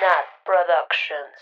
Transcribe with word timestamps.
Nat 0.00 0.24
Productions. 0.44 1.36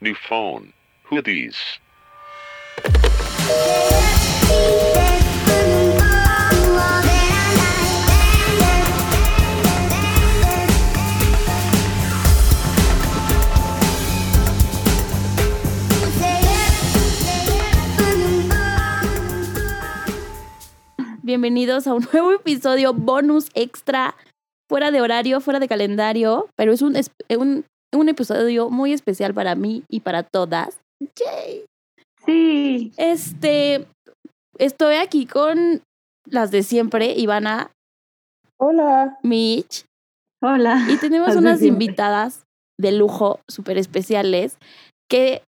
New 0.00 0.14
phone. 0.14 0.72
Who 1.04 1.16
are 1.16 1.22
these? 1.22 1.56
Bienvenidos 21.22 21.86
a 21.86 21.94
un 21.94 22.08
nuevo 22.12 22.32
episodio 22.32 22.92
bonus 22.92 23.50
extra, 23.54 24.16
fuera 24.70 24.92
de 24.92 25.00
horario, 25.00 25.40
fuera 25.40 25.58
de 25.58 25.66
calendario, 25.66 26.48
pero 26.56 26.72
es 26.72 26.80
un, 26.80 26.94
es- 26.94 27.10
un, 27.36 27.64
un 27.92 28.08
episodio 28.08 28.70
muy 28.70 28.92
especial 28.92 29.34
para 29.34 29.56
mí 29.56 29.82
y 29.90 29.98
para 30.00 30.22
todas. 30.22 30.78
Yay. 31.16 31.64
Sí. 32.24 32.92
Este, 32.96 33.84
estoy 34.58 34.94
aquí 34.96 35.26
con 35.26 35.82
las 36.26 36.52
de 36.52 36.62
siempre, 36.62 37.14
Ivana, 37.16 37.72
Hola. 38.58 39.18
Mitch, 39.24 39.86
Hola. 40.40 40.86
y 40.88 40.98
tenemos 40.98 41.28
Las 41.30 41.36
unas 41.38 41.58
siempre. 41.58 41.84
invitadas 41.86 42.44
de 42.78 42.92
lujo 42.92 43.40
súper 43.50 43.76
especiales 43.76 44.56
que, 45.10 45.42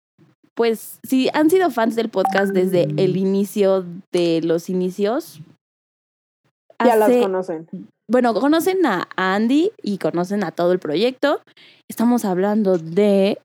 pues, 0.55 0.97
si 1.07 1.29
han 1.33 1.51
sido 1.51 1.69
fans 1.69 1.95
del 1.95 2.09
podcast 2.09 2.53
desde 2.53 2.83
el 2.83 3.17
inicio 3.17 3.85
de 4.11 4.41
los 4.41 4.67
inicios, 4.69 5.41
Ya 6.83 6.95
las 6.95 7.09
hace- 7.09 7.21
conocen. 7.21 7.67
Bueno, 8.11 8.33
conocen 8.33 8.85
a 8.85 9.07
Andy 9.15 9.71
y 9.81 9.97
conocen 9.97 10.43
a 10.43 10.51
todo 10.51 10.73
el 10.73 10.79
proyecto. 10.79 11.41
Estamos 11.89 12.25
hablando 12.25 12.77
de 12.77 13.39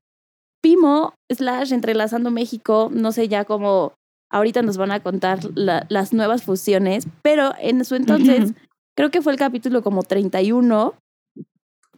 Pimo 0.61 1.13
slash 1.31 1.71
Entrelazando 1.71 2.31
México. 2.31 2.89
No 2.91 3.11
sé 3.13 3.29
ya 3.29 3.45
cómo 3.45 3.93
ahorita 4.29 4.61
nos 4.63 4.75
van 4.75 4.91
a 4.91 4.99
contar 5.01 5.39
la- 5.55 5.85
las 5.89 6.11
nuevas 6.11 6.43
fusiones, 6.43 7.07
pero 7.21 7.53
en 7.61 7.85
su 7.85 7.95
entonces, 7.95 8.53
creo 8.97 9.09
que 9.09 9.21
fue 9.21 9.31
el 9.31 9.39
capítulo 9.39 9.81
como 9.81 10.03
31, 10.03 10.95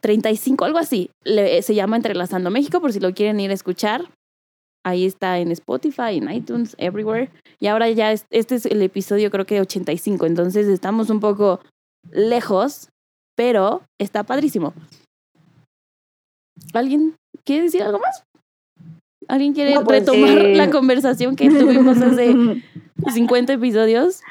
35, 0.01 0.66
algo 0.66 0.77
así. 0.77 1.09
Le- 1.23 1.61
se 1.63 1.73
llama 1.73 1.95
Entrelazando 1.95 2.51
México 2.51 2.79
por 2.81 2.94
si 2.94 2.99
lo 2.99 3.13
quieren 3.16 3.39
ir 3.39 3.49
a 3.49 3.55
escuchar. 3.55 4.05
Ahí 4.85 5.05
está 5.05 5.39
en 5.39 5.51
Spotify, 5.51 6.17
en 6.17 6.31
iTunes, 6.31 6.75
everywhere. 6.77 7.31
Y 7.59 7.66
ahora 7.67 7.89
ya 7.89 8.11
es- 8.11 8.25
este 8.29 8.55
es 8.55 8.66
el 8.67 8.81
episodio 8.83 9.31
creo 9.31 9.45
que 9.45 9.59
85, 9.59 10.25
entonces 10.27 10.67
estamos 10.67 11.09
un 11.09 11.19
poco 11.19 11.59
lejos, 12.11 12.89
pero 13.36 13.83
está 14.00 14.23
padrísimo. 14.23 14.73
¿Alguien 16.73 17.16
quiere 17.45 17.64
decir 17.64 17.83
algo 17.83 18.00
más? 18.00 18.23
¿Alguien 19.28 19.53
quiere 19.53 19.75
No, 19.75 19.83
pues, 19.83 20.00
retomar 20.00 20.38
eh, 20.38 20.56
la 20.56 20.69
conversación 20.72 21.36
que 21.36 21.50
tuvimos 21.50 21.97
hace 22.02 22.36
50 23.14 23.53
episodios? 23.53 24.22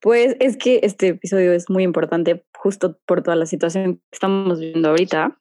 Pues 0.00 0.36
es 0.40 0.56
que 0.56 0.80
este 0.82 1.08
episodio 1.08 1.52
es 1.52 1.68
muy 1.68 1.82
importante 1.82 2.44
justo 2.56 2.98
por 3.06 3.22
toda 3.22 3.36
la 3.36 3.46
situación 3.46 3.96
que 3.96 4.02
estamos 4.12 4.60
viviendo 4.60 4.90
ahorita 4.90 5.38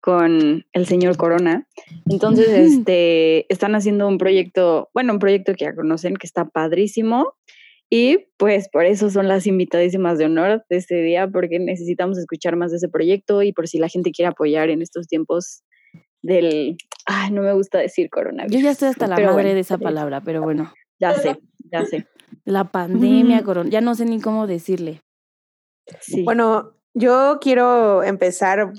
con 0.00 0.64
el 0.72 0.86
señor 0.86 1.16
Corona. 1.16 1.66
Entonces, 2.08 2.48
este, 2.72 3.52
están 3.52 3.74
haciendo 3.74 4.06
un 4.06 4.18
proyecto, 4.18 4.90
bueno, 4.94 5.14
un 5.14 5.18
proyecto 5.18 5.54
que 5.54 5.64
ya 5.64 5.74
conocen, 5.74 6.16
que 6.16 6.26
está 6.26 6.44
padrísimo. 6.44 7.34
Y 7.90 8.26
pues 8.36 8.68
por 8.68 8.84
eso 8.84 9.10
son 9.10 9.28
las 9.28 9.46
invitadísimas 9.46 10.18
de 10.18 10.24
honor 10.24 10.64
de 10.68 10.76
este 10.76 11.02
día, 11.02 11.28
porque 11.28 11.58
necesitamos 11.58 12.18
escuchar 12.18 12.56
más 12.56 12.72
de 12.72 12.78
ese 12.78 12.88
proyecto 12.88 13.42
y 13.42 13.52
por 13.52 13.68
si 13.68 13.78
la 13.78 13.88
gente 13.88 14.10
quiere 14.10 14.28
apoyar 14.28 14.70
en 14.70 14.82
estos 14.82 15.06
tiempos 15.06 15.62
del, 16.22 16.76
ay, 17.06 17.30
no 17.30 17.42
me 17.42 17.52
gusta 17.52 17.78
decir 17.78 18.10
coronavirus. 18.10 18.56
Yo 18.56 18.64
ya 18.64 18.70
estoy 18.72 18.88
hasta 18.88 19.06
la 19.06 19.14
Pero 19.16 19.28
madre 19.28 19.42
bueno, 19.42 19.54
de 19.54 19.60
esa 19.60 19.78
palabra, 19.78 20.20
pero 20.20 20.42
bueno. 20.42 20.72
Ya 20.98 21.14
sé, 21.14 21.38
ya 21.70 21.84
sé. 21.84 22.06
La 22.44 22.64
pandemia, 22.72 23.42
corona, 23.44 23.70
ya 23.70 23.80
no 23.80 23.94
sé 23.94 24.04
ni 24.04 24.20
cómo 24.20 24.46
decirle. 24.46 25.02
Sí. 26.00 26.24
Bueno, 26.24 26.76
yo 26.94 27.38
quiero 27.40 28.02
empezar 28.02 28.72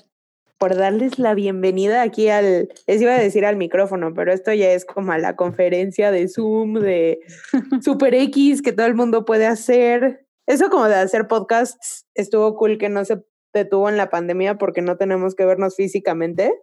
por 0.58 0.76
darles 0.76 1.20
la 1.20 1.34
bienvenida 1.36 2.02
aquí 2.02 2.30
al, 2.30 2.70
les 2.88 3.02
iba 3.02 3.14
a 3.14 3.20
decir 3.20 3.46
al 3.46 3.58
micrófono, 3.58 4.14
pero 4.14 4.34
esto 4.34 4.52
ya 4.54 4.72
es 4.72 4.86
como 4.86 5.12
a 5.12 5.18
la 5.18 5.36
conferencia 5.36 6.12
de 6.12 6.28
Zoom, 6.28 6.76
de 6.76 7.20
Super 7.84 8.16
X, 8.16 8.62
que 8.62 8.74
todo 8.74 8.88
el 8.88 8.96
mundo 8.96 9.26
puede 9.26 9.46
hacer. 9.46 10.26
Eso 10.48 10.70
como 10.70 10.88
de 10.88 10.96
hacer 10.96 11.28
podcasts 11.28 12.08
estuvo 12.16 12.56
cool 12.56 12.78
que 12.78 12.90
no 12.90 13.06
se 13.06 13.22
detuvo 13.54 13.90
en 13.90 13.98
la 13.98 14.10
pandemia 14.10 14.58
porque 14.58 14.82
no 14.82 14.98
tenemos 14.98 15.36
que 15.36 15.46
vernos 15.46 15.76
físicamente. 15.76 16.54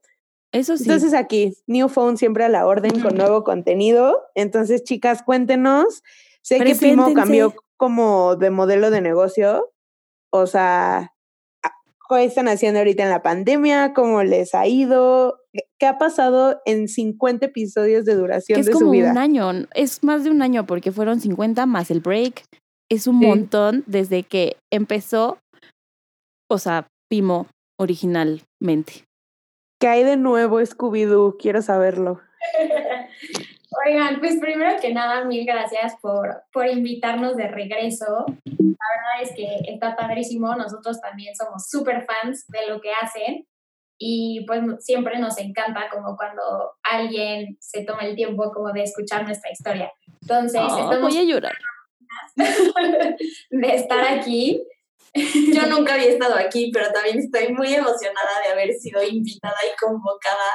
Eso 0.53 0.77
sí. 0.77 0.85
Entonces 0.85 1.15
aquí, 1.15 1.57
New 1.67 1.89
Phone 1.89 2.17
siempre 2.17 2.45
a 2.45 2.49
la 2.49 2.67
orden 2.67 3.01
con 3.01 3.17
nuevo 3.17 3.43
contenido. 3.45 4.23
Entonces, 4.35 4.85
chicas, 4.85 5.23
cuéntenos. 5.23 6.03
Sé 6.43 6.59
que 6.59 6.75
Pimo 6.75 7.05
Preséntense. 7.05 7.15
cambió 7.15 7.55
como 7.77 8.37
de 8.37 8.51
modelo 8.51 8.91
de 8.91 9.01
negocio. 9.01 9.73
O 10.31 10.47
sea, 10.47 11.14
¿qué 12.09 12.25
están 12.25 12.49
haciendo 12.49 12.79
ahorita 12.81 13.03
en 13.05 13.11
la 13.11 13.23
pandemia? 13.23 13.93
¿Cómo 13.95 14.23
les 14.23 14.55
ha 14.55 14.67
ido? 14.67 15.41
¿Qué- 15.53 15.65
¿Qué 15.79 15.87
ha 15.87 15.99
pasado 15.99 16.61
en 16.67 16.89
50 16.89 17.47
episodios 17.47 18.05
de 18.05 18.13
que 18.13 18.19
duración 18.19 18.61
es 18.61 18.67
de 18.67 18.73
como 18.73 18.87
su 18.87 18.91
vida? 18.91 19.11
un 19.11 19.19
año, 19.19 19.51
es 19.75 20.03
más 20.03 20.25
de 20.25 20.31
un 20.31 20.43
año 20.43 20.67
porque 20.67 20.93
fueron 20.93 21.21
50 21.21 21.67
más 21.67 21.91
el 21.91 22.01
break. 22.01 22.45
Es 22.91 23.07
un 23.07 23.21
Sí. 23.21 23.27
montón 23.27 23.83
desde 23.87 24.23
que 24.25 24.57
empezó, 24.73 25.39
o 26.51 26.59
sea, 26.59 26.87
Pimo 27.11 27.47
originalmente. 27.79 29.05
¿Qué 29.81 29.89
hay 29.89 30.05
de 30.05 30.17
nuevo, 30.17 30.61
Scooby-Doo? 30.61 31.37
Quiero 31.39 31.61
saberlo. 31.63 32.21
Oigan, 33.87 34.21
pues 34.21 34.39
primero 34.41 34.81
que 34.81 34.93
nada, 34.93 35.25
mil 35.25 35.45
gracias 35.47 35.95
por, 36.01 36.43
por 36.53 36.67
invitarnos 36.67 37.37
de 37.37 37.49
regreso. 37.49 38.27
La 38.45 38.87
verdad 38.97 39.23
es 39.23 39.33
que 39.35 39.73
está 39.73 39.97
padrísimo. 39.97 40.55
Nosotros 40.55 41.01
también 41.01 41.35
somos 41.35 41.69
súper 41.69 42.05
fans 42.05 42.47
de 42.49 42.67
lo 42.69 42.81
que 42.81 42.93
hacen 42.93 43.47
y 43.99 44.45
pues 44.47 44.63
siempre 44.81 45.19
nos 45.19 45.39
encanta 45.39 45.89
como 45.91 46.17
cuando 46.17 46.73
alguien 46.83 47.57
se 47.61 47.85
toma 47.85 48.03
el 48.03 48.17
tiempo 48.17 48.51
como 48.53 48.73
de 48.73 48.83
escuchar 48.83 49.25
nuestra 49.25 49.51
historia. 49.51 49.93
Entonces, 50.21 50.61
Oh, 50.63 50.79
estamos 50.79 51.15
voy 51.15 51.19
a 51.19 51.25
llorar. 51.25 51.55
de 53.51 53.75
estar 53.75 54.05
aquí. 54.19 54.67
Yo 55.15 55.67
nunca 55.69 55.95
había 55.95 56.09
estado 56.09 56.35
aquí, 56.37 56.71
pero 56.73 56.91
también 56.93 57.19
estoy 57.19 57.53
muy 57.53 57.73
emocionada 57.73 58.41
de 58.45 58.53
haber 58.53 58.75
sido 58.75 59.03
invitada 59.03 59.55
y 59.65 59.77
convocada 59.77 60.51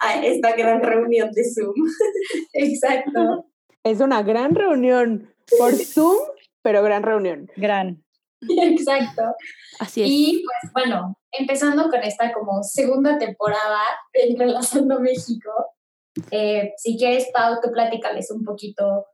a 0.00 0.24
esta 0.24 0.54
gran 0.54 0.82
reunión 0.82 1.30
de 1.32 1.42
Zoom. 1.44 1.74
Exacto. 2.52 3.46
Es 3.82 4.00
una 4.00 4.22
gran 4.22 4.54
reunión 4.54 5.34
por 5.58 5.74
Zoom, 5.74 6.16
pero 6.62 6.82
gran 6.82 7.02
reunión. 7.02 7.50
Gran. 7.56 8.04
Exacto. 8.48 9.22
Así 9.80 10.02
es. 10.02 10.08
Y 10.08 10.44
pues 10.44 10.72
bueno, 10.72 11.18
empezando 11.32 11.88
con 11.90 12.02
esta 12.02 12.32
como 12.32 12.62
segunda 12.62 13.18
temporada 13.18 13.80
de 14.12 14.28
Entrelazando 14.28 15.00
México, 15.00 15.50
eh, 16.30 16.72
si 16.76 16.96
quieres, 16.96 17.28
Pau, 17.32 17.58
tú 17.62 17.70
platícales 17.72 18.30
un 18.30 18.44
poquito 18.44 19.06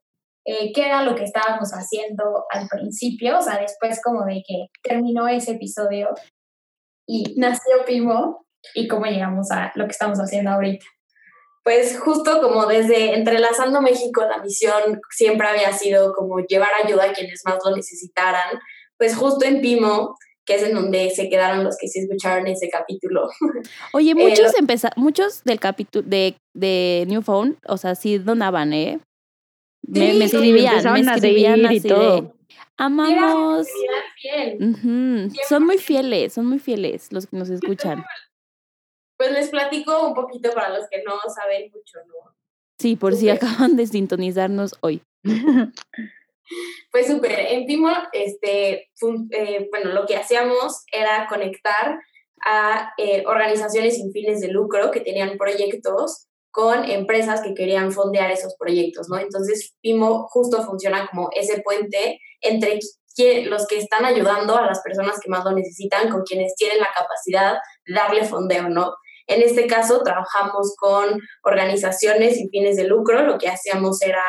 eh, 0.51 0.73
qué 0.75 0.87
era 0.87 1.05
lo 1.05 1.15
que 1.15 1.23
estábamos 1.23 1.71
haciendo 1.71 2.45
al 2.51 2.67
principio, 2.67 3.39
o 3.39 3.41
sea, 3.41 3.61
después 3.61 4.01
como 4.03 4.25
de 4.25 4.43
que 4.45 4.67
terminó 4.83 5.29
ese 5.29 5.53
episodio 5.53 6.09
y 7.07 7.35
nació 7.37 7.85
Pimo 7.87 8.45
y 8.75 8.89
cómo 8.89 9.07
llegamos 9.07 9.53
a 9.53 9.71
lo 9.77 9.85
que 9.85 9.93
estamos 9.93 10.19
haciendo 10.19 10.51
ahorita. 10.51 10.85
Pues 11.63 12.01
justo 12.01 12.41
como 12.41 12.67
desde 12.67 13.15
Entrelazando 13.15 13.81
México, 13.81 14.25
la 14.29 14.43
misión 14.43 15.01
siempre 15.11 15.47
había 15.47 15.73
sido 15.73 16.13
como 16.15 16.41
llevar 16.41 16.71
ayuda 16.85 17.05
a 17.05 17.13
quienes 17.13 17.43
más 17.45 17.59
lo 17.65 17.77
necesitaran. 17.77 18.59
Pues 18.99 19.15
justo 19.15 19.45
en 19.45 19.61
Pimo, 19.61 20.17
que 20.45 20.57
es 20.57 20.65
en 20.65 20.75
donde 20.75 21.11
se 21.11 21.29
quedaron 21.29 21.63
los 21.63 21.77
que 21.77 21.87
sí 21.87 22.01
escucharon 22.01 22.49
ese 22.49 22.69
capítulo. 22.69 23.29
Oye, 23.93 24.11
eh, 24.11 24.15
muchos 24.17 24.53
muchos 24.97 25.45
del 25.45 25.61
capítulo 25.61 26.05
de, 26.09 26.35
de 26.55 27.05
New 27.07 27.23
Phone, 27.23 27.57
o 27.69 27.77
sea, 27.77 27.95
sí 27.95 28.19
donaban, 28.19 28.73
¿eh? 28.73 28.99
Me, 29.91 30.25
escribían, 30.25 30.93
me 30.93 31.01
escribían 31.01 31.61
y 31.61 31.67
así 31.67 31.89
todo. 31.89 32.21
de, 32.23 32.31
amamos. 32.77 33.67
Son 35.49 35.65
muy 35.65 35.79
fieles, 35.79 36.33
son 36.33 36.47
muy 36.47 36.59
fieles 36.59 37.13
los 37.13 37.27
que 37.27 37.37
nos 37.37 37.51
escuchan. 37.51 38.05
Pues 39.17 39.33
les 39.33 39.49
platico 39.51 40.07
un 40.07 40.15
poquito 40.15 40.51
para 40.53 40.71
los 40.71 40.89
que 40.91 41.03
no 41.03 41.13
saben 41.35 41.71
mucho, 41.71 41.99
¿no? 42.07 42.35
Sí, 42.79 42.97
por 42.97 43.15
si 43.15 43.29
acaban 43.29 43.77
de 43.77 43.87
sintonizarnos 43.87 44.75
hoy. 44.81 45.03
Pues 46.91 47.07
súper, 47.07 47.39
en 47.39 47.65
Pimo, 47.65 47.91
este, 48.13 48.91
fun- 48.97 49.29
eh, 49.31 49.69
bueno, 49.71 49.93
lo 49.93 50.05
que 50.05 50.17
hacíamos 50.17 50.83
era 50.91 51.29
conectar 51.29 52.01
a 52.45 52.93
eh, 52.99 53.23
organizaciones 53.25 53.95
sin 53.97 54.11
fines 54.11 54.41
de 54.41 54.49
lucro 54.49 54.91
que 54.91 54.99
tenían 55.01 55.39
proyectos 55.39 56.27
con 56.51 56.85
empresas 56.85 57.43
que 57.43 57.55
querían 57.55 57.93
fondear 57.93 58.31
esos 58.31 58.57
proyectos, 58.59 59.09
¿no? 59.09 59.19
Entonces, 59.19 59.75
Pimo 59.81 60.27
justo 60.29 60.63
funciona 60.65 61.09
como 61.09 61.29
ese 61.35 61.61
puente 61.63 62.19
entre 62.41 62.79
los 63.47 63.67
que 63.67 63.77
están 63.77 64.05
ayudando 64.05 64.57
a 64.57 64.67
las 64.67 64.81
personas 64.81 65.19
que 65.21 65.29
más 65.29 65.45
lo 65.45 65.53
necesitan, 65.53 66.11
con 66.11 66.23
quienes 66.23 66.55
tienen 66.55 66.79
la 66.79 66.89
capacidad 66.97 67.55
de 67.87 67.95
darle 67.95 68.25
fondeo, 68.25 68.69
¿no? 68.69 68.95
En 69.27 69.43
este 69.43 69.67
caso, 69.67 70.03
trabajamos 70.03 70.75
con 70.77 71.21
organizaciones 71.45 72.37
sin 72.37 72.49
fines 72.51 72.77
de 72.77 72.85
lucro. 72.85 73.23
Lo 73.23 73.39
que 73.39 73.49
hacíamos 73.49 74.03
era 74.03 74.25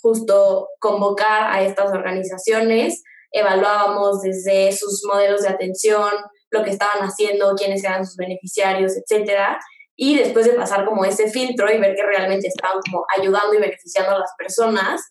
justo 0.00 0.68
convocar 0.80 1.52
a 1.52 1.62
estas 1.62 1.92
organizaciones, 1.92 3.02
evaluábamos 3.30 4.22
desde 4.22 4.72
sus 4.72 5.04
modelos 5.06 5.42
de 5.42 5.50
atención, 5.50 6.10
lo 6.50 6.64
que 6.64 6.70
estaban 6.70 7.00
haciendo, 7.02 7.54
quiénes 7.54 7.84
eran 7.84 8.04
sus 8.04 8.16
beneficiarios, 8.16 8.94
etcétera. 8.96 9.58
Y 10.02 10.16
después 10.16 10.46
de 10.46 10.54
pasar 10.54 10.86
como 10.86 11.04
ese 11.04 11.28
filtro 11.30 11.70
y 11.70 11.76
ver 11.76 11.94
que 11.94 12.02
realmente 12.02 12.48
estaban 12.48 12.80
como 12.90 13.04
ayudando 13.18 13.52
y 13.52 13.60
beneficiando 13.60 14.16
a 14.16 14.18
las 14.20 14.30
personas, 14.38 15.02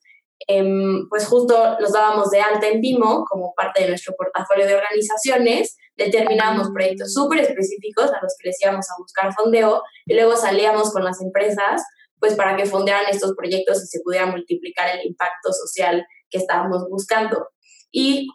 em, 0.47 1.07
pues 1.09 1.27
justo 1.27 1.77
los 1.79 1.91
dábamos 1.91 2.31
de 2.31 2.41
alta 2.41 2.67
en 2.67 2.81
Vimo 2.81 3.23
como 3.29 3.53
parte 3.53 3.83
de 3.83 3.89
nuestro 3.89 4.15
portafolio 4.17 4.65
de 4.65 4.73
organizaciones, 4.73 5.77
determinábamos 5.95 6.71
proyectos 6.73 7.13
súper 7.13 7.41
específicos 7.41 8.05
a 8.05 8.19
los 8.19 8.33
que 8.39 8.47
les 8.47 8.59
íbamos 8.63 8.89
a 8.89 8.95
buscar 8.97 9.31
fondeo 9.31 9.83
y 10.07 10.15
luego 10.15 10.35
salíamos 10.35 10.91
con 10.91 11.03
las 11.03 11.21
empresas 11.21 11.83
pues 12.17 12.33
para 12.33 12.57
que 12.57 12.65
fondearan 12.65 13.11
estos 13.11 13.35
proyectos 13.35 13.83
y 13.83 13.85
se 13.85 13.99
pudiera 14.03 14.25
multiplicar 14.25 14.89
el 14.97 15.05
impacto 15.05 15.53
social 15.53 16.03
que 16.31 16.39
estábamos 16.39 16.89
buscando. 16.89 17.47
Y 17.91 18.27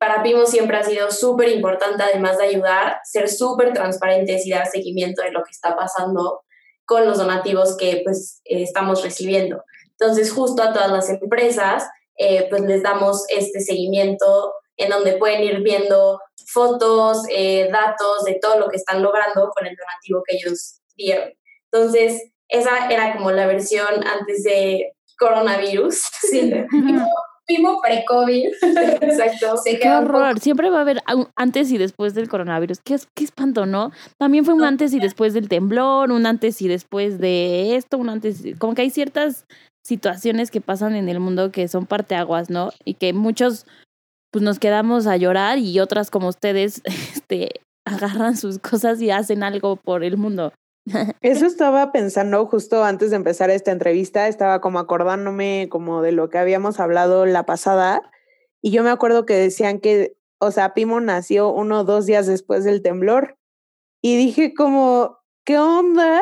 para 0.00 0.22
Pimo 0.22 0.46
siempre 0.46 0.78
ha 0.78 0.82
sido 0.82 1.10
súper 1.10 1.50
importante, 1.50 2.02
además 2.02 2.38
de 2.38 2.44
ayudar, 2.44 3.00
ser 3.04 3.28
súper 3.28 3.74
transparentes 3.74 4.46
y 4.46 4.50
dar 4.50 4.66
seguimiento 4.66 5.20
de 5.20 5.30
lo 5.30 5.44
que 5.44 5.50
está 5.50 5.76
pasando 5.76 6.40
con 6.86 7.04
los 7.04 7.18
donativos 7.18 7.76
que 7.76 8.00
pues 8.02 8.40
eh, 8.46 8.62
estamos 8.62 9.02
recibiendo. 9.02 9.62
Entonces, 9.90 10.32
justo 10.32 10.62
a 10.62 10.72
todas 10.72 10.90
las 10.90 11.10
empresas, 11.10 11.86
eh, 12.16 12.46
pues 12.48 12.62
les 12.62 12.82
damos 12.82 13.26
este 13.28 13.60
seguimiento 13.60 14.54
en 14.78 14.88
donde 14.88 15.18
pueden 15.18 15.42
ir 15.42 15.60
viendo 15.60 16.18
fotos, 16.46 17.24
eh, 17.28 17.68
datos 17.70 18.24
de 18.24 18.38
todo 18.40 18.58
lo 18.58 18.70
que 18.70 18.78
están 18.78 19.02
logrando 19.02 19.50
con 19.50 19.66
el 19.66 19.76
donativo 19.76 20.22
que 20.26 20.36
ellos 20.36 20.80
dieron. 20.96 21.30
Entonces, 21.70 22.22
esa 22.48 22.88
era 22.88 23.14
como 23.14 23.32
la 23.32 23.46
versión 23.46 24.02
antes 24.06 24.44
de 24.44 24.94
coronavirus. 25.18 25.94
Sí. 26.22 26.50
Pimo 27.50 27.80
pre-COVID. 27.80 28.46
Exacto. 29.02 29.60
qué 29.64 29.90
horror. 29.90 30.38
Siempre 30.38 30.70
va 30.70 30.78
a 30.78 30.80
haber 30.82 31.02
antes 31.34 31.72
y 31.72 31.78
después 31.78 32.14
del 32.14 32.28
coronavirus. 32.28 32.78
Qué, 32.84 32.96
qué 33.16 33.24
espanto, 33.24 33.66
¿no? 33.66 33.90
También 34.18 34.44
fue 34.44 34.54
un 34.54 34.62
antes 34.62 34.92
y 34.94 35.00
después 35.00 35.34
del 35.34 35.48
temblor, 35.48 36.12
un 36.12 36.26
antes 36.26 36.62
y 36.62 36.68
después 36.68 37.18
de 37.18 37.74
esto, 37.74 37.98
un 37.98 38.08
antes. 38.08 38.44
Como 38.58 38.74
que 38.74 38.82
hay 38.82 38.90
ciertas 38.90 39.46
situaciones 39.84 40.52
que 40.52 40.60
pasan 40.60 40.94
en 40.94 41.08
el 41.08 41.18
mundo 41.18 41.50
que 41.50 41.66
son 41.66 41.86
parteaguas, 41.86 42.50
¿no? 42.50 42.70
Y 42.84 42.94
que 42.94 43.12
muchos 43.12 43.66
pues 44.30 44.44
nos 44.44 44.60
quedamos 44.60 45.08
a 45.08 45.16
llorar 45.16 45.58
y 45.58 45.80
otras 45.80 46.10
como 46.10 46.28
ustedes 46.28 46.82
este 46.84 47.62
agarran 47.84 48.36
sus 48.36 48.60
cosas 48.60 49.02
y 49.02 49.10
hacen 49.10 49.42
algo 49.42 49.74
por 49.74 50.04
el 50.04 50.16
mundo. 50.16 50.52
Eso 51.20 51.46
estaba 51.46 51.92
pensando 51.92 52.46
justo 52.46 52.84
antes 52.84 53.10
de 53.10 53.16
empezar 53.16 53.50
esta 53.50 53.72
entrevista, 53.72 54.28
estaba 54.28 54.60
como 54.60 54.78
acordándome 54.78 55.68
como 55.70 56.02
de 56.02 56.12
lo 56.12 56.28
que 56.28 56.38
habíamos 56.38 56.80
hablado 56.80 57.26
la 57.26 57.44
pasada 57.46 58.02
y 58.62 58.72
yo 58.72 58.82
me 58.82 58.90
acuerdo 58.90 59.26
que 59.26 59.34
decían 59.34 59.80
que, 59.80 60.16
o 60.38 60.50
sea, 60.50 60.74
Pimo 60.74 61.00
nació 61.00 61.50
uno 61.50 61.80
o 61.80 61.84
dos 61.84 62.06
días 62.06 62.26
después 62.26 62.64
del 62.64 62.82
temblor 62.82 63.38
y 64.02 64.16
dije 64.16 64.54
como, 64.54 65.18
¿qué 65.44 65.58
onda? 65.58 66.20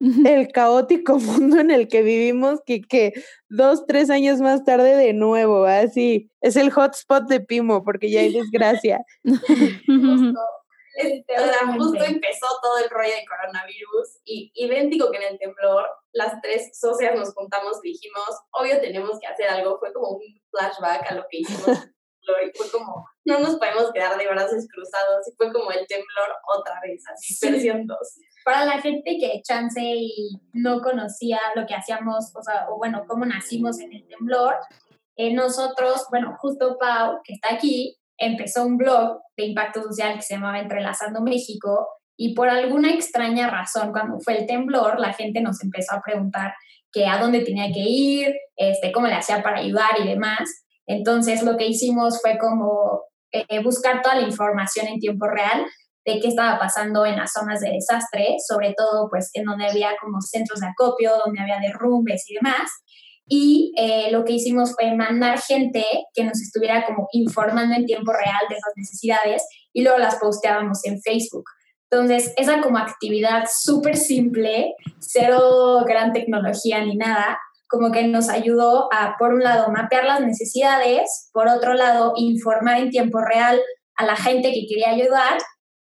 El 0.00 0.48
caótico 0.52 1.18
mundo 1.18 1.58
en 1.60 1.70
el 1.70 1.88
que 1.88 2.02
vivimos, 2.02 2.60
que, 2.64 2.82
que 2.82 3.12
dos, 3.48 3.86
tres 3.86 4.10
años 4.10 4.40
más 4.40 4.64
tarde 4.64 4.96
de 4.96 5.12
nuevo, 5.12 5.64
así, 5.64 6.30
es 6.40 6.56
el 6.56 6.70
hotspot 6.70 7.28
de 7.28 7.40
Pimo 7.40 7.82
porque 7.82 8.10
ya 8.10 8.20
hay 8.20 8.32
desgracia. 8.32 9.00
Este, 10.98 11.32
o 11.32 11.44
sea, 11.44 11.72
justo 11.74 12.04
empezó 12.04 12.46
todo 12.60 12.78
el 12.78 12.90
rollo 12.90 13.14
de 13.14 13.24
coronavirus 13.24 14.18
y 14.24 14.50
idéntico 14.52 15.12
que 15.12 15.18
en 15.18 15.34
el 15.34 15.38
temblor, 15.38 15.86
las 16.12 16.40
tres 16.42 16.76
socias 16.76 17.14
nos 17.14 17.32
juntamos 17.34 17.78
y 17.84 17.92
dijimos, 17.92 18.28
obvio 18.50 18.80
tenemos 18.80 19.20
que 19.20 19.28
hacer 19.28 19.48
algo, 19.48 19.78
fue 19.78 19.92
como 19.92 20.08
un 20.08 20.22
flashback 20.50 21.08
a 21.08 21.14
lo 21.14 21.26
que 21.30 21.38
hicimos 21.38 21.66
y 22.44 22.58
fue 22.58 22.68
como, 22.72 23.08
no 23.24 23.38
nos 23.38 23.56
podemos 23.58 23.92
quedar 23.92 24.18
de 24.18 24.26
brazos 24.26 24.66
cruzados 24.74 25.28
y 25.28 25.36
fue 25.36 25.52
como 25.52 25.70
el 25.70 25.86
temblor 25.86 26.34
otra 26.58 26.80
vez, 26.82 27.04
así, 27.06 27.38
versión 27.46 27.86
2. 27.86 27.98
Para 28.44 28.64
la 28.64 28.80
gente 28.80 29.18
que 29.20 29.40
chance 29.42 29.80
y 29.80 30.40
no 30.52 30.80
conocía 30.80 31.38
lo 31.54 31.64
que 31.64 31.76
hacíamos, 31.76 32.34
o 32.34 32.42
sea, 32.42 32.66
o 32.70 32.76
bueno, 32.76 33.04
cómo 33.06 33.24
nacimos 33.24 33.78
en 33.78 33.92
el 33.92 34.04
temblor, 34.08 34.56
eh, 35.14 35.32
nosotros, 35.32 36.06
bueno, 36.10 36.36
justo 36.40 36.76
Pau, 36.76 37.20
que 37.22 37.34
está 37.34 37.54
aquí, 37.54 37.98
empezó 38.18 38.66
un 38.66 38.76
blog 38.76 39.20
de 39.36 39.46
impacto 39.46 39.82
social 39.82 40.16
que 40.16 40.22
se 40.22 40.34
llamaba 40.34 40.58
Entrelazando 40.58 41.22
México 41.22 41.88
y 42.16 42.34
por 42.34 42.48
alguna 42.48 42.92
extraña 42.92 43.48
razón, 43.48 43.92
cuando 43.92 44.18
fue 44.18 44.38
el 44.38 44.46
temblor, 44.46 44.98
la 44.98 45.12
gente 45.12 45.40
nos 45.40 45.62
empezó 45.62 45.94
a 45.94 46.02
preguntar 46.04 46.52
que 46.92 47.06
a 47.06 47.18
dónde 47.18 47.44
tenía 47.44 47.72
que 47.72 47.80
ir, 47.80 48.34
este, 48.56 48.90
cómo 48.90 49.06
le 49.06 49.14
hacía 49.14 49.40
para 49.42 49.58
ayudar 49.58 49.90
y 50.02 50.08
demás. 50.08 50.64
Entonces 50.86 51.44
lo 51.44 51.56
que 51.56 51.68
hicimos 51.68 52.20
fue 52.20 52.36
como 52.38 53.02
eh, 53.30 53.62
buscar 53.62 54.02
toda 54.02 54.16
la 54.16 54.22
información 54.22 54.88
en 54.88 54.98
tiempo 54.98 55.26
real 55.28 55.64
de 56.04 56.18
qué 56.18 56.28
estaba 56.28 56.58
pasando 56.58 57.06
en 57.06 57.16
las 57.16 57.32
zonas 57.32 57.60
de 57.60 57.70
desastre, 57.70 58.36
sobre 58.44 58.74
todo 58.76 59.08
pues 59.08 59.30
en 59.34 59.44
donde 59.44 59.68
había 59.68 59.90
como 60.00 60.20
centros 60.20 60.60
de 60.60 60.66
acopio, 60.66 61.12
donde 61.24 61.40
había 61.40 61.60
derrumbes 61.60 62.28
y 62.28 62.34
demás 62.34 62.68
y 63.28 63.74
eh, 63.76 64.10
lo 64.10 64.24
que 64.24 64.32
hicimos 64.32 64.74
fue 64.74 64.94
mandar 64.96 65.38
gente 65.40 65.84
que 66.14 66.24
nos 66.24 66.40
estuviera 66.40 66.84
como 66.86 67.08
informando 67.12 67.74
en 67.74 67.84
tiempo 67.84 68.12
real 68.12 68.40
de 68.48 68.56
esas 68.56 68.72
necesidades 68.76 69.46
y 69.72 69.82
luego 69.82 69.98
las 69.98 70.16
posteábamos 70.16 70.84
en 70.84 71.00
Facebook. 71.00 71.44
Entonces, 71.90 72.32
esa 72.36 72.60
como 72.60 72.78
actividad 72.78 73.44
súper 73.50 73.96
simple, 73.96 74.74
cero 74.98 75.84
gran 75.86 76.12
tecnología 76.12 76.84
ni 76.84 76.96
nada, 76.96 77.38
como 77.68 77.92
que 77.92 78.06
nos 78.06 78.28
ayudó 78.30 78.88
a, 78.92 79.16
por 79.18 79.34
un 79.34 79.42
lado, 79.42 79.70
mapear 79.70 80.04
las 80.04 80.20
necesidades, 80.20 81.30
por 81.32 81.48
otro 81.48 81.74
lado, 81.74 82.14
informar 82.16 82.78
en 82.78 82.90
tiempo 82.90 83.20
real 83.20 83.60
a 83.96 84.06
la 84.06 84.16
gente 84.16 84.52
que 84.52 84.66
quería 84.66 84.90
ayudar 84.90 85.38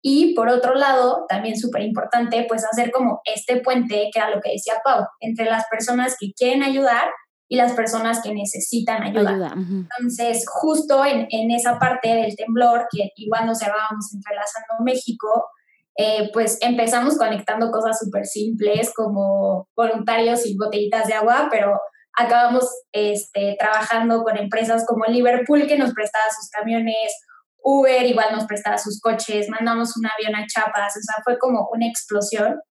y 0.04 0.34
por 0.34 0.50
otro 0.50 0.74
lado, 0.74 1.26
también 1.30 1.58
súper 1.58 1.84
importante, 1.84 2.46
pues 2.48 2.66
hacer 2.66 2.92
como 2.92 3.22
este 3.24 3.62
puente, 3.62 4.10
que 4.12 4.20
era 4.20 4.32
lo 4.32 4.42
que 4.42 4.52
decía 4.52 4.82
Pau, 4.84 5.06
entre 5.20 5.46
las 5.46 5.66
personas 5.70 6.16
que 6.20 6.32
quieren 6.34 6.64
ayudar 6.64 7.10
y 7.52 7.58
las 7.58 7.74
personas 7.74 8.22
que 8.22 8.34
necesitan 8.34 9.04
ayuda. 9.04 9.54
Entonces, 9.54 10.46
justo 10.48 11.04
en, 11.04 11.28
en, 11.32 11.52
esa 11.52 11.78
parte 11.78 12.08
del 12.08 12.34
temblor, 12.34 12.88
que 12.90 13.12
igual 13.18 13.46
nos 13.46 13.60
llevábamos 13.60 14.14
entrelazando 14.14 14.76
México, 14.86 15.50
eh, 15.98 16.30
pues 16.32 16.58
empezamos 16.62 17.18
conectando 17.18 17.70
cosas 17.70 18.00
súper 18.00 18.26
simples 18.26 18.94
como 18.96 19.68
voluntarios 19.76 20.46
y 20.46 20.56
botellitas 20.56 21.08
de 21.08 21.16
agua, 21.16 21.50
pero 21.52 21.78
acabamos 22.18 22.70
este, 22.94 23.58
trabajando 23.60 24.24
con 24.24 24.38
empresas 24.38 24.86
como 24.88 25.04
Liverpool 25.04 25.68
que 25.68 25.78
nos 25.78 25.94
prestaba 25.94 26.24
sus 26.34 26.50
camiones, 26.52 27.14
Uber 27.62 28.06
igual 28.06 28.28
nos 28.32 28.46
prestaba 28.46 28.78
sus 28.78 29.02
coches, 29.02 29.50
mandamos 29.50 29.98
un 29.98 30.06
avión 30.06 30.42
a 30.42 30.48
Chiapas, 30.48 30.94
o 30.96 31.02
sea, 31.02 31.22
fue 31.26 31.38
como 31.38 31.68
una 31.74 31.86
explosión. 31.86 32.62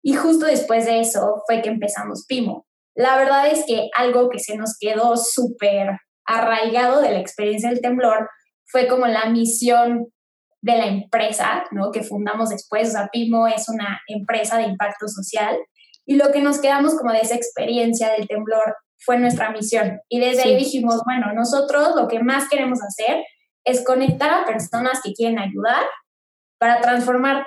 Y 0.00 0.14
justo 0.14 0.46
después 0.46 0.86
de 0.86 1.00
eso 1.00 1.42
fue 1.48 1.60
que 1.60 1.70
empezamos 1.70 2.24
Pimo. 2.28 2.67
La 2.98 3.16
verdad 3.16 3.46
es 3.46 3.64
que 3.64 3.90
algo 3.94 4.28
que 4.28 4.40
se 4.40 4.56
nos 4.56 4.76
quedó 4.76 5.16
súper 5.16 6.00
arraigado 6.26 7.00
de 7.00 7.12
la 7.12 7.20
experiencia 7.20 7.70
del 7.70 7.80
temblor 7.80 8.28
fue 8.66 8.88
como 8.88 9.06
la 9.06 9.26
misión 9.26 10.08
de 10.60 10.76
la 10.76 10.86
empresa, 10.86 11.64
¿no? 11.70 11.92
Que 11.92 12.02
fundamos 12.02 12.48
después, 12.48 12.88
o 12.88 12.90
sea, 12.90 13.08
Pimo 13.12 13.46
es 13.46 13.68
una 13.68 14.00
empresa 14.08 14.56
de 14.56 14.64
impacto 14.64 15.06
social 15.06 15.56
y 16.06 16.16
lo 16.16 16.32
que 16.32 16.40
nos 16.40 16.60
quedamos 16.60 16.96
como 16.96 17.12
de 17.12 17.20
esa 17.20 17.36
experiencia 17.36 18.10
del 18.10 18.26
temblor 18.26 18.74
fue 18.96 19.16
nuestra 19.16 19.52
misión. 19.52 20.00
Y 20.08 20.18
desde 20.18 20.42
ahí 20.42 20.56
dijimos, 20.56 21.00
bueno, 21.04 21.32
nosotros 21.34 21.94
lo 21.94 22.08
que 22.08 22.18
más 22.18 22.48
queremos 22.48 22.80
hacer 22.82 23.22
es 23.64 23.84
conectar 23.84 24.30
a 24.30 24.44
personas 24.44 25.00
que 25.04 25.12
quieren 25.12 25.38
ayudar 25.38 25.84
para 26.58 26.80
transformar 26.80 27.46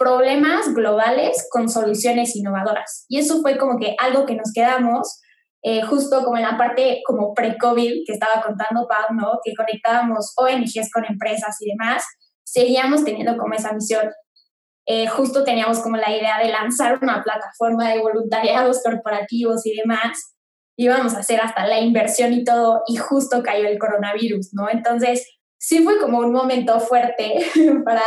problemas 0.00 0.74
globales 0.74 1.46
con 1.50 1.68
soluciones 1.68 2.34
innovadoras. 2.34 3.04
Y 3.10 3.18
eso 3.18 3.42
fue 3.42 3.58
como 3.58 3.78
que 3.78 3.94
algo 3.98 4.24
que 4.24 4.34
nos 4.34 4.50
quedamos, 4.54 5.20
eh, 5.62 5.82
justo 5.82 6.24
como 6.24 6.38
en 6.38 6.44
la 6.44 6.56
parte 6.56 7.02
como 7.04 7.34
pre-COVID 7.34 8.04
que 8.06 8.12
estaba 8.14 8.40
contando 8.40 8.88
Pau, 8.88 9.14
¿no? 9.14 9.40
Que 9.44 9.52
conectábamos 9.54 10.32
ONGs 10.38 10.90
con 10.90 11.04
empresas 11.04 11.54
y 11.60 11.68
demás, 11.68 12.02
seguíamos 12.44 13.04
teniendo 13.04 13.36
como 13.36 13.52
esa 13.52 13.74
misión. 13.74 14.08
Eh, 14.86 15.06
justo 15.06 15.44
teníamos 15.44 15.80
como 15.80 15.98
la 15.98 16.10
idea 16.10 16.38
de 16.38 16.48
lanzar 16.48 16.98
una 17.02 17.22
plataforma 17.22 17.90
de 17.90 18.00
voluntariados 18.00 18.82
corporativos 18.82 19.66
y 19.66 19.76
demás. 19.76 20.34
Íbamos 20.78 21.14
a 21.14 21.18
hacer 21.18 21.42
hasta 21.42 21.66
la 21.66 21.78
inversión 21.78 22.32
y 22.32 22.42
todo, 22.42 22.80
y 22.86 22.96
justo 22.96 23.42
cayó 23.42 23.68
el 23.68 23.78
coronavirus, 23.78 24.54
¿no? 24.54 24.70
Entonces, 24.70 25.26
sí 25.60 25.84
fue 25.84 26.00
como 26.00 26.18
un 26.18 26.32
momento 26.32 26.80
fuerte 26.80 27.34
para, 27.84 28.02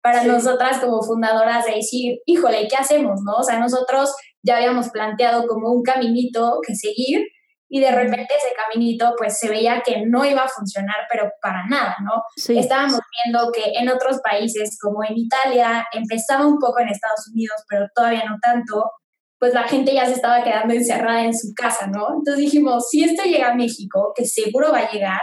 para 0.00 0.24
nosotras 0.24 0.80
como 0.80 1.02
fundadoras 1.02 1.66
de 1.66 1.76
decir, 1.76 2.18
híjole, 2.24 2.66
¿qué 2.68 2.76
hacemos? 2.76 3.20
¿no? 3.22 3.34
O 3.36 3.42
sea, 3.42 3.58
nosotros 3.58 4.14
ya 4.42 4.56
habíamos 4.56 4.88
planteado 4.88 5.46
como 5.46 5.70
un 5.72 5.82
caminito 5.82 6.58
que 6.66 6.74
seguir 6.74 7.26
y 7.68 7.80
de 7.80 7.90
repente 7.90 8.32
ese 8.34 8.54
caminito 8.56 9.14
pues 9.18 9.38
se 9.38 9.48
veía 9.48 9.82
que 9.84 10.06
no 10.06 10.24
iba 10.24 10.44
a 10.44 10.48
funcionar, 10.48 10.96
pero 11.10 11.30
para 11.42 11.66
nada, 11.66 11.96
¿no? 12.02 12.22
Sí. 12.36 12.58
Estábamos 12.58 13.00
viendo 13.24 13.50
que 13.52 13.72
en 13.78 13.88
otros 13.88 14.20
países, 14.22 14.78
como 14.80 15.04
en 15.04 15.18
Italia, 15.18 15.86
empezaba 15.92 16.46
un 16.46 16.58
poco 16.58 16.78
en 16.80 16.88
Estados 16.88 17.28
Unidos, 17.32 17.62
pero 17.68 17.86
todavía 17.94 18.22
no 18.24 18.36
tanto, 18.40 18.90
pues 19.38 19.52
la 19.52 19.64
gente 19.64 19.92
ya 19.92 20.06
se 20.06 20.12
estaba 20.12 20.44
quedando 20.44 20.72
encerrada 20.74 21.24
en 21.24 21.36
su 21.36 21.52
casa, 21.54 21.88
¿no? 21.88 22.06
Entonces 22.16 22.36
dijimos, 22.36 22.88
si 22.88 23.02
esto 23.02 23.24
llega 23.24 23.50
a 23.50 23.54
México, 23.54 24.12
que 24.14 24.24
seguro 24.24 24.70
va 24.72 24.78
a 24.78 24.90
llegar, 24.90 25.20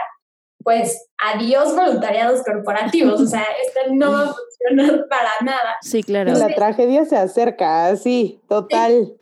pues 0.64 1.08
adiós 1.18 1.76
voluntariados 1.76 2.42
corporativos, 2.42 3.20
o 3.20 3.26
sea, 3.26 3.44
esto 3.66 3.80
no 3.92 4.10
va 4.10 4.22
a 4.22 4.34
funcionar 4.34 5.06
para 5.08 5.30
nada. 5.42 5.76
Sí, 5.82 6.02
claro. 6.02 6.32
La 6.32 6.54
tragedia 6.54 7.04
se 7.04 7.16
acerca, 7.16 7.86
así, 7.86 8.40
total. 8.48 9.14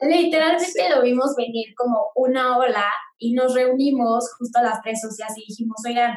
Literalmente 0.00 0.90
lo 0.94 1.02
vimos 1.02 1.34
venir 1.36 1.74
como 1.76 2.10
una 2.14 2.58
ola 2.58 2.86
y 3.18 3.32
nos 3.32 3.54
reunimos 3.54 4.32
justo 4.38 4.58
a 4.60 4.62
las 4.62 4.82
redes 4.84 5.00
sociales 5.00 5.36
y 5.38 5.48
dijimos, 5.48 5.78
oigan, 5.86 6.16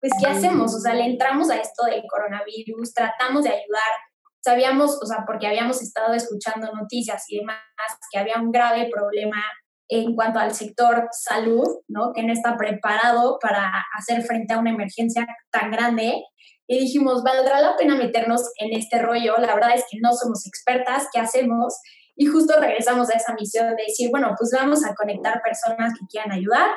pues 0.00 0.12
¿qué 0.20 0.26
hacemos? 0.26 0.74
O 0.74 0.78
sea, 0.78 0.94
le 0.94 1.04
entramos 1.04 1.50
a 1.50 1.56
esto 1.56 1.84
del 1.84 2.02
coronavirus, 2.08 2.94
tratamos 2.94 3.42
de 3.42 3.50
ayudar, 3.50 3.92
sabíamos, 4.40 4.98
o 5.02 5.06
sea, 5.06 5.24
porque 5.26 5.48
habíamos 5.48 5.82
estado 5.82 6.14
escuchando 6.14 6.72
noticias 6.72 7.24
y 7.28 7.38
demás, 7.38 7.58
que 8.12 8.18
había 8.18 8.40
un 8.40 8.52
grave 8.52 8.88
problema 8.92 9.42
en 9.88 10.14
cuanto 10.14 10.38
al 10.38 10.54
sector 10.54 11.08
salud, 11.12 11.66
¿no? 11.88 12.12
Que 12.12 12.22
no 12.22 12.32
está 12.32 12.56
preparado 12.56 13.38
para 13.40 13.72
hacer 13.96 14.22
frente 14.22 14.54
a 14.54 14.58
una 14.58 14.70
emergencia 14.70 15.26
tan 15.50 15.70
grande. 15.70 16.22
Y 16.66 16.80
dijimos, 16.80 17.22
¿valdrá 17.22 17.60
la 17.60 17.76
pena 17.76 17.94
meternos 17.94 18.42
en 18.58 18.76
este 18.76 19.00
rollo? 19.00 19.36
La 19.38 19.54
verdad 19.54 19.70
es 19.74 19.84
que 19.90 19.98
no 20.00 20.12
somos 20.12 20.46
expertas, 20.46 21.06
¿qué 21.12 21.20
hacemos? 21.20 21.78
Y 22.16 22.26
justo 22.26 22.54
regresamos 22.58 23.10
a 23.10 23.16
esa 23.16 23.34
misión 23.34 23.68
de 23.76 23.84
decir, 23.86 24.10
bueno, 24.10 24.34
pues 24.36 24.50
vamos 24.52 24.84
a 24.84 24.94
conectar 24.94 25.40
personas 25.42 25.92
que 25.92 26.06
quieran 26.06 26.32
ayudar 26.32 26.70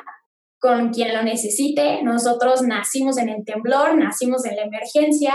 con 0.60 0.90
quien 0.90 1.14
lo 1.14 1.22
necesite. 1.22 2.02
Nosotros 2.02 2.62
nacimos 2.62 3.18
en 3.18 3.30
el 3.30 3.44
temblor, 3.44 3.96
nacimos 3.96 4.44
en 4.44 4.56
la 4.56 4.62
emergencia, 4.62 5.34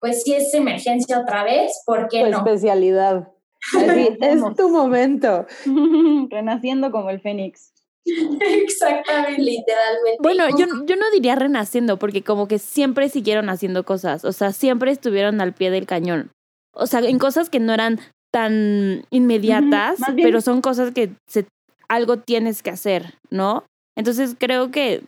pues 0.00 0.22
si 0.22 0.34
es 0.34 0.54
emergencia 0.54 1.18
otra 1.20 1.44
vez, 1.44 1.82
¿por 1.84 2.08
qué 2.08 2.22
Tu 2.24 2.30
no? 2.30 2.38
especialidad. 2.38 3.28
Así, 3.74 4.16
es 4.20 4.56
tu 4.56 4.68
momento. 4.68 5.46
Renaciendo 6.30 6.90
como 6.90 7.10
el 7.10 7.20
fénix. 7.20 7.72
Exactamente, 8.04 9.40
literalmente. 9.40 10.18
Bueno, 10.20 10.48
yo, 10.58 10.66
yo 10.86 10.96
no 10.96 11.10
diría 11.12 11.36
renaciendo, 11.36 11.98
porque 11.98 12.22
como 12.22 12.48
que 12.48 12.58
siempre 12.58 13.08
siguieron 13.08 13.48
haciendo 13.48 13.84
cosas, 13.84 14.24
o 14.24 14.32
sea, 14.32 14.52
siempre 14.52 14.90
estuvieron 14.90 15.40
al 15.40 15.52
pie 15.52 15.70
del 15.70 15.86
cañón. 15.86 16.32
O 16.74 16.86
sea, 16.86 17.00
en 17.00 17.18
cosas 17.18 17.48
que 17.48 17.60
no 17.60 17.72
eran 17.72 18.00
tan 18.32 19.04
inmediatas, 19.10 20.00
pero 20.16 20.40
son 20.40 20.62
cosas 20.62 20.92
que 20.92 21.10
se, 21.28 21.46
algo 21.88 22.16
tienes 22.16 22.62
que 22.62 22.70
hacer, 22.70 23.14
¿no? 23.30 23.64
Entonces 23.96 24.34
creo 24.38 24.70
que, 24.70 25.02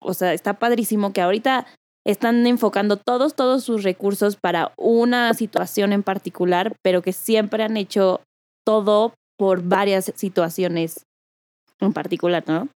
o 0.00 0.12
sea, 0.14 0.34
está 0.34 0.58
padrísimo 0.58 1.12
que 1.12 1.22
ahorita 1.22 1.66
están 2.04 2.46
enfocando 2.46 2.96
todos, 2.96 3.34
todos 3.34 3.64
sus 3.64 3.82
recursos 3.82 4.36
para 4.36 4.72
una 4.76 5.32
situación 5.34 5.92
en 5.92 6.02
particular, 6.02 6.76
pero 6.82 7.02
que 7.02 7.12
siempre 7.12 7.62
han 7.62 7.76
hecho 7.76 8.20
todo 8.64 9.14
por 9.38 9.62
varias 9.62 10.12
situaciones 10.14 11.04
en 11.80 11.92
particular, 11.92 12.44
¿no? 12.46 12.68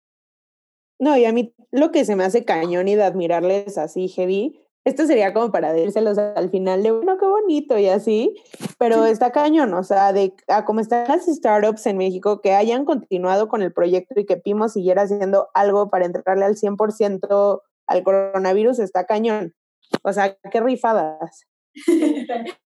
No, 1.00 1.16
y 1.16 1.25
a 1.25 1.32
mí 1.32 1.52
lo 1.70 1.92
que 1.92 2.04
se 2.04 2.16
me 2.16 2.25
hace 2.25 2.44
cañón 2.44 2.88
y 2.88 2.97
de 2.97 3.04
admirarles 3.04 3.78
así, 3.78 4.08
heavy, 4.08 4.61
esto 4.85 5.06
sería 5.06 5.35
como 5.35 5.52
para 5.52 5.73
decírselos 5.73 6.16
al 6.18 6.50
final 6.50 6.82
de, 6.82 6.92
bueno, 6.92 7.18
qué 7.18 7.26
bonito 7.26 7.78
y 7.78 7.88
así, 7.88 8.35
pero 8.78 9.04
está 9.04 9.30
cañón, 9.30 9.75
o 9.75 9.85
sea, 9.85 10.12
de 10.12 10.35
a 10.49 10.64
como 10.64 10.80
están 10.80 11.06
las 11.06 11.26
startups 11.26 11.87
en 11.87 11.99
México, 11.99 12.40
que 12.40 12.54
hayan 12.54 12.85
continuado 12.85 13.49
con 13.49 13.61
el 13.62 13.73
proyecto 13.73 14.18
y 14.18 14.25
que 14.25 14.38
Pimo 14.38 14.68
siguiera 14.68 15.02
haciendo 15.02 15.49
algo 15.52 15.90
para 15.90 16.06
entrarle 16.06 16.47
al 16.47 16.56
100% 16.56 17.61
al 17.88 18.04
coronavirus, 18.04 18.78
está 18.78 19.04
cañón. 19.07 19.54
O 20.02 20.12
sea, 20.12 20.37
qué 20.50 20.61
rifadas. 20.61 21.47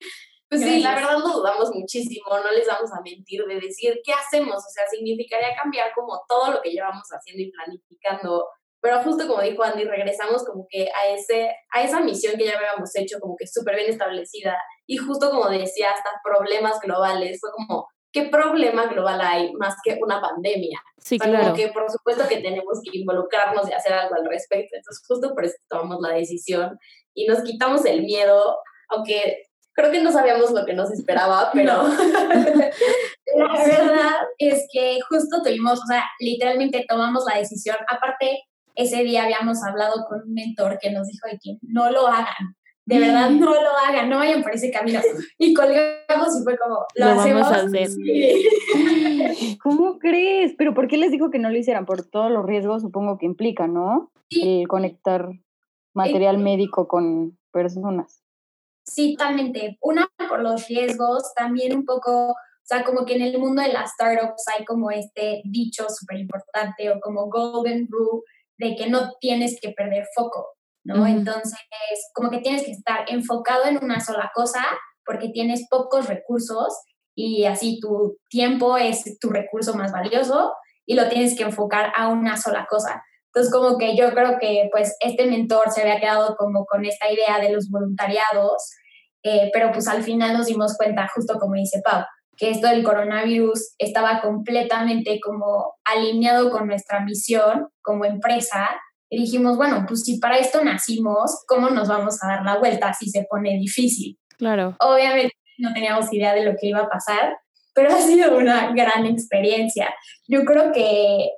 Pues 0.52 0.64
sí, 0.64 0.82
la 0.82 0.96
verdad 0.96 1.18
lo 1.18 1.30
dudamos 1.30 1.74
muchísimo, 1.74 2.28
no 2.28 2.52
les 2.52 2.68
vamos 2.68 2.92
a 2.92 3.00
mentir 3.02 3.42
de 3.46 3.56
decir 3.56 4.02
qué 4.04 4.12
hacemos, 4.12 4.58
o 4.58 4.70
sea, 4.70 4.84
significaría 4.92 5.56
cambiar 5.56 5.94
como 5.96 6.22
todo 6.28 6.52
lo 6.52 6.62
que 6.62 6.72
llevamos 6.72 7.08
haciendo 7.10 7.42
y 7.42 7.52
planificando, 7.52 8.50
pero 8.82 9.02
justo 9.02 9.26
como 9.30 9.42
dijo 9.42 9.64
Andy, 9.64 9.86
regresamos 9.86 10.44
como 10.44 10.68
que 10.70 10.90
a, 10.92 11.08
ese, 11.08 11.56
a 11.72 11.84
esa 11.84 12.02
misión 12.02 12.36
que 12.38 12.44
ya 12.44 12.58
habíamos 12.58 12.94
hecho 12.98 13.18
como 13.22 13.38
que 13.38 13.48
súper 13.48 13.78
bien 13.78 13.92
establecida 13.92 14.58
y 14.86 14.98
justo 14.98 15.30
como 15.30 15.48
decía, 15.48 15.92
hasta 15.92 16.10
problemas 16.22 16.82
globales, 16.82 17.40
fue 17.40 17.52
como, 17.54 17.88
¿qué 18.12 18.24
problema 18.24 18.88
global 18.88 19.22
hay 19.22 19.54
más 19.54 19.76
que 19.84 19.98
una 20.02 20.22
pandemia? 20.22 20.82
Sí, 20.98 21.16
O 21.16 21.24
sea, 21.24 21.30
claro. 21.32 21.46
como 21.46 21.56
que 21.56 21.68
por 21.70 21.90
supuesto 21.90 22.28
que 22.28 22.38
tenemos 22.38 22.82
que 22.84 22.98
involucrarnos 23.00 23.70
y 23.70 23.74
hacer 23.74 23.94
algo 23.94 24.16
al 24.16 24.26
respecto. 24.26 24.76
Entonces, 24.76 25.04
justo 25.08 25.34
por 25.34 25.46
eso 25.46 25.56
tomamos 25.70 26.00
la 26.02 26.14
decisión 26.14 26.78
y 27.14 27.28
nos 27.28 27.42
quitamos 27.44 27.86
el 27.86 28.04
miedo, 28.04 28.58
aunque 28.90 29.44
creo 29.74 29.92
que 29.92 30.02
no 30.02 30.12
sabíamos 30.12 30.52
lo 30.52 30.66
que 30.66 30.74
nos 30.74 30.92
esperaba, 30.92 31.50
pero 31.54 31.84
La 33.36 33.64
verdad 33.66 34.12
es 34.38 34.68
que 34.72 35.00
justo 35.10 35.42
tuvimos, 35.44 35.80
o 35.80 35.86
sea, 35.86 36.04
literalmente 36.20 36.86
tomamos 36.88 37.24
la 37.26 37.40
decisión. 37.40 37.78
Aparte, 37.88 38.44
ese 38.76 39.04
día 39.04 39.24
habíamos 39.24 39.64
hablado 39.64 40.06
con 40.08 40.22
un 40.22 40.34
mentor 40.34 40.78
que 40.82 40.92
nos 40.92 41.08
dijo 41.08 41.28
de 41.28 41.40
que 41.42 41.58
no 41.62 41.92
lo 41.92 42.08
hagan. 42.08 42.56
De 42.92 43.00
verdad, 43.00 43.30
no 43.40 43.54
lo 43.54 43.70
hagan, 43.88 44.10
no 44.10 44.18
vayan 44.18 44.44
por 44.44 44.54
ese 44.54 44.70
camino. 44.70 45.00
Y 45.38 45.54
colgamos 45.54 46.40
y 46.40 46.44
fue 46.44 46.58
como, 46.58 46.86
lo, 46.96 47.06
Lo 47.06 47.06
vamos 47.06 47.24
hacemos. 47.24 47.48
a 47.48 47.56
hacer. 47.56 47.88
Sí. 47.88 49.58
¿Cómo 49.64 49.98
crees? 49.98 50.54
¿Pero 50.58 50.74
por 50.74 50.90
qué 50.90 50.98
les 50.98 51.12
dijo 51.12 51.30
que 51.30 51.40
no 51.40 51.50
lo 51.50 51.58
hicieran? 51.58 51.86
Por 51.86 52.04
todos 52.04 52.30
los 52.30 52.46
riesgos, 52.46 52.82
supongo 52.82 53.18
que 53.18 53.26
implica, 53.26 53.68
¿no? 53.68 54.12
Sí. 54.30 54.62
El 54.62 54.68
conectar 54.68 55.30
material 55.94 56.38
médico 56.38 56.88
con 56.88 57.38
personas. 57.52 58.24
Sí, 58.86 59.16
totalmente. 59.16 59.78
Una, 59.82 60.10
por 60.28 60.42
los 60.42 60.68
riesgos, 60.68 61.34
también 61.34 61.76
un 61.76 61.86
poco, 61.86 62.32
o 62.32 62.36
sea, 62.64 62.84
como 62.84 63.06
que 63.06 63.16
en 63.16 63.22
el 63.22 63.40
mundo 63.40 63.62
de 63.62 63.72
las 63.72 63.92
startups 63.92 64.44
hay 64.58 64.66
como 64.66 64.92
este 64.92 65.42
dicho 65.46 65.86
súper 65.90 66.20
importante 66.20 66.90
o 66.90 67.00
como 67.00 67.30
golden 67.30 67.88
rule 67.90 68.24
de 68.58 68.76
que 68.76 68.90
no 68.90 69.14
tienes 69.20 69.60
que 69.62 69.70
perder 69.70 70.06
foco, 70.16 70.58
¿no? 70.84 71.06
Entonces, 71.06 71.60
como 72.14 72.30
que 72.30 72.40
tienes 72.40 72.64
que 72.64 72.72
estar 72.72 73.06
enfocado 73.08 73.66
en 73.66 73.84
una 73.84 74.00
sola 74.00 74.32
cosa 74.34 74.64
porque 75.06 75.30
tienes 75.30 75.68
pocos 75.70 76.08
recursos 76.08 76.74
y 77.16 77.46
así 77.46 77.80
tu 77.80 78.18
tiempo 78.30 78.78
es 78.78 79.20
tu 79.20 79.30
recurso 79.30 79.76
más 79.76 79.92
valioso 79.92 80.54
y 80.86 80.96
lo 80.96 81.08
tienes 81.10 81.38
que 81.38 81.44
enfocar 81.44 81.92
a 81.96 82.08
una 82.08 82.38
sola 82.38 82.68
cosa. 82.70 83.04
Entonces, 83.34 83.54
como 83.54 83.78
que 83.78 83.96
yo 83.96 84.12
creo 84.12 84.38
que 84.40 84.70
pues 84.72 84.96
este 85.00 85.26
mentor 85.26 85.72
se 85.72 85.82
había 85.82 86.00
quedado 86.00 86.36
como 86.36 86.66
con 86.66 86.86
esta 86.86 87.10
idea 87.12 87.40
de 87.40 87.52
los 87.52 87.70
voluntariados, 87.70 88.72
eh, 89.24 89.50
pero 89.54 89.72
pues 89.72 89.88
al 89.88 90.04
final 90.04 90.34
nos 90.34 90.48
dimos 90.48 90.76
cuenta, 90.76 91.08
justo 91.14 91.40
como 91.40 91.54
dice 91.54 91.82
Pau, 91.84 92.04
que 92.36 92.50
esto 92.50 92.68
del 92.68 92.84
coronavirus 92.84 93.76
estaba 93.78 94.20
completamente 94.20 95.20
como 95.22 95.76
alineado 95.86 96.50
con 96.50 96.68
nuestra 96.68 97.00
misión 97.02 97.68
como 97.82 98.04
empresa. 98.04 98.70
Y 99.14 99.20
dijimos, 99.20 99.58
bueno, 99.58 99.84
pues 99.86 100.04
si 100.04 100.20
para 100.20 100.38
esto 100.38 100.64
nacimos, 100.64 101.44
¿cómo 101.46 101.70
nos 101.70 101.90
vamos 101.90 102.24
a 102.24 102.28
dar 102.28 102.46
la 102.46 102.58
vuelta 102.58 102.94
si 102.94 103.10
se 103.10 103.28
pone 103.30 103.58
difícil? 103.58 104.18
Claro. 104.38 104.78
Obviamente 104.80 105.36
no 105.58 105.74
teníamos 105.74 106.12
idea 106.14 106.34
de 106.34 106.46
lo 106.46 106.54
que 106.58 106.68
iba 106.68 106.80
a 106.80 106.90
pasar, 106.90 107.38
pero 107.74 107.90
ha 107.94 108.00
sido 108.00 108.38
una 108.38 108.72
gran 108.72 109.06
experiencia. 109.06 109.94
Yo 110.30 110.46
creo 110.46 110.72
que 110.72 111.30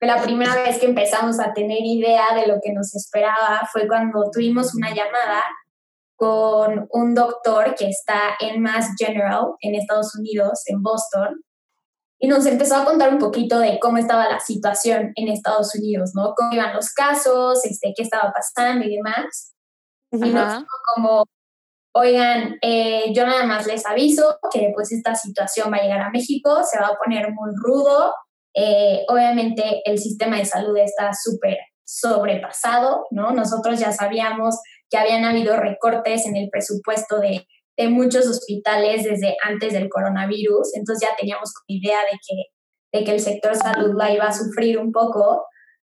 la 0.00 0.20
primera 0.22 0.56
vez 0.56 0.80
que 0.80 0.86
empezamos 0.86 1.38
a 1.38 1.52
tener 1.52 1.78
idea 1.84 2.34
de 2.34 2.48
lo 2.48 2.56
que 2.60 2.72
nos 2.72 2.92
esperaba 2.96 3.62
fue 3.72 3.86
cuando 3.86 4.28
tuvimos 4.32 4.74
una 4.74 4.88
llamada 4.88 5.44
con 6.16 6.88
un 6.90 7.14
doctor 7.14 7.76
que 7.76 7.88
está 7.90 8.36
en 8.40 8.60
Mass 8.60 8.88
General 8.98 9.52
en 9.60 9.76
Estados 9.76 10.16
Unidos, 10.16 10.62
en 10.66 10.82
Boston, 10.82 11.44
y 12.24 12.26
nos 12.26 12.46
empezó 12.46 12.76
a 12.76 12.86
contar 12.86 13.12
un 13.12 13.18
poquito 13.18 13.58
de 13.58 13.78
cómo 13.78 13.98
estaba 13.98 14.26
la 14.26 14.40
situación 14.40 15.12
en 15.14 15.28
Estados 15.28 15.74
Unidos, 15.74 16.12
¿no? 16.14 16.32
Cómo 16.34 16.54
iban 16.54 16.72
los 16.72 16.88
casos, 16.88 17.62
este, 17.66 17.92
qué 17.94 18.02
estaba 18.02 18.32
pasando 18.32 18.82
y 18.86 18.96
demás. 18.96 19.54
Y 20.10 20.30
nos 20.30 20.58
dijo 20.58 20.76
como, 20.94 21.24
oigan, 21.94 22.56
eh, 22.62 23.12
yo 23.12 23.26
nada 23.26 23.44
más 23.44 23.66
les 23.66 23.84
aviso 23.84 24.38
que 24.50 24.72
pues 24.74 24.90
esta 24.90 25.14
situación 25.14 25.70
va 25.70 25.76
a 25.76 25.82
llegar 25.82 26.00
a 26.00 26.10
México, 26.10 26.62
se 26.64 26.80
va 26.80 26.86
a 26.86 26.96
poner 26.96 27.30
muy 27.30 27.50
rudo. 27.62 28.14
Eh, 28.54 29.04
obviamente 29.08 29.82
el 29.84 29.98
sistema 29.98 30.38
de 30.38 30.46
salud 30.46 30.78
está 30.78 31.10
súper 31.12 31.58
sobrepasado, 31.84 33.04
¿no? 33.10 33.32
Nosotros 33.32 33.78
ya 33.78 33.92
sabíamos 33.92 34.60
que 34.88 34.96
habían 34.96 35.26
habido 35.26 35.58
recortes 35.58 36.24
en 36.24 36.36
el 36.36 36.48
presupuesto 36.48 37.20
de, 37.20 37.46
de 37.76 37.88
muchos 37.88 38.26
hospitales 38.26 39.04
desde 39.04 39.36
antes 39.44 39.72
del 39.72 39.88
coronavirus, 39.88 40.74
entonces 40.76 41.08
ya 41.08 41.16
teníamos 41.16 41.52
idea 41.66 42.00
de 42.00 42.18
que, 42.26 42.98
de 42.98 43.04
que 43.04 43.12
el 43.12 43.20
sector 43.20 43.56
salud 43.56 43.94
la 43.96 44.12
iba 44.12 44.24
a 44.24 44.32
sufrir 44.32 44.78
un 44.78 44.92
poco, 44.92 45.44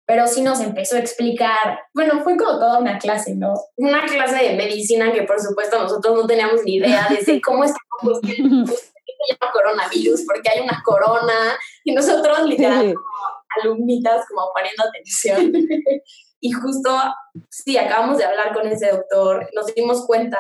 pero 0.07 0.27
sí 0.27 0.43
nos 0.43 0.61
empezó 0.61 0.97
a 0.97 1.01
explicar, 1.01 1.81
bueno, 1.95 2.23
fue 2.23 2.37
como 2.37 2.59
toda 2.59 2.79
una 2.79 2.99
clase, 2.99 3.35
¿no? 3.35 3.55
una 3.77 4.05
clase 4.05 4.45
de 4.45 4.57
medicina 4.57 5.13
que 5.13 5.23
por 5.23 5.41
supuesto 5.41 5.79
nosotros 5.79 6.15
no 6.15 6.27
teníamos 6.27 6.63
ni 6.65 6.77
idea 6.77 7.09
de 7.09 7.41
cómo 7.41 7.65
por 8.03 8.21
qué 8.21 8.35
se 8.37 8.43
llama 8.43 9.53
coronavirus, 9.53 10.25
porque 10.27 10.51
hay 10.51 10.61
una 10.61 10.83
corona, 10.85 11.59
y 11.85 11.93
nosotros 11.95 12.47
literal 12.47 12.89
Sí. 12.89 12.95
alumnitas 13.63 14.27
como 14.29 14.51
poniendo 14.53 14.85
atención. 14.85 15.53
y 16.41 16.53
justo, 16.53 16.91
sí, 17.51 17.77
acabamos 17.79 18.19
de 18.19 18.25
hablar 18.25 18.53
con 18.53 18.67
ese 18.67 18.91
doctor, 18.91 19.49
nos 19.55 19.75
dimos 19.75 20.05
cuenta, 20.07 20.39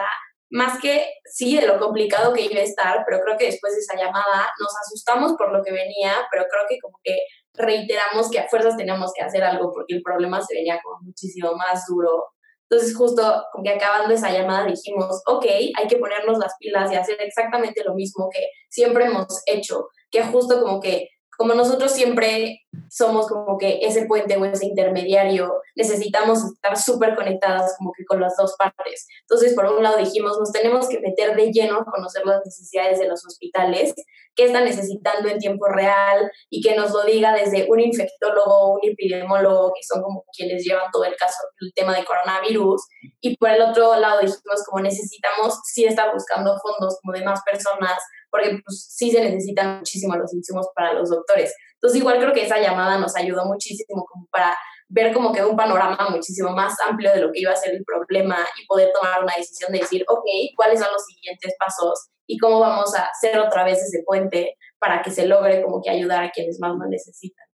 más 0.54 0.80
que 0.80 1.04
sí, 1.24 1.58
de 1.58 1.66
lo 1.66 1.80
complicado 1.80 2.32
que 2.32 2.42
iba 2.42 2.60
a 2.60 2.64
estar, 2.64 3.02
pero 3.04 3.20
creo 3.24 3.36
que 3.36 3.46
después 3.46 3.74
de 3.74 3.80
esa 3.80 3.96
llamada 3.96 4.52
nos 4.60 4.72
asustamos 4.86 5.32
por 5.36 5.52
lo 5.52 5.64
que 5.64 5.72
venía, 5.72 6.14
pero 6.30 6.44
creo 6.48 6.62
que 6.68 6.78
como 6.78 6.96
que 7.02 7.18
reiteramos 7.54 8.30
que 8.30 8.38
a 8.38 8.48
fuerzas 8.48 8.76
teníamos 8.76 9.10
que 9.12 9.24
hacer 9.24 9.42
algo 9.42 9.72
porque 9.72 9.96
el 9.96 10.02
problema 10.02 10.40
se 10.40 10.54
venía 10.54 10.78
como 10.80 11.00
muchísimo 11.02 11.56
más 11.56 11.86
duro. 11.88 12.26
Entonces 12.70 12.96
justo 12.96 13.44
como 13.50 13.64
que 13.64 13.70
acabando 13.70 14.14
esa 14.14 14.30
llamada 14.30 14.66
dijimos, 14.66 15.20
ok, 15.26 15.44
hay 15.44 15.88
que 15.88 15.96
ponernos 15.96 16.38
las 16.38 16.54
pilas 16.60 16.92
y 16.92 16.94
hacer 16.94 17.20
exactamente 17.20 17.82
lo 17.84 17.94
mismo 17.94 18.28
que 18.32 18.46
siempre 18.70 19.06
hemos 19.06 19.42
hecho, 19.46 19.88
que 20.08 20.22
justo 20.22 20.60
como 20.62 20.80
que 20.80 21.08
como 21.36 21.54
nosotros 21.54 21.92
siempre 21.92 22.60
somos 22.90 23.26
como 23.28 23.58
que 23.58 23.80
ese 23.82 24.06
puente 24.06 24.36
o 24.36 24.44
ese 24.44 24.66
intermediario, 24.66 25.60
necesitamos 25.74 26.44
estar 26.44 26.76
súper 26.76 27.14
conectadas 27.14 27.74
como 27.78 27.92
que 27.96 28.04
con 28.04 28.20
las 28.20 28.36
dos 28.36 28.54
partes. 28.58 29.06
Entonces, 29.22 29.54
por 29.54 29.66
un 29.66 29.82
lado 29.82 29.98
dijimos, 29.98 30.38
nos 30.38 30.52
tenemos 30.52 30.88
que 30.88 31.00
meter 31.00 31.36
de 31.36 31.50
lleno 31.52 31.78
a 31.78 31.84
conocer 31.84 32.24
las 32.24 32.40
necesidades 32.44 32.98
de 32.98 33.08
los 33.08 33.24
hospitales, 33.26 33.94
qué 34.36 34.46
están 34.46 34.64
necesitando 34.64 35.28
en 35.28 35.38
tiempo 35.38 35.66
real 35.68 36.30
y 36.50 36.60
que 36.60 36.74
nos 36.76 36.92
lo 36.92 37.04
diga 37.04 37.32
desde 37.32 37.66
un 37.70 37.80
infectólogo, 37.80 38.74
un 38.74 38.80
epidemiólogo, 38.82 39.72
que 39.74 39.86
son 39.86 40.02
como 40.02 40.24
quienes 40.36 40.64
llevan 40.64 40.90
todo 40.92 41.04
el 41.04 41.16
caso, 41.16 41.38
el 41.60 41.72
tema 41.74 41.96
de 41.96 42.04
coronavirus. 42.04 42.82
Y 43.20 43.36
por 43.36 43.50
el 43.50 43.62
otro 43.62 43.96
lado 43.96 44.20
dijimos, 44.20 44.64
como 44.68 44.82
necesitamos 44.82 45.60
sí 45.64 45.84
estar 45.84 46.12
buscando 46.12 46.56
fondos 46.60 46.98
como 47.00 47.12
de 47.16 47.24
más 47.24 47.40
personas 47.44 47.98
porque 48.34 48.58
pues, 48.66 48.88
sí 48.90 49.12
se 49.12 49.20
necesitan 49.20 49.78
muchísimo 49.78 50.16
los 50.16 50.34
insumos 50.34 50.66
para 50.74 50.92
los 50.92 51.08
doctores. 51.08 51.54
Entonces, 51.74 52.00
igual 52.00 52.18
creo 52.18 52.32
que 52.32 52.42
esa 52.42 52.58
llamada 52.58 52.98
nos 52.98 53.14
ayudó 53.14 53.44
muchísimo 53.44 54.04
como 54.10 54.26
para 54.26 54.56
ver 54.88 55.14
como 55.14 55.32
que 55.32 55.44
un 55.44 55.56
panorama 55.56 56.08
muchísimo 56.10 56.50
más 56.50 56.74
amplio 56.84 57.12
de 57.12 57.20
lo 57.20 57.30
que 57.30 57.38
iba 57.42 57.52
a 57.52 57.56
ser 57.56 57.76
el 57.76 57.84
problema 57.84 58.38
y 58.60 58.66
poder 58.66 58.90
tomar 58.92 59.22
una 59.22 59.36
decisión 59.36 59.70
de 59.70 59.78
decir, 59.78 60.04
ok, 60.08 60.24
¿cuáles 60.56 60.80
son 60.80 60.88
los 60.92 61.04
siguientes 61.04 61.54
pasos? 61.60 62.08
Y 62.26 62.36
cómo 62.38 62.58
vamos 62.58 62.92
a 62.96 63.04
hacer 63.04 63.38
otra 63.38 63.62
vez 63.62 63.80
ese 63.80 64.02
puente 64.04 64.56
para 64.80 65.00
que 65.00 65.12
se 65.12 65.28
logre 65.28 65.62
como 65.62 65.80
que 65.80 65.90
ayudar 65.90 66.24
a 66.24 66.30
quienes 66.32 66.58
más 66.58 66.72
lo 66.76 66.88
necesitan. 66.88 67.46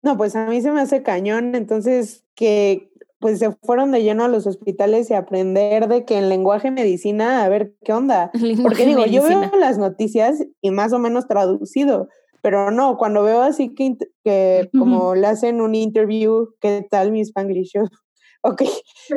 No, 0.00 0.16
pues 0.16 0.34
a 0.34 0.46
mí 0.46 0.62
se 0.62 0.70
me 0.70 0.80
hace 0.80 1.02
cañón, 1.02 1.54
entonces 1.54 2.24
que 2.34 2.89
pues 3.20 3.38
se 3.38 3.52
fueron 3.62 3.92
de 3.92 4.02
lleno 4.02 4.24
a 4.24 4.28
los 4.28 4.46
hospitales 4.46 5.10
y 5.10 5.14
aprender 5.14 5.88
de 5.88 6.04
que 6.04 6.18
en 6.18 6.28
lenguaje 6.28 6.70
medicina, 6.70 7.44
a 7.44 7.48
ver 7.48 7.74
qué 7.84 7.92
onda. 7.92 8.30
Porque 8.62 8.86
digo, 8.86 9.04
yo 9.06 9.22
veo 9.22 9.50
las 9.58 9.78
noticias 9.78 10.42
y 10.60 10.70
más 10.70 10.92
o 10.92 10.98
menos 10.98 11.28
traducido, 11.28 12.08
pero 12.42 12.70
no, 12.70 12.96
cuando 12.96 13.22
veo 13.22 13.42
así 13.42 13.74
que, 13.74 13.96
que 14.24 14.70
como 14.76 15.14
le 15.14 15.26
hacen 15.26 15.60
un 15.60 15.74
interview, 15.74 16.48
¿qué 16.60 16.86
tal 16.90 17.12
mi 17.12 17.20
Spanglish? 17.20 17.72
ok, 18.42 18.62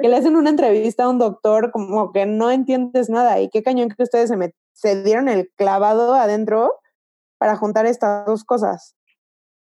que 0.02 0.10
le 0.10 0.16
hacen 0.16 0.36
una 0.36 0.50
entrevista 0.50 1.06
a 1.06 1.10
un 1.10 1.20
doctor, 1.20 1.72
como 1.72 2.12
que 2.12 2.26
no 2.26 2.52
entiendes 2.52 3.10
nada. 3.10 3.40
Y 3.40 3.50
qué 3.50 3.64
cañón 3.64 3.90
que 3.90 4.04
ustedes 4.04 4.30
se, 4.30 4.36
me, 4.36 4.54
se 4.74 5.02
dieron 5.04 5.30
el 5.30 5.50
clavado 5.56 6.14
adentro 6.14 6.74
para 7.38 7.56
juntar 7.56 7.86
estas 7.86 8.26
dos 8.26 8.44
cosas. 8.44 8.96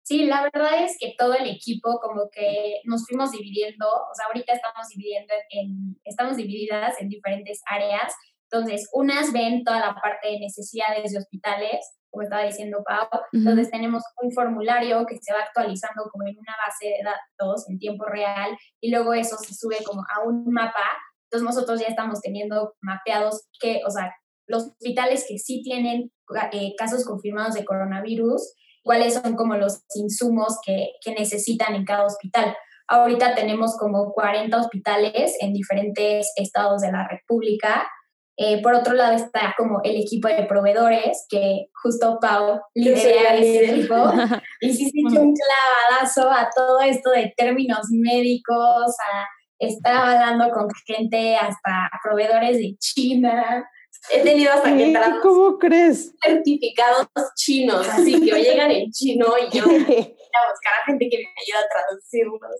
Sí, 0.10 0.25
la 0.25 0.42
verdad 0.42 0.84
es 0.84 0.98
que 1.00 1.13
todo 1.16 1.36
el 1.36 1.46
equipo 1.46 2.00
como 2.00 2.32
que 2.32 2.82
nos 2.86 3.06
fuimos 3.06 3.30
dividiendo, 3.30 3.86
o 3.86 4.16
sea, 4.16 4.25
ahorita 4.25 4.54
estamos 4.54 4.88
dividiendo 4.88 5.36
en, 5.51 6.01
estamos 6.04 6.36
divididas 6.36 7.00
en 7.00 7.10
diferentes 7.10 7.62
áreas. 7.68 8.12
Entonces, 8.51 8.89
unas 8.94 9.32
ven 9.32 9.63
toda 9.63 9.80
la 9.80 9.94
parte 9.94 10.30
de 10.30 10.39
necesidades 10.39 11.12
de 11.12 11.20
hospitales, 11.20 12.00
como 12.10 12.24
estaba 12.24 12.42
diciendo 12.42 12.84
Pau. 12.84 13.08
Entonces, 13.34 13.70
tenemos 13.70 14.01
un 14.20 14.32
formulario 14.32 15.06
que 15.06 15.20
se 15.22 15.32
va 15.32 15.42
actualizando 15.42 16.10
como 16.12 16.28
en 16.28 16.39
una 16.39 16.56
base 16.58 16.88
de 16.88 17.04
datos 17.04 17.70
en 17.70 17.78
tiempo 17.78 18.06
real 18.06 18.58
y 18.82 18.89
luego 18.89 19.13
eso 19.13 19.38
se 19.38 19.54
sube 19.54 19.78
como 19.86 20.01
a 20.01 20.28
un 20.28 20.51
mapa. 20.51 20.89
Entonces, 21.25 21.46
nosotros 21.46 21.82
ya 21.82 21.86
estamos 21.86 22.20
teniendo 22.22 22.74
mapeados 22.82 23.48
que, 23.60 23.82
o 23.86 23.92
sea, 23.92 24.12
los 24.48 24.70
hospitales 24.70 25.24
que 25.30 25.38
sí 25.38 25.62
tienen 25.62 26.12
eh, 26.51 26.74
casos 26.79 27.05
confirmados 27.05 27.53
de 27.53 27.64
coronavirus 27.64 28.55
cuáles 28.83 29.15
son 29.15 29.35
como 29.35 29.55
los 29.55 29.83
insumos 29.96 30.59
que, 30.65 30.92
que 31.01 31.11
necesitan 31.11 31.75
en 31.75 31.85
cada 31.85 32.05
hospital. 32.05 32.55
Ahorita 32.87 33.35
tenemos 33.35 33.77
como 33.77 34.11
40 34.13 34.57
hospitales 34.57 35.35
en 35.42 35.53
diferentes 35.53 36.31
estados 36.35 36.81
de 36.81 36.92
la 36.92 37.07
República. 37.07 37.87
Eh, 38.35 38.61
por 38.63 38.74
otro 38.74 38.94
lado 38.94 39.13
está 39.15 39.53
como 39.57 39.81
el 39.83 39.98
equipo 39.98 40.27
de 40.27 40.46
proveedores, 40.46 41.25
que 41.29 41.68
justo 41.83 42.18
Pau 42.20 42.59
lidera 42.74 43.35
ese 43.35 43.72
equipo. 43.72 43.96
y 44.61 44.74
sí 44.74 44.89
se 44.89 45.01
echó 45.01 45.22
un 45.22 45.35
clavadazo 45.35 46.31
a 46.31 46.50
todo 46.55 46.81
esto 46.81 47.11
de 47.11 47.31
términos 47.37 47.87
médicos, 47.92 48.96
a 49.13 49.25
estar 49.59 49.96
hablando 49.96 50.50
con 50.51 50.68
gente 50.87 51.35
hasta 51.35 51.92
proveedores 52.01 52.57
de 52.57 52.75
China, 52.79 53.70
He 54.12 54.24
tenido 54.24 54.51
hasta 54.51 54.75
que 54.75 54.94
¿Cómo 55.22 55.57
crees? 55.59 56.14
certificados 56.24 57.07
chinos, 57.35 57.88
así 57.88 58.14
que 58.14 58.42
llegan 58.42 58.72
en 58.72 58.90
chino 58.92 59.27
y 59.38 59.55
yo 59.55 59.66
voy 59.66 59.75
a 59.75 59.79
buscar 60.51 60.74
a 60.81 60.85
gente 60.85 61.09
que 61.09 61.18
me 61.18 61.24
ayude 61.24 61.57
a 61.57 61.68
traducirlos. 61.70 62.55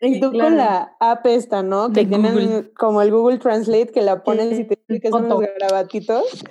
Y 0.00 0.20
tú 0.20 0.32
con 0.32 0.56
la 0.56 0.96
app 1.00 1.26
esta, 1.26 1.62
¿no? 1.62 1.92
que 1.92 2.04
tienen 2.04 2.70
como 2.76 3.02
el 3.02 3.10
Google 3.10 3.38
Translate 3.38 3.92
que 3.92 4.02
la 4.02 4.22
pones 4.22 4.58
y 4.58 4.64
te 4.64 4.78
dice 4.88 5.00
que 5.00 5.10
son 5.10 5.28
los 5.28 5.40
grabatitos. 5.40 6.44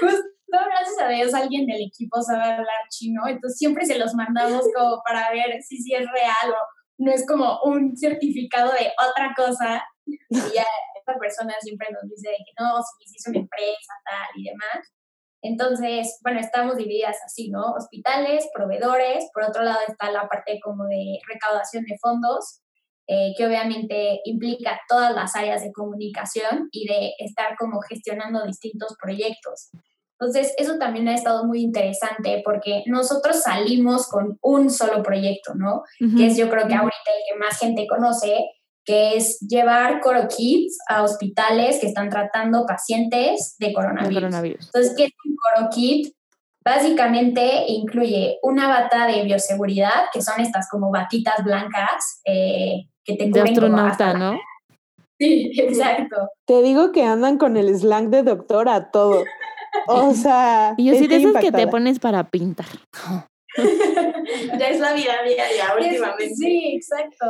Justo, 0.00 0.22
gracias 0.48 1.00
a 1.00 1.08
Dios, 1.08 1.34
alguien 1.34 1.66
del 1.66 1.82
equipo 1.82 2.22
sabe 2.22 2.44
hablar 2.44 2.88
chino, 2.90 3.22
entonces 3.26 3.58
siempre 3.58 3.84
se 3.84 3.98
los 3.98 4.14
mandamos 4.14 4.64
como 4.74 5.02
para 5.04 5.30
ver 5.32 5.60
si 5.62 5.78
sí 5.78 5.92
es 5.94 6.06
real 6.12 6.50
o 6.50 6.76
no 6.98 7.12
es 7.12 7.26
como 7.26 7.60
un 7.64 7.96
certificado 7.96 8.72
de 8.72 8.90
otra 9.10 9.34
cosa. 9.36 9.84
Y 10.06 10.54
ya 10.54 10.64
persona 11.18 11.54
siempre 11.60 11.88
nos 11.92 12.08
dice 12.08 12.30
que 12.30 12.52
no, 12.62 12.80
si 12.82 13.16
es 13.16 13.28
una 13.28 13.40
empresa, 13.40 13.92
tal 14.04 14.40
y 14.40 14.44
demás. 14.44 14.92
Entonces, 15.42 16.18
bueno, 16.22 16.40
estamos 16.40 16.76
divididas 16.76 17.16
así, 17.24 17.50
¿no? 17.50 17.72
Hospitales, 17.72 18.48
proveedores, 18.54 19.28
por 19.32 19.44
otro 19.44 19.62
lado 19.62 19.78
está 19.86 20.10
la 20.10 20.28
parte 20.28 20.58
como 20.62 20.84
de 20.84 21.18
recaudación 21.28 21.84
de 21.84 21.96
fondos, 22.00 22.62
eh, 23.06 23.32
que 23.36 23.46
obviamente 23.46 24.20
implica 24.24 24.80
todas 24.88 25.14
las 25.14 25.36
áreas 25.36 25.62
de 25.62 25.72
comunicación 25.72 26.68
y 26.72 26.88
de 26.88 27.12
estar 27.18 27.56
como 27.56 27.80
gestionando 27.80 28.44
distintos 28.44 28.96
proyectos. 29.00 29.70
Entonces, 30.18 30.54
eso 30.56 30.78
también 30.78 31.06
ha 31.08 31.14
estado 31.14 31.44
muy 31.44 31.60
interesante 31.60 32.40
porque 32.42 32.82
nosotros 32.86 33.42
salimos 33.42 34.08
con 34.08 34.38
un 34.40 34.70
solo 34.70 35.02
proyecto, 35.02 35.54
¿no? 35.54 35.82
Que 36.16 36.28
es 36.28 36.38
yo 36.38 36.48
creo 36.48 36.66
que 36.66 36.74
ahorita 36.74 37.10
el 37.14 37.22
que 37.28 37.38
más 37.38 37.58
gente 37.58 37.86
conoce, 37.86 38.38
que 38.86 39.16
es 39.16 39.40
llevar 39.40 40.00
CoroKits 40.00 40.78
a 40.88 41.02
hospitales 41.02 41.80
que 41.80 41.88
están 41.88 42.08
tratando 42.08 42.64
pacientes 42.64 43.56
de 43.58 43.72
coronavirus. 43.72 44.66
Entonces, 44.66 44.94
¿qué 44.96 45.04
es 45.06 45.12
un 45.24 45.36
CoroKit? 45.36 46.14
Básicamente 46.64 47.64
incluye 47.66 48.38
una 48.42 48.68
bata 48.68 49.06
de 49.06 49.24
bioseguridad, 49.24 50.04
que 50.12 50.22
son 50.22 50.40
estas 50.40 50.68
como 50.70 50.90
batitas 50.90 51.44
blancas 51.44 52.22
eh, 52.24 52.86
que 53.04 53.16
te 53.16 53.28
De 53.28 53.40
astronauta, 53.40 54.14
¿no? 54.14 54.38
Sí, 55.18 55.50
exacto. 55.56 56.28
Te 56.44 56.60
digo 56.60 56.92
que 56.92 57.02
andan 57.02 57.38
con 57.38 57.56
el 57.56 57.74
slang 57.74 58.10
de 58.10 58.22
doctor 58.22 58.68
a 58.68 58.90
todo. 58.90 59.24
O 59.86 60.12
sea. 60.14 60.74
Y 60.76 60.84
yo 60.84 60.94
sí 60.94 61.06
de 61.06 61.16
esas 61.16 61.42
que 61.42 61.50
te 61.50 61.66
pones 61.66 61.98
para 61.98 62.24
pintar. 62.24 62.66
ya 64.58 64.68
es 64.68 64.78
la 64.78 64.92
vida 64.92 65.14
diaria 65.24 65.74
últimamente. 65.74 66.34
Sí, 66.34 66.74
exacto. 66.74 67.26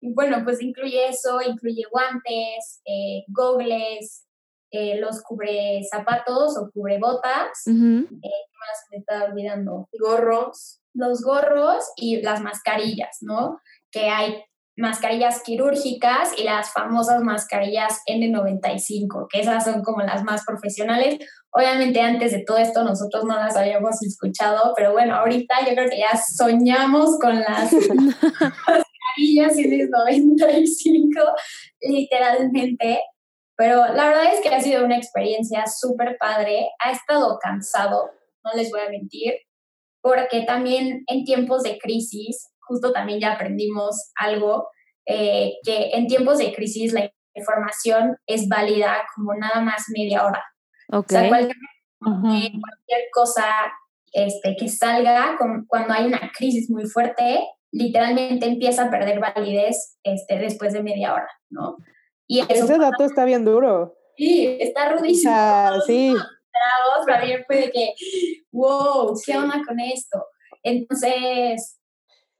Y 0.00 0.14
bueno, 0.14 0.42
pues 0.44 0.62
incluye 0.62 1.08
eso, 1.08 1.40
incluye 1.42 1.84
guantes, 1.90 2.80
eh, 2.86 3.24
gogles, 3.28 4.26
eh, 4.72 4.98
los 5.00 5.22
cubre 5.22 5.82
zapatos 5.90 6.56
o 6.56 6.70
cubre 6.72 6.98
botas, 6.98 7.66
eh, 7.66 7.72
más 7.72 8.86
me 8.90 8.98
estaba 8.98 9.24
olvidando? 9.24 9.88
Gorros. 9.98 10.80
Los 10.92 11.22
gorros 11.22 11.84
y 11.96 12.20
las 12.22 12.40
mascarillas, 12.40 13.18
¿no? 13.20 13.60
Que 13.92 14.08
hay 14.08 14.42
mascarillas 14.76 15.42
quirúrgicas 15.42 16.30
y 16.38 16.44
las 16.44 16.72
famosas 16.72 17.22
mascarillas 17.22 18.00
N95, 18.08 19.26
que 19.28 19.40
esas 19.40 19.64
son 19.64 19.82
como 19.82 20.02
las 20.02 20.24
más 20.24 20.44
profesionales. 20.44 21.18
Obviamente 21.50 22.00
antes 22.00 22.32
de 22.32 22.44
todo 22.44 22.58
esto 22.58 22.82
nosotros 22.82 23.24
no 23.24 23.36
las 23.36 23.56
habíamos 23.56 24.02
escuchado, 24.02 24.72
pero 24.76 24.92
bueno, 24.92 25.14
ahorita 25.16 25.54
yo 25.68 25.74
creo 25.74 25.90
que 25.90 25.98
ya 25.98 26.16
soñamos 26.16 27.18
con 27.18 27.40
las 27.40 27.70
mascarillas 29.16 29.56
en 29.58 30.36
95, 30.36 31.20
literalmente. 31.80 33.00
Pero 33.56 33.92
la 33.92 34.08
verdad 34.08 34.32
es 34.32 34.40
que 34.40 34.48
ha 34.48 34.60
sido 34.60 34.84
una 34.84 34.96
experiencia 34.96 35.64
súper 35.66 36.16
padre. 36.18 36.70
Ha 36.84 36.92
estado 36.92 37.38
cansado, 37.42 38.10
no 38.42 38.52
les 38.54 38.70
voy 38.70 38.80
a 38.80 38.88
mentir, 38.88 39.34
porque 40.00 40.42
también 40.42 41.04
en 41.06 41.24
tiempos 41.24 41.62
de 41.62 41.78
crisis, 41.78 42.48
justo 42.60 42.92
también 42.92 43.20
ya 43.20 43.32
aprendimos 43.32 44.12
algo, 44.16 44.68
eh, 45.06 45.54
que 45.62 45.90
en 45.90 46.06
tiempos 46.06 46.38
de 46.38 46.54
crisis 46.54 46.92
la 46.92 47.10
información 47.34 48.16
es 48.26 48.48
válida 48.48 48.96
como 49.14 49.34
nada 49.34 49.60
más 49.60 49.84
media 49.88 50.24
hora. 50.24 50.42
O 50.92 51.04
sea, 51.06 51.28
cualquier, 51.28 51.56
cualquier 52.00 53.02
cosa 53.12 53.44
este, 54.12 54.56
que 54.58 54.68
salga 54.68 55.36
con, 55.38 55.66
cuando 55.66 55.94
hay 55.94 56.06
una 56.06 56.32
crisis 56.36 56.70
muy 56.70 56.86
fuerte, 56.86 57.40
literalmente 57.72 58.46
empieza 58.46 58.84
a 58.84 58.90
perder 58.90 59.20
validez 59.20 59.98
este, 60.02 60.38
después 60.38 60.72
de 60.72 60.82
media 60.82 61.14
hora, 61.14 61.28
¿no? 61.50 61.76
Y 62.26 62.40
eso 62.40 62.64
Ese 62.64 62.78
dato 62.78 63.04
está 63.04 63.24
bien 63.24 63.44
duro. 63.44 63.96
Sí, 64.16 64.56
está 64.60 64.92
rudísimo. 64.92 65.32
sí. 65.86 66.14
También 67.06 67.42
fue 67.46 67.56
de 67.56 67.70
que, 67.70 67.94
wow, 68.52 69.18
¿qué 69.24 69.36
onda 69.36 69.62
con 69.66 69.80
esto? 69.80 70.24
Entonces, 70.62 71.80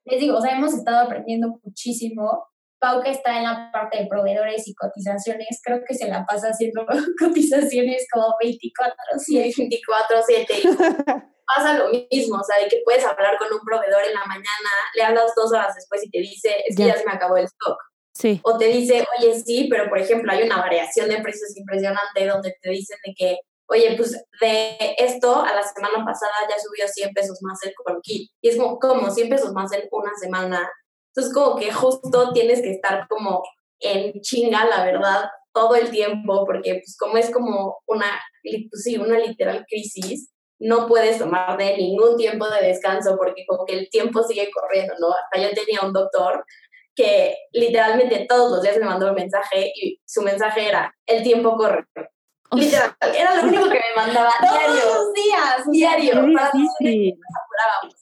les 0.05 0.21
digo, 0.21 0.37
o 0.37 0.41
sea, 0.41 0.57
hemos 0.57 0.75
estado 0.75 1.07
aprendiendo 1.07 1.59
muchísimo. 1.63 2.47
Pau, 2.79 3.03
que 3.03 3.11
está 3.11 3.37
en 3.37 3.45
la 3.45 3.71
parte 3.73 3.99
de 3.99 4.07
proveedores 4.07 4.67
y 4.67 4.75
cotizaciones, 4.75 5.61
creo 5.63 5.83
que 5.87 5.95
se 5.95 6.09
la 6.09 6.25
pasa 6.25 6.49
haciendo 6.49 6.87
cotizaciones 7.19 8.07
como 8.11 8.35
24-7. 8.43 9.55
24-7. 9.55 11.31
pasa 11.55 11.75
lo 11.75 11.89
mismo, 11.89 12.39
o 12.39 12.45
sea, 12.45 12.63
de 12.63 12.69
que 12.69 12.83
puedes 12.85 13.05
hablar 13.05 13.39
con 13.39 13.53
un 13.53 13.61
proveedor 13.61 14.03
en 14.05 14.15
la 14.15 14.25
mañana, 14.27 14.71
le 14.95 15.03
hablas 15.03 15.33
dos 15.37 15.53
horas 15.53 15.75
después 15.75 16.05
y 16.05 16.11
te 16.11 16.19
dice, 16.19 16.57
es 16.67 16.77
que 16.77 16.87
ya, 16.87 16.97
se 16.97 17.05
me 17.05 17.13
acabó 17.13 17.37
el 17.37 17.45
stock. 17.45 17.77
Sí. 18.13 18.41
O 18.45 18.59
te 18.59 18.67
dice, 18.67 19.07
oye, 19.19 19.41
sí, 19.41 19.69
pero 19.71 19.89
por 19.89 19.99
ejemplo 19.99 20.33
hay 20.33 20.43
una 20.43 20.59
variación 20.59 21.09
de 21.09 21.23
precios 21.23 21.57
impresionante 21.57 22.27
donde 22.27 22.55
te 22.61 22.71
dicen 22.71 22.99
de 23.05 23.15
que, 23.17 23.39
oye, 23.69 23.95
pues 23.97 24.13
de 24.41 24.77
esto 24.99 25.43
a 25.43 25.55
la 25.55 25.63
semana 25.63 26.05
pasada 26.05 26.33
ya 26.49 26.57
subió 26.59 26.87
100 26.87 27.15
pesos 27.15 27.39
más 27.43 27.59
el 27.63 27.73
kit. 28.03 28.31
Y 28.43 28.49
es 28.49 28.57
como, 28.57 28.79
como 28.79 29.11
100 29.11 29.29
pesos 29.29 29.53
más 29.53 29.73
en 29.73 29.89
una 29.91 30.13
semana. 30.21 30.71
Entonces 31.15 31.33
como 31.33 31.57
que 31.57 31.73
justo 31.73 32.33
tienes 32.33 32.61
que 32.63 32.73
estar 32.73 33.07
como 33.09 33.43
en 33.79 34.21
chinga, 34.21 34.65
la 34.67 34.85
verdad, 34.85 35.31
todo 35.53 35.75
el 35.75 35.91
tiempo, 35.91 36.45
porque 36.45 36.75
pues 36.75 36.97
como 36.99 37.17
es 37.17 37.31
como 37.31 37.79
una, 37.87 38.21
pues 38.43 38.83
sí, 38.83 38.99
una 38.99 39.19
literal 39.19 39.65
crisis, 39.69 40.31
no 40.61 40.87
puedes 40.87 41.19
tomar 41.19 41.57
de 41.57 41.77
ningún 41.77 42.17
tiempo 42.17 42.49
de 42.49 42.69
descanso 42.69 43.17
porque 43.17 43.45
como 43.47 43.65
que 43.65 43.79
el 43.79 43.91
tiempo 43.91 44.23
sigue 44.23 44.51
corriendo, 44.53 44.95
¿no? 45.01 45.09
Hasta 45.09 45.41
yo 45.41 45.55
tenía 45.55 45.81
un 45.83 45.93
doctor 45.93 46.45
que 46.95 47.35
literalmente 47.53 48.27
todos 48.29 48.53
los 48.53 48.63
días 48.63 48.77
me 48.77 48.85
mandó 48.85 49.09
un 49.09 49.15
mensaje 49.15 49.73
y 49.75 50.01
su 50.05 50.23
mensaje 50.23 50.69
era, 50.69 50.95
el 51.07 51.23
tiempo 51.23 51.57
corre. 51.57 51.87
Literal, 52.53 52.95
era 53.01 53.37
lo 53.37 53.43
único 53.45 53.69
que 53.71 53.79
me 53.79 53.97
mandaba 53.97 54.31
diario. 54.41 54.83
Todos 54.83 55.07
los 55.07 55.15
días. 55.15 55.71
Diario. 55.71 56.35
Para 56.35 56.51
sí. 56.79 57.15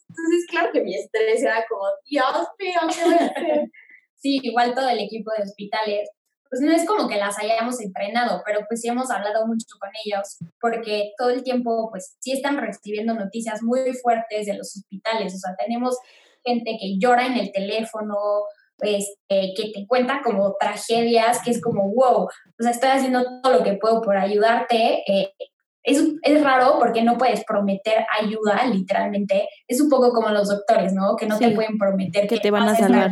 Entonces, 0.09 0.47
claro 0.51 0.73
que 0.73 0.81
mi 0.81 0.97
estrés 0.97 1.43
era 1.43 1.65
como, 1.69 1.85
Dios 2.07 2.49
mío, 2.59 2.81
¿qué 2.93 3.05
voy 3.05 3.15
a 3.15 3.27
hacer? 3.27 3.71
Sí, 4.17 4.41
igual 4.43 4.75
todo 4.75 4.89
el 4.89 4.99
equipo 4.99 5.31
de 5.37 5.45
hospitales 5.45 6.11
pues 6.51 6.63
no 6.63 6.73
es 6.73 6.87
como 6.87 7.09
que 7.09 7.17
las 7.17 7.39
hayamos 7.39 7.81
entrenado, 7.81 8.43
pero 8.45 8.61
pues 8.69 8.81
sí 8.81 8.89
hemos 8.89 9.11
hablado 9.11 9.47
mucho 9.47 9.67
con 9.79 9.91
ellos, 10.05 10.39
porque 10.61 11.13
todo 11.19 11.31
el 11.31 11.43
tiempo, 11.43 11.89
pues 11.91 12.17
sí 12.21 12.33
están 12.33 12.57
recibiendo 12.59 13.15
noticias 13.15 13.63
muy 13.63 13.93
fuertes 13.95 14.47
de 14.47 14.55
los 14.55 14.77
hospitales, 14.77 15.35
o 15.35 15.39
sea, 15.39 15.55
tenemos 15.57 15.97
gente 16.45 16.77
que 16.81 16.99
llora 16.99 17.27
en 17.27 17.37
el 17.37 17.53
teléfono, 17.53 18.17
pues, 18.79 19.17
que 19.29 19.73
te 19.75 19.87
cuenta 19.87 20.21
como 20.23 20.55
tragedias, 20.59 21.43
que 21.43 21.51
es 21.51 21.61
como, 21.61 21.93
wow, 21.93 22.25
o 22.25 22.31
sea, 22.61 22.71
estoy 22.71 22.91
haciendo 22.91 23.41
todo 23.43 23.59
lo 23.59 23.65
que 23.65 23.75
puedo 23.75 24.01
por 24.01 24.17
ayudarte. 24.17 25.03
Eh, 25.07 25.33
es, 25.83 26.05
es, 26.23 26.43
raro 26.43 26.77
porque 26.79 27.03
no 27.03 27.17
puedes 27.17 27.45
prometer 27.45 28.07
ayuda, 28.21 28.67
literalmente. 28.67 29.49
Es 29.67 29.81
un 29.81 29.89
poco 29.89 30.13
como 30.13 30.29
los 30.29 30.49
doctores, 30.49 30.93
¿no? 30.93 31.17
Que 31.17 31.27
no 31.27 31.39
te 31.39 31.51
pueden 31.51 31.79
prometer 31.79 32.29
que, 32.29 32.39
te 32.39 32.51
van 32.51 32.69
a 32.69 32.77
salvar. 32.77 33.11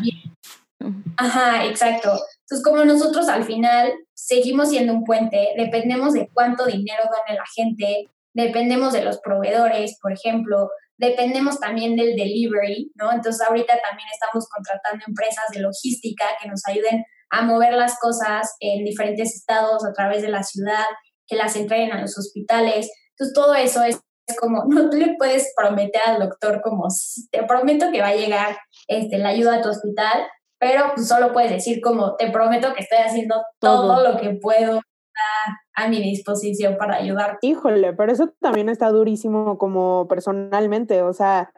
Ajá, 1.16 1.64
exacto. 1.64 2.18
Entonces, 2.49 2.65
como 2.65 2.85
nosotros 2.85 3.29
al 3.29 3.45
final 3.45 3.93
seguimos 4.15 4.71
siendo 4.71 4.93
un 4.93 5.05
puente, 5.05 5.49
dependemos 5.57 6.13
de 6.13 6.31
cuánto 6.33 6.65
dinero 6.65 7.03
done 7.05 7.37
la 7.37 7.45
gente, 7.55 8.09
dependemos 8.35 8.93
de 8.93 9.03
los 9.03 9.19
proveedores, 9.19 9.99
por 10.01 10.13
ejemplo, 10.13 10.71
dependemos 10.97 11.59
también 11.59 11.97
del 11.97 12.15
delivery, 12.15 12.93
¿no? 12.95 13.13
Entonces, 13.13 13.47
ahorita 13.47 13.81
también 13.83 14.09
estamos 14.13 14.49
contratando 14.49 15.05
empresas 15.09 15.45
de 15.53 15.61
logística 15.61 16.25
que 16.41 16.49
nos 16.49 16.63
ayuden 16.67 17.05
a 17.31 17.43
mover 17.43 17.75
las 17.75 17.99
cosas 17.99 18.55
en 18.61 18.85
diferentes 18.85 19.35
estados 19.35 19.85
a 19.85 19.93
través 19.93 20.23
de 20.23 20.29
la 20.29 20.43
ciudad, 20.43 20.85
que 21.27 21.35
las 21.35 21.57
entreguen 21.57 21.93
a 21.93 22.01
los 22.01 22.17
hospitales. 22.17 22.91
Entonces, 23.11 23.35
todo 23.35 23.55
eso 23.55 23.83
es, 23.83 24.01
como, 24.39 24.65
no 24.69 24.89
le 24.89 25.17
puedes 25.19 25.53
prometer 25.57 26.03
al 26.07 26.21
doctor 26.21 26.61
como, 26.63 26.87
te 27.31 27.43
prometo 27.43 27.91
que 27.91 28.01
va 28.01 28.09
a 28.09 28.17
llegar 28.17 28.57
este, 28.87 29.19
la 29.19 29.31
ayuda 29.31 29.57
a 29.57 29.63
tu 29.63 29.69
hospital, 29.69 30.27
pero 30.59 30.92
pues 30.95 31.09
solo 31.09 31.33
puedes 31.33 31.51
decir 31.51 31.81
como, 31.83 32.16
te 32.16 32.31
prometo 32.31 32.73
que 32.75 32.83
estoy 32.83 32.99
haciendo 32.99 33.37
todo, 33.61 34.03
lo 34.03 34.19
que 34.19 34.31
puedo 34.40 34.79
a, 34.79 35.83
a, 35.85 35.88
mi 35.88 36.03
disposición 36.03 36.77
para 36.77 36.97
ayudar. 36.97 37.38
Híjole, 37.42 37.92
pero 37.92 38.12
eso 38.12 38.35
también 38.40 38.69
está 38.69 38.90
durísimo 38.90 39.59
como 39.59 40.07
personalmente, 40.09 41.03
o 41.03 41.12
sea, 41.12 41.51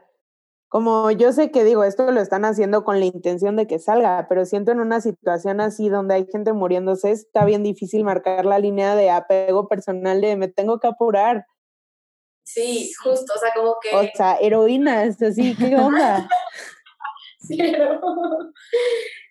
como 0.68 1.10
yo 1.10 1.32
sé 1.32 1.50
que 1.50 1.64
digo, 1.64 1.82
esto 1.82 2.10
lo 2.12 2.20
están 2.20 2.44
haciendo 2.44 2.84
con 2.84 3.00
la 3.00 3.06
intención 3.06 3.56
de 3.56 3.66
que 3.66 3.78
salga, 3.78 4.26
pero 4.28 4.44
siento 4.44 4.70
en 4.70 4.80
una 4.80 5.00
situación 5.00 5.62
así 5.62 5.88
donde 5.88 6.14
hay 6.14 6.26
gente 6.30 6.52
muriéndose, 6.52 7.10
está 7.10 7.46
bien 7.46 7.62
difícil 7.62 8.04
marcar 8.04 8.44
la 8.44 8.58
línea 8.58 8.94
de 8.94 9.08
apego 9.08 9.66
personal 9.66 10.20
de 10.20 10.36
me 10.36 10.48
tengo 10.48 10.78
que 10.78 10.88
apurar. 10.88 11.46
Sí, 12.44 12.92
justo, 13.02 13.32
o 13.34 13.38
sea, 13.38 13.50
como 13.54 13.76
que... 13.80 13.96
O 13.96 14.10
sea, 14.14 14.36
heroínas, 14.40 15.20
así, 15.22 15.54
¿qué 15.56 15.74
onda? 15.76 16.28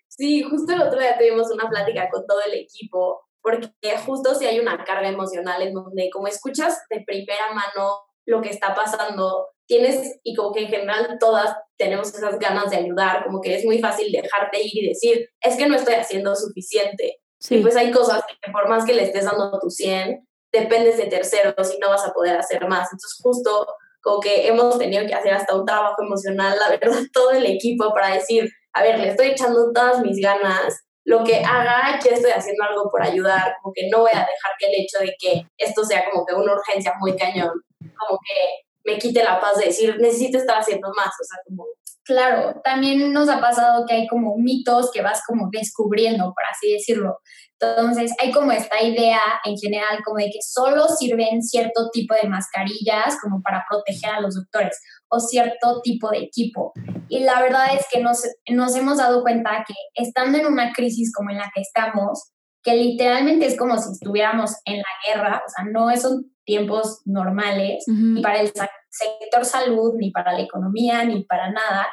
Sí, 0.09 0.41
justo 0.41 0.73
el 0.73 0.81
otro 0.81 0.99
día 0.99 1.15
tuvimos 1.15 1.51
una 1.51 1.69
plática 1.69 2.09
con 2.09 2.25
todo 2.25 2.39
el 2.41 2.55
equipo, 2.55 3.21
porque 3.39 3.69
justo 4.03 4.33
si 4.33 4.47
hay 4.47 4.59
una 4.59 4.83
carga 4.83 5.09
emocional 5.09 5.61
en 5.61 5.75
donde 5.75 6.09
como 6.11 6.27
escuchas 6.27 6.81
de 6.89 7.03
primera 7.05 7.53
mano 7.53 8.01
lo 8.25 8.41
que 8.41 8.49
está 8.49 8.73
pasando, 8.73 9.47
tienes, 9.67 10.19
y 10.23 10.33
como 10.33 10.53
que 10.53 10.61
en 10.61 10.69
general 10.69 11.17
todas 11.19 11.55
tenemos 11.77 12.13
esas 12.13 12.39
ganas 12.39 12.71
de 12.71 12.77
ayudar, 12.77 13.25
como 13.25 13.41
que 13.41 13.55
es 13.55 13.63
muy 13.63 13.77
fácil 13.77 14.11
dejarte 14.11 14.59
ir 14.63 14.83
y 14.83 14.87
decir, 14.87 15.29
es 15.39 15.55
que 15.55 15.67
no 15.67 15.75
estoy 15.75 15.93
haciendo 15.93 16.35
suficiente. 16.35 17.19
Y 17.49 17.61
pues 17.61 17.75
hay 17.75 17.91
cosas 17.91 18.23
que 18.25 18.51
por 18.51 18.67
más 18.67 18.85
que 18.85 18.93
le 18.93 19.03
estés 19.03 19.25
dando 19.25 19.59
tu 19.59 19.69
100, 19.69 20.27
dependes 20.51 20.97
de 20.97 21.05
terceros 21.05 21.73
y 21.73 21.77
no 21.77 21.89
vas 21.89 22.05
a 22.05 22.13
poder 22.13 22.35
hacer 22.37 22.67
más. 22.67 22.91
Entonces 22.91 23.19
justo 23.21 23.67
como 24.07 24.21
que 24.21 24.47
hemos 24.47 24.79
tenido 24.79 25.05
que 25.05 25.13
hacer 25.13 25.33
hasta 25.33 25.53
un 25.53 25.65
trabajo 25.65 26.01
emocional, 26.01 26.57
la 26.57 26.69
verdad, 26.69 26.97
todo 27.13 27.31
el 27.31 27.45
equipo 27.45 27.93
para 27.93 28.13
decir, 28.13 28.49
a 28.73 28.81
ver, 28.81 28.99
le 28.99 29.09
estoy 29.09 29.27
echando 29.27 29.73
todas 29.73 29.99
mis 29.99 30.21
ganas, 30.21 30.79
lo 31.05 31.25
que 31.25 31.43
haga, 31.43 31.99
que 32.01 32.13
estoy 32.13 32.31
haciendo 32.31 32.63
algo 32.63 32.89
por 32.89 33.03
ayudar, 33.03 33.55
como 33.61 33.73
que 33.73 33.89
no 33.91 33.99
voy 33.99 34.11
a 34.13 34.19
dejar 34.19 34.53
que 34.57 34.67
el 34.67 34.75
hecho 34.75 34.99
de 34.99 35.13
que 35.19 35.45
esto 35.57 35.83
sea 35.83 36.05
como 36.09 36.25
que 36.25 36.35
una 36.35 36.53
urgencia 36.53 36.93
muy 36.99 37.17
cañón, 37.17 37.51
como 37.79 38.17
que 38.23 38.66
me 38.87 38.97
quite 38.97 39.23
la 39.23 39.39
paz 39.39 39.57
de 39.57 39.65
decir, 39.65 39.97
necesito 39.99 40.37
estar 40.37 40.59
haciendo 40.59 40.87
más, 40.95 41.07
o 41.07 41.23
sea, 41.23 41.39
como... 41.45 41.65
Claro, 42.05 42.61
también 42.63 43.11
nos 43.11 43.27
ha 43.27 43.41
pasado 43.41 43.85
que 43.85 43.93
hay 43.93 44.07
como 44.07 44.37
mitos 44.37 44.89
que 44.91 45.01
vas 45.01 45.21
como 45.27 45.49
descubriendo, 45.51 46.23
por 46.23 46.43
así 46.49 46.71
decirlo. 46.71 47.17
Entonces, 47.59 48.13
hay 48.21 48.31
como 48.31 48.53
esta 48.53 48.81
idea 48.81 49.19
en 49.43 49.57
general 49.57 49.99
como 50.05 50.17
de 50.17 50.27
que 50.27 50.39
solo 50.41 50.87
sirven 50.87 51.43
cierto 51.43 51.89
tipo 51.91 52.15
de 52.15 52.29
mascarillas 52.29 53.17
como 53.21 53.41
para 53.41 53.65
proteger 53.69 54.11
a 54.11 54.21
los 54.21 54.35
doctores 54.35 54.79
o 55.09 55.19
cierto 55.19 55.81
tipo 55.81 56.09
de 56.11 56.19
equipo. 56.19 56.71
Y 57.09 57.19
la 57.25 57.41
verdad 57.41 57.75
es 57.77 57.85
que 57.91 57.99
nos, 57.99 58.21
nos 58.49 58.73
hemos 58.77 58.99
dado 58.99 59.21
cuenta 59.21 59.65
que 59.67 59.73
estando 59.95 60.37
en 60.37 60.45
una 60.45 60.71
crisis 60.71 61.11
como 61.13 61.31
en 61.31 61.39
la 61.39 61.51
que 61.53 61.59
estamos, 61.59 62.31
que 62.63 62.75
literalmente 62.75 63.47
es 63.47 63.57
como 63.57 63.77
si 63.77 63.91
estuviéramos 63.91 64.55
en 64.63 64.77
la 64.77 64.83
guerra, 65.05 65.41
o 65.45 65.49
sea, 65.49 65.65
no 65.65 65.93
son 65.97 66.36
tiempos 66.47 67.01
normales, 67.05 67.83
ni 67.87 68.21
para 68.21 68.39
el 68.39 68.47
sector 68.89 69.45
salud, 69.45 69.93
ni 69.97 70.09
para 70.11 70.33
la 70.33 70.41
economía, 70.41 71.03
ni 71.03 71.25
para 71.25 71.51
nada, 71.51 71.87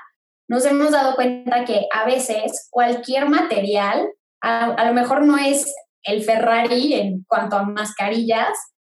nos 0.48 0.64
hemos 0.64 0.92
dado 0.92 1.14
cuenta 1.16 1.64
que 1.64 1.86
a 1.92 2.04
veces 2.04 2.68
cualquier 2.70 3.28
material 3.28 4.08
a, 4.40 4.84
lo 4.86 4.92
mejor 4.92 5.24
no 5.24 5.38
es 5.38 5.74
el 6.02 6.22
Ferrari 6.22 6.94
en 6.94 7.24
cuanto 7.26 7.56
a 7.56 7.62
mascarillas, 7.64 8.52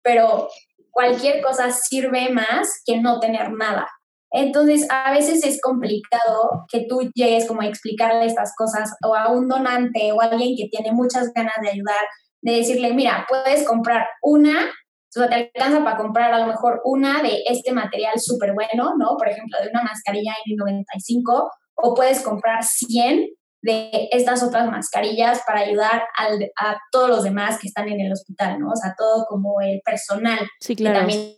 pero 0.04 0.48
cualquier 0.90 1.42
cosa 1.42 1.70
sirve 1.70 2.30
más 2.30 2.82
que 2.84 3.00
no 3.00 3.20
tener 3.20 3.52
nada. 3.52 3.88
Entonces, 4.32 4.88
a 4.90 5.12
veces 5.12 5.46
es 5.46 5.62
complicado 5.62 6.66
que 6.68 6.88
tú 6.90 7.12
llegues 7.14 7.48
como 7.48 7.62
a 7.62 7.68
explicarle 7.68 8.26
estas 8.26 8.54
cosas 8.58 8.92
o 9.08 9.16
a 9.16 9.32
un 9.32 9.48
donante 9.48 10.12
o 10.12 10.22
a 10.22 10.26
alguien 10.26 10.56
que 10.58 10.68
tiene 10.68 10.92
muchas 10.92 11.32
ganas 11.34 11.56
de 11.62 11.70
ayudar, 11.70 12.02
de 12.42 12.54
decirle, 12.54 12.94
mira, 12.94 13.26
puedes 13.30 13.66
comprar 13.68 14.08
una, 14.24 14.74
o 15.16 15.20
sea, 15.20 15.30
te 15.30 15.36
alcanza 15.36 15.84
para 15.84 15.98
comprar 15.98 16.34
a 16.34 16.40
lo 16.40 16.48
mejor 16.48 16.82
una 16.84 17.22
de 17.22 17.44
este 17.48 17.72
material 17.72 18.20
súper 18.20 18.54
bueno, 18.54 18.94
¿no? 18.98 19.16
Por 19.18 19.30
ejemplo, 19.30 19.58
de 19.62 19.70
una 19.70 19.84
mascarilla 19.84 20.34
N95, 20.46 21.50
o 21.76 21.94
puedes 21.94 22.22
comprar 22.22 22.64
100 22.64 23.30
de 23.62 24.10
estas 24.12 24.44
otras 24.44 24.70
mascarillas 24.70 25.42
para 25.48 25.62
ayudar 25.62 26.04
al, 26.18 26.52
a 26.60 26.78
todos 26.92 27.10
los 27.10 27.24
demás 27.24 27.60
que 27.60 27.68
están 27.68 27.90
en 27.90 28.00
el 28.00 28.12
hospital, 28.12 28.60
¿no? 28.60 28.70
O 28.70 28.76
sea, 28.76 28.94
todo 28.98 29.26
como 29.28 29.60
el 29.62 29.82
personal. 29.84 30.40
Sí, 30.60 30.76
claro. 30.76 31.00
también... 31.00 31.38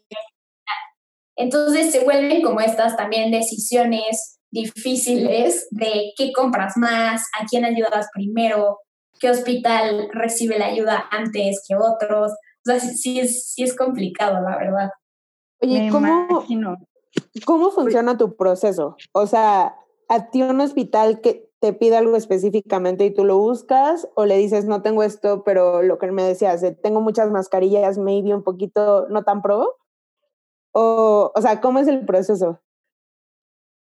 Entonces 1.38 1.92
se 1.92 2.04
vuelven 2.04 2.42
como 2.42 2.62
estas 2.62 2.98
también 2.98 3.32
decisiones 3.32 4.40
difíciles 4.50 5.68
de 5.72 6.12
qué 6.18 6.32
compras 6.34 6.74
más, 6.78 7.22
a 7.40 7.46
quién 7.46 7.64
ayudas 7.64 8.08
primero, 8.12 8.80
qué 9.20 9.30
hospital 9.30 10.10
recibe 10.12 10.58
la 10.58 10.68
ayuda 10.68 11.08
antes 11.12 11.64
que 11.68 11.76
otros. 11.76 12.34
O 12.68 12.70
sea, 12.70 12.80
sí, 12.80 13.20
es, 13.20 13.54
sí 13.54 13.64
es 13.64 13.76
complicado, 13.76 14.42
la 14.42 14.58
verdad. 14.58 14.90
Oye, 15.62 15.90
¿cómo, 15.90 16.46
¿cómo 17.46 17.72
funciona 17.72 18.18
tu 18.18 18.36
proceso? 18.36 18.98
O 19.14 19.26
sea, 19.26 19.76
a 20.10 20.30
ti 20.30 20.42
un 20.42 20.60
hospital 20.60 21.22
que 21.22 21.50
te 21.60 21.74
pide 21.74 21.96
algo 21.98 22.16
específicamente 22.16 23.06
y 23.06 23.14
tú 23.14 23.24
lo 23.24 23.38
buscas 23.38 24.08
o 24.16 24.26
le 24.26 24.38
dices, 24.38 24.66
no 24.66 24.82
tengo 24.82 25.02
esto, 25.02 25.44
pero 25.44 25.82
lo 25.82 25.98
que 25.98 26.12
me 26.12 26.24
decías, 26.24 26.62
de, 26.62 26.74
tengo 26.74 27.02
muchas 27.02 27.32
mascarillas, 27.32 27.98
maybe 27.98 28.34
un 28.34 28.44
poquito 28.44 29.08
no 29.10 29.24
tan 29.24 29.42
pro. 29.42 29.78
O, 30.74 31.32
o 31.34 31.42
sea, 31.42 31.62
¿cómo 31.62 31.80
es 31.80 31.88
el 31.88 32.06
proceso? 32.06 32.62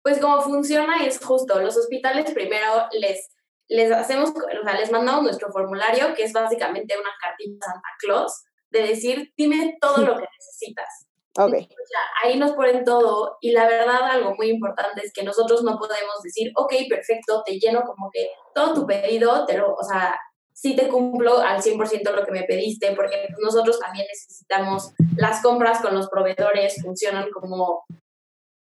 Pues 0.02 0.20
como 0.20 0.42
funciona 0.42 1.06
es 1.06 1.24
justo, 1.24 1.62
los 1.62 1.78
hospitales 1.78 2.32
primero 2.32 2.88
les, 2.98 3.30
les 3.68 3.92
hacemos, 3.92 4.32
o 4.32 4.64
sea, 4.64 4.80
les 4.80 4.92
mandamos 4.92 5.24
nuestro 5.24 5.52
formulario, 5.52 6.16
que 6.16 6.24
es 6.24 6.34
básicamente 6.34 6.96
una 6.98 7.12
cartita 7.22 7.68
Santa 7.68 7.90
Claus, 8.00 8.44
de 8.72 8.82
decir, 8.82 9.34
dime 9.38 9.78
todo 9.80 9.98
lo 9.98 10.16
que 10.16 10.26
necesitas. 10.38 11.08
Ok. 11.38 11.54
Entonces, 11.54 11.90
ya, 11.90 12.28
ahí 12.28 12.38
nos 12.38 12.52
ponen 12.52 12.84
todo 12.84 13.38
y 13.40 13.52
la 13.52 13.66
verdad 13.66 14.04
algo 14.04 14.36
muy 14.36 14.50
importante 14.50 15.02
es 15.06 15.14
que 15.14 15.24
nosotros 15.24 15.64
no 15.64 15.78
podemos 15.78 16.22
decir, 16.24 16.52
ok, 16.56 16.74
perfecto, 16.90 17.42
te 17.46 17.58
lleno 17.58 17.84
como 17.84 18.10
que 18.12 18.30
todo 18.54 18.74
tu 18.74 18.86
pedido, 18.86 19.46
te 19.46 19.58
lo, 19.58 19.74
o 19.74 19.84
sea, 19.84 20.20
sí 20.54 20.76
te 20.76 20.90
cumplo 20.90 21.40
al 21.40 21.62
100% 21.62 22.12
lo 22.12 22.26
que 22.26 22.32
me 22.32 22.44
pediste, 22.44 22.94
porque 22.96 23.30
nosotros 23.40 23.80
también 23.80 24.06
necesitamos, 24.08 24.92
las 25.16 25.42
compras 25.42 25.82
con 25.82 25.96
los 25.96 26.10
proveedores 26.10 26.82
funcionan 26.84 27.30
como 27.32 27.86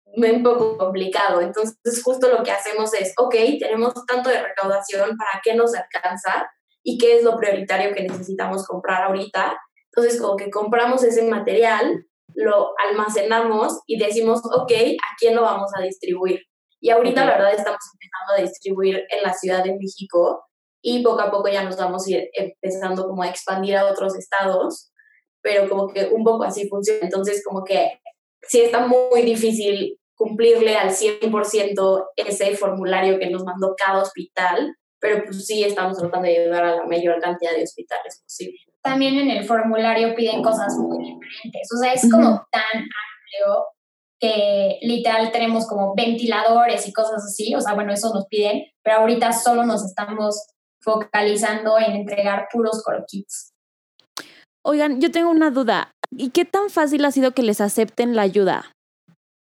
un 0.05 0.43
poco 0.43 0.77
complicado. 0.77 1.41
Entonces, 1.41 2.03
justo 2.03 2.27
lo 2.29 2.43
que 2.43 2.51
hacemos 2.51 2.93
es, 2.93 3.13
ok, 3.17 3.35
tenemos 3.59 3.93
tanto 4.05 4.29
de 4.29 4.41
recaudación, 4.41 5.15
¿para 5.17 5.41
qué 5.43 5.55
nos 5.55 5.73
alcanza? 5.75 6.51
¿Y 6.83 6.97
qué 6.97 7.17
es 7.17 7.23
lo 7.23 7.37
prioritario 7.37 7.93
que 7.93 8.03
necesitamos 8.03 8.65
comprar 8.65 9.03
ahorita? 9.03 9.57
Entonces, 9.93 10.21
como 10.21 10.35
que 10.35 10.49
compramos 10.49 11.03
ese 11.03 11.23
material, 11.23 12.05
lo 12.35 12.73
almacenamos 12.77 13.79
y 13.87 13.97
decimos, 13.97 14.41
ok, 14.45 14.71
¿a 14.71 15.15
quién 15.19 15.35
lo 15.35 15.41
vamos 15.41 15.71
a 15.75 15.81
distribuir? 15.81 16.41
Y 16.81 16.91
ahorita, 16.91 17.25
la 17.25 17.33
verdad, 17.33 17.53
estamos 17.53 17.79
empezando 17.93 18.33
a 18.37 18.47
distribuir 18.47 19.03
en 19.09 19.23
la 19.23 19.33
Ciudad 19.33 19.63
de 19.63 19.75
México 19.75 20.45
y 20.81 21.03
poco 21.03 21.21
a 21.21 21.31
poco 21.31 21.49
ya 21.49 21.63
nos 21.63 21.75
vamos 21.77 22.07
a 22.07 22.11
ir 22.11 22.29
empezando 22.33 23.05
como 23.05 23.23
a 23.23 23.29
expandir 23.29 23.75
a 23.75 23.85
otros 23.85 24.15
estados, 24.15 24.91
pero 25.41 25.67
como 25.67 25.87
que 25.87 26.07
un 26.07 26.23
poco 26.23 26.43
así 26.43 26.69
funciona. 26.69 26.99
Entonces, 27.01 27.43
como 27.43 27.63
que 27.63 27.99
sí 28.43 28.61
está 28.61 28.87
muy 28.87 29.23
difícil 29.23 29.99
cumplirle 30.15 30.75
al 30.75 30.89
100% 30.89 32.05
ese 32.15 32.55
formulario 32.55 33.19
que 33.19 33.29
nos 33.29 33.43
mandó 33.43 33.73
cada 33.77 34.01
hospital, 34.01 34.75
pero 34.99 35.23
pues 35.23 35.45
sí 35.45 35.63
estamos 35.63 35.97
tratando 35.97 36.27
de 36.27 36.37
ayudar 36.37 36.63
a 36.63 36.75
la 36.75 36.85
mayor 36.85 37.19
cantidad 37.21 37.51
de 37.51 37.63
hospitales 37.63 38.21
posible. 38.21 38.68
También 38.83 39.17
en 39.17 39.29
el 39.29 39.45
formulario 39.45 40.15
piden 40.15 40.41
cosas 40.41 40.75
muy 40.77 40.97
diferentes, 40.99 41.69
o 41.73 41.77
sea, 41.77 41.93
es 41.93 42.09
como 42.09 42.45
tan 42.51 42.75
amplio 42.75 43.65
que 44.21 44.79
literal 44.81 45.31
tenemos 45.31 45.67
como 45.67 45.95
ventiladores 45.95 46.87
y 46.87 46.93
cosas 46.93 47.23
así, 47.23 47.55
o 47.55 47.61
sea, 47.61 47.73
bueno, 47.73 47.93
eso 47.93 48.13
nos 48.13 48.25
piden, 48.27 48.63
pero 48.83 48.97
ahorita 48.97 49.31
solo 49.33 49.65
nos 49.65 49.83
estamos 49.85 50.47
focalizando 50.81 51.77
en 51.77 51.93
entregar 51.93 52.47
puros 52.51 52.83
coroquits. 52.83 53.51
Oigan, 54.65 54.99
yo 54.99 55.11
tengo 55.11 55.29
una 55.29 55.51
duda. 55.51 55.91
¿Y 56.11 56.29
qué 56.31 56.45
tan 56.45 56.69
fácil 56.69 57.05
ha 57.05 57.11
sido 57.11 57.31
que 57.31 57.43
les 57.43 57.61
acepten 57.61 58.15
la 58.15 58.23
ayuda? 58.23 58.71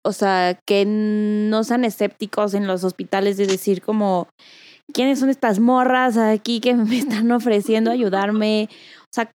O 0.05 0.13
sea, 0.13 0.59
que 0.67 0.85
no 0.87 1.65
sean 1.65 1.85
escépticos 1.85 2.55
en 2.55 2.67
los 2.67 2.85
hospitales 2.85 3.37
de 3.37 3.47
decir 3.47 3.81
como, 3.81 4.29
¿quiénes 4.93 5.19
son 5.21 5.31
estas 5.31 5.61
morras 5.61 6.17
aquí 6.17 6.61
que 6.61 6.75
me 6.75 6.99
están 6.99 7.31
ofreciendo 7.33 7.91
ayudarme? 7.91 8.69
O 9.15 9.17
sea, 9.17 9.31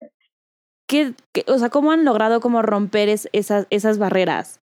¿qué, 0.89 1.13
qué- 1.33 1.45
o 1.47 1.59
sea 1.59 1.69
¿cómo 1.69 1.91
han 1.91 2.03
logrado 2.03 2.41
como 2.41 2.63
romper 2.63 3.09
es- 3.09 3.29
esas, 3.31 3.67
esas 3.69 3.99
barreras? 3.99 4.59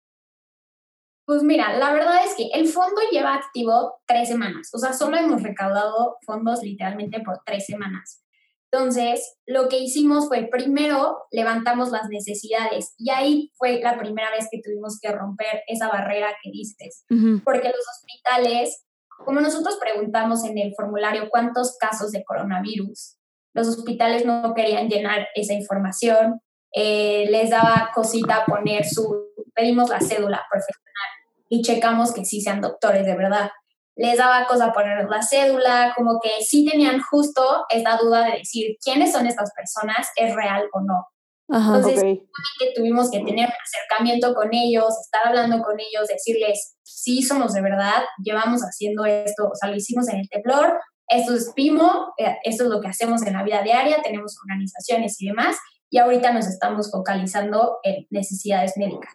Pues 1.28 1.44
mira, 1.44 1.78
la 1.78 1.92
verdad 1.92 2.24
es 2.26 2.34
que 2.36 2.48
el 2.54 2.68
fondo 2.70 3.02
lleva 3.12 3.36
activo 3.36 4.00
tres 4.08 4.30
semanas, 4.30 4.70
o 4.74 4.78
sea, 4.78 4.94
solo 4.94 5.18
hemos 5.18 5.44
recaudado 5.44 6.18
fondos 6.26 6.64
literalmente 6.64 7.20
por 7.20 7.42
tres 7.46 7.66
semanas. 7.66 8.24
Entonces, 8.72 9.36
lo 9.46 9.68
que 9.68 9.80
hicimos 9.80 10.30
fue 10.30 10.48
primero 10.50 11.18
levantamos 11.30 11.92
las 11.92 12.08
necesidades 12.08 12.94
y 12.98 13.10
ahí 13.10 13.52
fue 13.58 13.82
la 13.82 13.98
primera 14.00 14.32
vez 14.32 14.48
que 14.50 14.62
tuvimos 14.64 14.98
que 15.02 15.12
romper 15.12 15.62
esa 15.68 15.90
barrera 15.90 16.30
que 16.42 16.52
dices, 16.52 17.04
Ujú. 17.10 17.42
porque 17.44 17.68
los 17.68 17.86
hospitales, 17.98 18.86
como 19.26 19.42
nosotros 19.42 19.78
preguntamos 19.78 20.46
en 20.46 20.58
el 20.58 20.74
formulario 20.74 21.28
cuántos 21.30 21.76
casos 21.78 22.12
de 22.12 22.24
coronavirus, 22.24 23.18
los 23.54 23.68
hospitales 23.68 24.26
no 24.26 24.54
querían 24.54 24.88
llenar 24.90 25.28
esa 25.36 25.54
información, 25.54 26.42
eh, 26.74 27.26
les 27.30 27.50
daba 27.50 27.92
cosita 27.94 28.46
poner 28.46 28.86
su, 28.86 29.28
pedimos 29.54 29.90
la 29.90 30.00
cédula 30.00 30.42
profesional 30.50 31.10
y 31.50 31.62
checamos 31.62 32.14
que 32.14 32.24
sí 32.24 32.42
sean 32.42 32.62
doctores 32.62 33.06
de 33.06 33.16
verdad. 33.16 33.52
Les 33.98 34.18
daba 34.18 34.48
cosa 34.48 34.72
poner 34.72 35.06
la 35.10 35.22
cédula, 35.22 35.94
como 35.98 36.20
que 36.22 36.44
sí 36.44 36.66
tenían 36.66 37.02
justo 37.02 37.66
esta 37.70 37.98
duda 37.98 38.24
de 38.26 38.38
decir 38.40 38.78
quiénes 38.82 39.12
son 39.12 39.28
estas 39.28 39.52
personas, 39.54 40.08
es 40.16 40.34
real 40.34 40.64
o 40.72 40.80
no. 40.80 41.06
Ajá. 41.50 41.76
Entonces, 41.76 42.02
Ok. 42.02 42.20
que 42.60 42.74
tuvimos 42.74 43.12
que 43.12 43.20
tener 43.20 43.48
un 43.48 43.54
acercamiento 43.62 44.34
con 44.34 44.50
ellos, 44.54 44.98
estar 45.02 45.28
hablando 45.28 45.62
con 45.62 45.78
ellos, 45.78 46.08
decirles, 46.08 46.78
sí 46.84 47.22
somos 47.22 47.54
de 47.54 47.62
verdad, 47.62 48.04
llevamos 48.24 48.62
haciendo 48.62 49.04
esto, 49.06 49.50
o 49.52 49.56
sea, 49.56 49.70
lo 49.70 49.76
hicimos 49.76 50.08
en 50.08 50.20
el 50.20 50.30
temblor, 50.30 50.80
esto 51.12 51.36
es 51.36 51.52
PIMO, 51.54 52.14
eh, 52.18 52.38
esto 52.44 52.64
es 52.64 52.70
lo 52.70 52.82
que 52.82 52.88
hacemos 52.88 53.22
en 53.24 53.34
la 53.34 53.44
vida 53.44 53.62
diaria, 53.62 54.02
tenemos 54.02 54.38
organizaciones 54.42 55.22
y 55.22 55.28
demás, 55.28 55.58
y 55.90 55.98
ahorita 55.98 56.32
nos 56.32 56.48
estamos 56.48 56.90
focalizando 56.90 57.80
en 57.84 58.08
necesidades 58.10 58.78
médicas. 58.78 59.14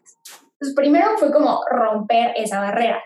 Entonces, 0.52 0.74
primero 0.76 1.16
fue 1.18 1.32
como 1.32 1.62
romper 1.70 2.34
esa 2.36 2.60
barrera. 2.60 3.02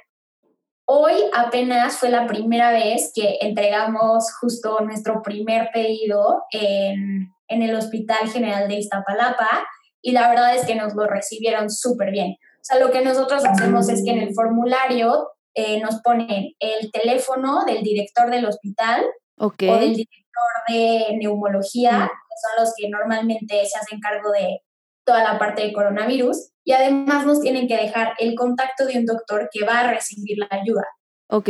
Hoy 0.86 1.14
apenas 1.32 1.98
fue 1.98 2.10
la 2.10 2.26
primera 2.26 2.72
vez 2.72 3.12
que 3.14 3.38
entregamos 3.40 4.24
justo 4.40 4.80
nuestro 4.80 5.22
primer 5.22 5.70
pedido 5.72 6.42
en, 6.50 7.32
en 7.46 7.62
el 7.62 7.74
Hospital 7.76 8.28
General 8.28 8.66
de 8.66 8.74
Iztapalapa 8.74 9.68
y 10.02 10.10
la 10.10 10.28
verdad 10.28 10.56
es 10.56 10.66
que 10.66 10.74
nos 10.74 10.94
lo 10.94 11.06
recibieron 11.06 11.70
súper 11.70 12.10
bien. 12.10 12.32
O 12.32 12.62
sea, 12.64 12.80
lo 12.80 12.90
que 12.90 13.04
nosotros 13.04 13.44
hacemos 13.44 13.88
es 13.88 14.02
que 14.04 14.10
en 14.10 14.18
el 14.18 14.34
formulario 14.34 15.28
eh, 15.54 15.80
nos 15.80 16.00
ponen 16.02 16.54
el 16.58 16.90
teléfono 16.92 17.64
del 17.64 17.82
director 17.82 18.30
del 18.30 18.46
hospital 18.46 19.04
o 19.38 19.50
del 19.56 19.94
director 19.94 20.50
de 20.68 21.16
neumología, 21.18 22.10
que 22.10 22.36
son 22.42 22.64
los 22.64 22.74
que 22.76 22.88
normalmente 22.88 23.64
se 23.66 23.78
hacen 23.78 24.00
cargo 24.00 24.30
de 24.30 24.60
toda 25.04 25.24
la 25.24 25.38
parte 25.38 25.62
de 25.62 25.72
coronavirus, 25.72 26.52
y 26.64 26.72
además 26.72 27.26
nos 27.26 27.40
tienen 27.40 27.66
que 27.66 27.76
dejar 27.76 28.14
el 28.18 28.34
contacto 28.34 28.86
de 28.86 28.98
un 28.98 29.06
doctor 29.06 29.48
que 29.50 29.64
va 29.64 29.80
a 29.80 29.92
recibir 29.92 30.38
la 30.38 30.48
ayuda. 30.50 30.84
Ok. 31.28 31.48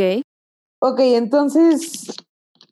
Ok, 0.79 0.99
entonces, 0.99 2.07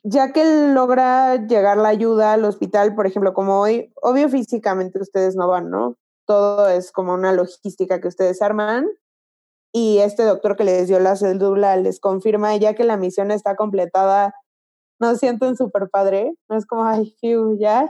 ya 0.04 0.32
que 0.32 0.44
logra 0.74 1.36
llegar 1.46 1.78
la 1.78 1.90
ayuda 1.90 2.34
al 2.34 2.46
hospital, 2.46 2.96
por 2.96 3.06
ejemplo, 3.06 3.34
como 3.34 3.60
hoy, 3.60 3.92
obvio 4.02 4.30
físicamente 4.30 5.00
ustedes 5.00 5.36
no 5.36 5.48
van, 5.48 5.70
¿no? 5.70 5.96
Todo 6.26 6.70
es 6.70 6.92
como 6.92 7.14
una 7.14 7.34
logística 7.34 8.00
que 8.02 8.08
ustedes 8.08 8.42
arman 8.42 8.88
y 9.72 10.00
este 10.00 10.24
doctor 10.24 10.56
que 10.56 10.64
les 10.64 10.88
dio 10.88 11.00
la 11.00 11.16
cédula 11.16 11.76
les 11.78 12.00
confirma 12.00 12.56
ya 12.58 12.74
que 12.74 12.84
la 12.84 12.98
misión 12.98 13.32
está 13.32 13.56
completada, 13.56 14.34
¿no 15.00 15.16
sienten 15.16 15.56
súper 15.56 15.90
padre? 15.90 16.34
No 16.50 16.58
es 16.58 16.66
como, 16.66 16.86
ay, 16.86 17.16
fiu, 17.20 17.58
ya. 17.60 17.88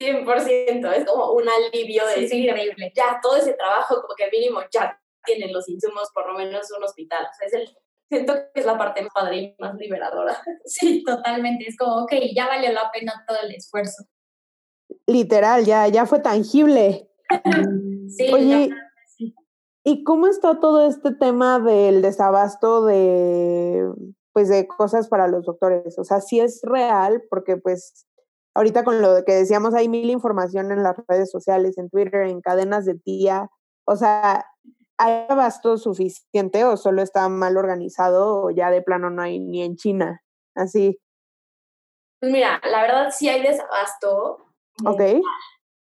100%, 0.00 0.92
es 0.92 1.04
como 1.06 1.32
un 1.32 1.44
alivio 1.48 2.06
de 2.06 2.14
Sí, 2.14 2.20
decir, 2.22 2.44
increíble. 2.48 2.92
ya 2.94 3.18
todo 3.22 3.36
ese 3.36 3.54
trabajo, 3.54 4.02
como 4.02 4.14
que 4.16 4.28
mínimo 4.30 4.60
ya 4.70 5.00
tienen 5.24 5.52
los 5.52 5.68
insumos, 5.68 6.10
por 6.14 6.26
lo 6.30 6.38
menos 6.38 6.70
un 6.76 6.84
hospital. 6.84 7.24
O 7.24 7.34
sea, 7.34 7.46
es 7.46 7.54
el, 7.54 7.76
siento 8.08 8.34
que 8.52 8.60
es 8.60 8.66
la 8.66 8.76
parte 8.76 9.02
más 9.02 9.12
padre 9.14 9.36
y 9.36 9.56
más 9.58 9.74
liberadora. 9.76 10.36
Sí, 10.66 11.02
totalmente. 11.04 11.64
Es 11.66 11.76
como, 11.78 12.02
ok, 12.02 12.12
ya 12.34 12.46
valió 12.46 12.72
la 12.72 12.90
pena 12.92 13.24
todo 13.26 13.38
el 13.42 13.52
esfuerzo. 13.54 14.04
Literal, 15.06 15.64
ya, 15.64 15.88
ya 15.88 16.06
fue 16.06 16.20
tangible. 16.20 17.08
Sí, 18.08 18.32
Oye, 18.32 18.66
sí. 18.66 18.70
¿Y 19.88 20.02
cómo 20.02 20.26
está 20.26 20.58
todo 20.58 20.84
este 20.84 21.14
tema 21.14 21.60
del 21.60 22.02
desabasto 22.02 22.84
de, 22.84 23.88
pues, 24.32 24.48
de 24.48 24.66
cosas 24.66 25.06
para 25.06 25.28
los 25.28 25.44
doctores? 25.46 25.96
O 25.96 26.02
sea, 26.02 26.20
sí 26.20 26.40
es 26.40 26.60
real, 26.64 27.22
porque 27.30 27.56
pues 27.56 28.04
ahorita 28.56 28.82
con 28.82 29.00
lo 29.00 29.24
que 29.24 29.34
decíamos 29.34 29.74
hay 29.74 29.88
mil 29.88 30.10
información 30.10 30.72
en 30.72 30.82
las 30.82 30.96
redes 31.06 31.30
sociales, 31.30 31.78
en 31.78 31.88
Twitter, 31.88 32.22
en 32.22 32.40
cadenas 32.40 32.84
de 32.84 32.96
tía. 32.96 33.48
O 33.86 33.94
sea, 33.94 34.44
¿hay 34.98 35.26
abasto 35.28 35.78
suficiente 35.78 36.64
o 36.64 36.76
solo 36.76 37.00
está 37.00 37.28
mal 37.28 37.56
organizado 37.56 38.42
o 38.42 38.50
ya 38.50 38.72
de 38.72 38.82
plano 38.82 39.10
no 39.10 39.22
hay 39.22 39.38
ni 39.38 39.62
en 39.62 39.76
China? 39.76 40.20
Así, 40.56 40.98
Pues 42.18 42.32
mira, 42.32 42.60
la 42.68 42.82
verdad 42.82 43.10
sí 43.16 43.28
hay 43.28 43.40
desabasto. 43.40 44.46
¿ok? 44.84 45.22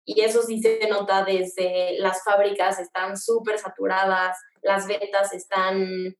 Y 0.08 0.20
eso 0.20 0.40
sí 0.42 0.62
se 0.62 0.88
nota 0.88 1.24
desde 1.24 1.98
las 1.98 2.22
fábricas 2.22 2.78
están 2.78 3.16
súper 3.16 3.58
saturadas, 3.58 4.38
las 4.62 4.86
ventas 4.86 5.32
están, 5.32 6.14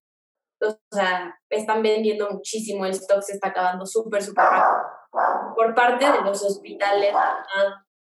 o 0.61 0.79
sea, 0.91 1.39
están 1.49 1.83
vendiendo 1.83 2.29
muchísimo, 2.31 2.85
el 2.85 2.91
stock 2.93 3.23
se 3.23 3.35
está 3.35 3.49
acabando 3.49 3.87
súper, 3.87 4.23
súper 4.23 4.45
rápido. 4.45 5.55
Por 5.55 5.75
parte 5.75 6.05
de 6.05 6.21
los 6.23 6.43
hospitales, 6.43 7.15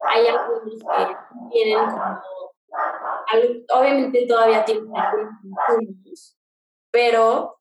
hay 0.01 0.27
algunos 0.27 0.65
que 0.65 1.17
tienen 1.51 1.79
como 1.79 2.21
obviamente 3.75 4.27
todavía 4.27 4.65
tienen 4.65 4.89
algunos 4.95 5.33
insumos, 5.81 6.39
pero 6.91 7.61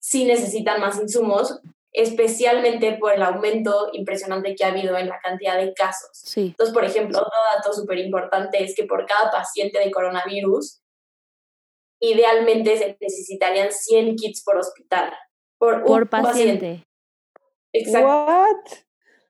sí 0.00 0.24
necesitan 0.24 0.80
más 0.80 0.98
insumos, 1.00 1.60
especialmente 1.94 2.98
por 2.98 3.14
el 3.14 3.22
aumento 3.22 3.88
impresionante 3.92 4.56
que 4.56 4.64
ha 4.64 4.68
habido 4.68 4.96
en 4.98 5.08
la 5.08 5.20
cantidad 5.20 5.56
de 5.56 5.72
casos. 5.72 6.10
Sí. 6.12 6.48
Entonces, 6.48 6.74
por 6.74 6.84
ejemplo, 6.84 7.18
otro 7.18 7.38
dato 7.54 7.72
súper 7.72 7.98
importante 7.98 8.62
es 8.62 8.74
que 8.74 8.84
por 8.84 9.06
cada 9.06 9.30
paciente 9.30 9.78
de 9.78 9.92
coronavirus, 9.92 10.82
idealmente 12.00 12.76
se 12.76 12.98
necesitarían 13.00 13.70
100 13.70 14.16
kits 14.16 14.42
por 14.42 14.58
hospital. 14.58 15.14
Por, 15.56 15.76
un 15.76 15.84
Por 15.84 16.08
paciente. 16.10 16.84
Exacto. 17.72 18.08
What? 18.08 18.78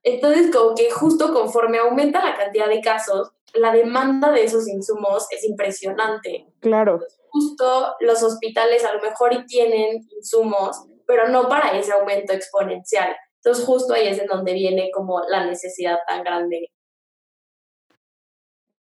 Entonces, 0.01 0.51
como 0.51 0.73
que 0.73 0.89
justo 0.89 1.33
conforme 1.33 1.77
aumenta 1.77 2.25
la 2.25 2.35
cantidad 2.35 2.67
de 2.67 2.81
casos, 2.81 3.31
la 3.53 3.71
demanda 3.71 4.31
de 4.31 4.43
esos 4.43 4.67
insumos 4.67 5.27
es 5.29 5.43
impresionante. 5.43 6.47
Claro. 6.61 6.99
Justo 7.29 7.95
los 7.99 8.23
hospitales 8.23 8.83
a 8.85 8.93
lo 8.93 9.01
mejor 9.01 9.33
y 9.33 9.45
tienen 9.45 10.07
insumos, 10.17 10.87
pero 11.07 11.27
no 11.29 11.47
para 11.47 11.77
ese 11.77 11.93
aumento 11.93 12.33
exponencial. 12.33 13.15
Entonces, 13.43 13.65
justo 13.65 13.93
ahí 13.93 14.07
es 14.07 14.19
en 14.19 14.27
donde 14.27 14.53
viene 14.53 14.89
como 14.93 15.21
la 15.29 15.45
necesidad 15.45 15.97
tan 16.07 16.23
grande. 16.23 16.71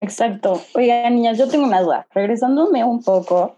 Exacto. 0.02 0.62
Oigan, 0.76 1.16
niñas, 1.16 1.38
yo 1.38 1.50
tengo 1.50 1.66
una 1.66 1.82
duda. 1.82 2.08
Regresándome 2.14 2.84
un 2.84 3.04
poco, 3.04 3.58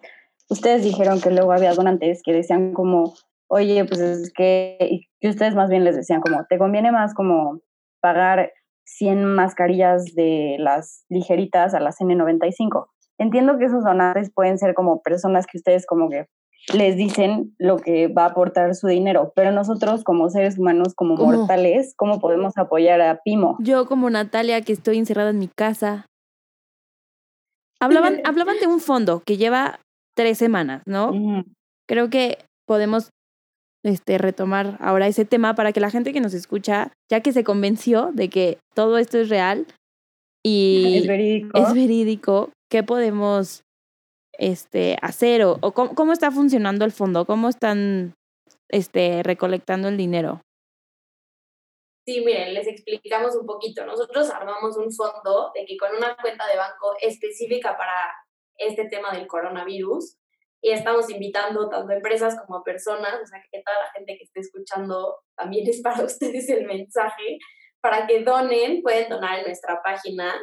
ustedes 0.49 0.83
dijeron 0.83 1.21
que 1.21 1.29
luego 1.29 1.51
había 1.51 1.73
donantes 1.73 2.21
que 2.23 2.33
decían 2.33 2.73
como, 2.73 3.13
oye, 3.47 3.85
pues 3.85 3.99
es 3.99 4.33
que, 4.33 4.77
y 5.19 5.27
ustedes 5.27 5.55
más 5.55 5.69
bien 5.69 5.83
les 5.83 5.95
decían 5.95 6.21
como, 6.21 6.45
te 6.45 6.57
conviene 6.57 6.91
más 6.91 7.13
como 7.13 7.61
pagar 7.99 8.51
100 8.85 9.25
mascarillas 9.25 10.15
de 10.15 10.55
las 10.59 11.05
ligeritas 11.09 11.73
a 11.73 11.79
las 11.79 11.99
N95. 11.99 12.87
Entiendo 13.17 13.57
que 13.57 13.65
esos 13.65 13.83
donantes 13.83 14.31
pueden 14.33 14.57
ser 14.57 14.73
como 14.73 15.01
personas 15.01 15.45
que 15.45 15.57
ustedes 15.57 15.85
como 15.85 16.09
que 16.09 16.27
les 16.73 16.97
dicen 16.97 17.55
lo 17.57 17.77
que 17.77 18.07
va 18.07 18.23
a 18.23 18.29
aportar 18.29 18.75
su 18.75 18.87
dinero, 18.87 19.31
pero 19.35 19.51
nosotros 19.51 20.03
como 20.03 20.29
seres 20.29 20.57
humanos, 20.57 20.93
como 20.95 21.15
¿Cómo? 21.15 21.31
mortales, 21.31 21.93
¿cómo 21.95 22.19
podemos 22.19 22.57
apoyar 22.57 22.99
a 23.01 23.21
Pimo? 23.23 23.57
Yo 23.59 23.85
como 23.87 24.09
Natalia 24.09 24.61
que 24.61 24.73
estoy 24.73 24.97
encerrada 24.97 25.29
en 25.29 25.39
mi 25.39 25.47
casa. 25.47 26.05
Hablaban, 27.79 28.21
hablaban 28.25 28.59
de 28.59 28.67
un 28.67 28.79
fondo 28.79 29.21
que 29.25 29.37
lleva 29.37 29.79
tres 30.15 30.37
semanas, 30.37 30.81
¿no? 30.85 31.11
Creo 31.87 32.09
que 32.09 32.39
podemos 32.67 33.11
este, 33.85 34.17
retomar 34.17 34.77
ahora 34.81 35.07
ese 35.07 35.25
tema 35.25 35.55
para 35.55 35.71
que 35.71 35.79
la 35.79 35.91
gente 35.91 36.11
que 36.11 36.19
nos 36.19 36.33
escucha, 36.33 36.91
ya 37.09 37.21
que 37.21 37.31
se 37.31 37.43
convenció 37.43 38.11
de 38.13 38.29
que 38.29 38.57
todo 38.75 38.97
esto 38.97 39.17
es 39.19 39.29
real 39.29 39.67
y 40.43 40.97
Es 40.97 41.07
verídico. 41.07 41.57
es 41.57 41.73
verídico, 41.73 42.49
¿qué 42.69 42.83
podemos 42.83 43.61
este, 44.37 44.97
hacer 45.01 45.43
o, 45.43 45.57
o 45.61 45.71
cómo, 45.73 45.95
cómo 45.95 46.13
está 46.13 46.31
funcionando 46.31 46.85
el 46.85 46.91
fondo? 46.91 47.25
¿Cómo 47.25 47.49
están 47.49 48.15
este, 48.69 49.23
recolectando 49.23 49.87
el 49.87 49.97
dinero? 49.97 50.41
Sí, 52.05 52.23
miren, 52.23 52.53
les 52.53 52.67
explicamos 52.67 53.35
un 53.35 53.45
poquito. 53.45 53.85
Nosotros 53.85 54.29
armamos 54.29 54.77
un 54.77 54.91
fondo 54.93 55.51
de 55.53 55.65
que 55.65 55.75
con 55.75 55.93
una 55.95 56.15
cuenta 56.15 56.47
de 56.47 56.55
banco 56.55 56.95
específica 57.01 57.77
para 57.77 57.93
este 58.57 58.87
tema 58.87 59.11
del 59.11 59.27
coronavirus 59.27 60.17
y 60.61 60.71
estamos 60.71 61.09
invitando 61.09 61.69
tanto 61.69 61.91
empresas 61.93 62.39
como 62.45 62.63
personas, 62.63 63.21
o 63.21 63.25
sea, 63.25 63.41
que 63.51 63.61
toda 63.61 63.77
la 63.79 63.91
gente 63.91 64.17
que 64.17 64.23
esté 64.23 64.39
escuchando 64.39 65.17
también 65.35 65.67
es 65.67 65.81
para 65.81 66.01
ustedes 66.05 66.49
el 66.49 66.65
mensaje, 66.65 67.39
para 67.81 68.07
que 68.07 68.23
donen, 68.23 68.81
pueden 68.81 69.09
donar 69.09 69.39
en 69.39 69.45
nuestra 69.45 69.81
página 69.83 70.33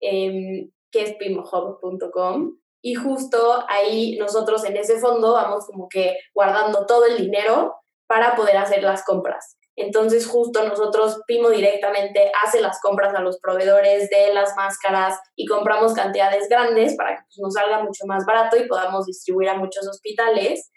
em, 0.00 0.70
que 0.92 1.02
es 1.02 1.16
pimohub.com 1.16 2.58
y 2.88 2.94
justo 2.94 3.66
ahí 3.68 4.16
nosotros 4.16 4.64
en 4.64 4.74
ese 4.78 4.98
fondo 4.98 5.34
vamos 5.34 5.66
como 5.66 5.90
que 5.90 6.16
guardando 6.32 6.86
todo 6.86 7.04
el 7.04 7.18
dinero 7.18 7.74
para 8.06 8.34
poder 8.34 8.56
hacer 8.56 8.82
las 8.82 9.04
compras. 9.04 9.58
Entonces, 9.76 10.26
justo 10.26 10.66
nosotros 10.66 11.20
Pimo 11.26 11.50
directamente 11.50 12.32
hace 12.42 12.62
las 12.62 12.80
compras 12.80 13.14
a 13.14 13.20
los 13.20 13.38
proveedores 13.40 14.08
de 14.08 14.32
las 14.32 14.56
máscaras 14.56 15.20
y 15.36 15.44
compramos 15.44 15.92
cantidades 15.92 16.48
grandes 16.48 16.96
para 16.96 17.10
que 17.10 17.22
pues, 17.26 17.38
nos 17.40 17.52
salga 17.52 17.82
mucho 17.82 18.06
más 18.06 18.24
barato 18.24 18.56
y 18.56 18.66
podamos 18.66 19.04
distribuir 19.04 19.50
a 19.50 19.58
muchos 19.58 19.86
hospitales. 19.86 20.70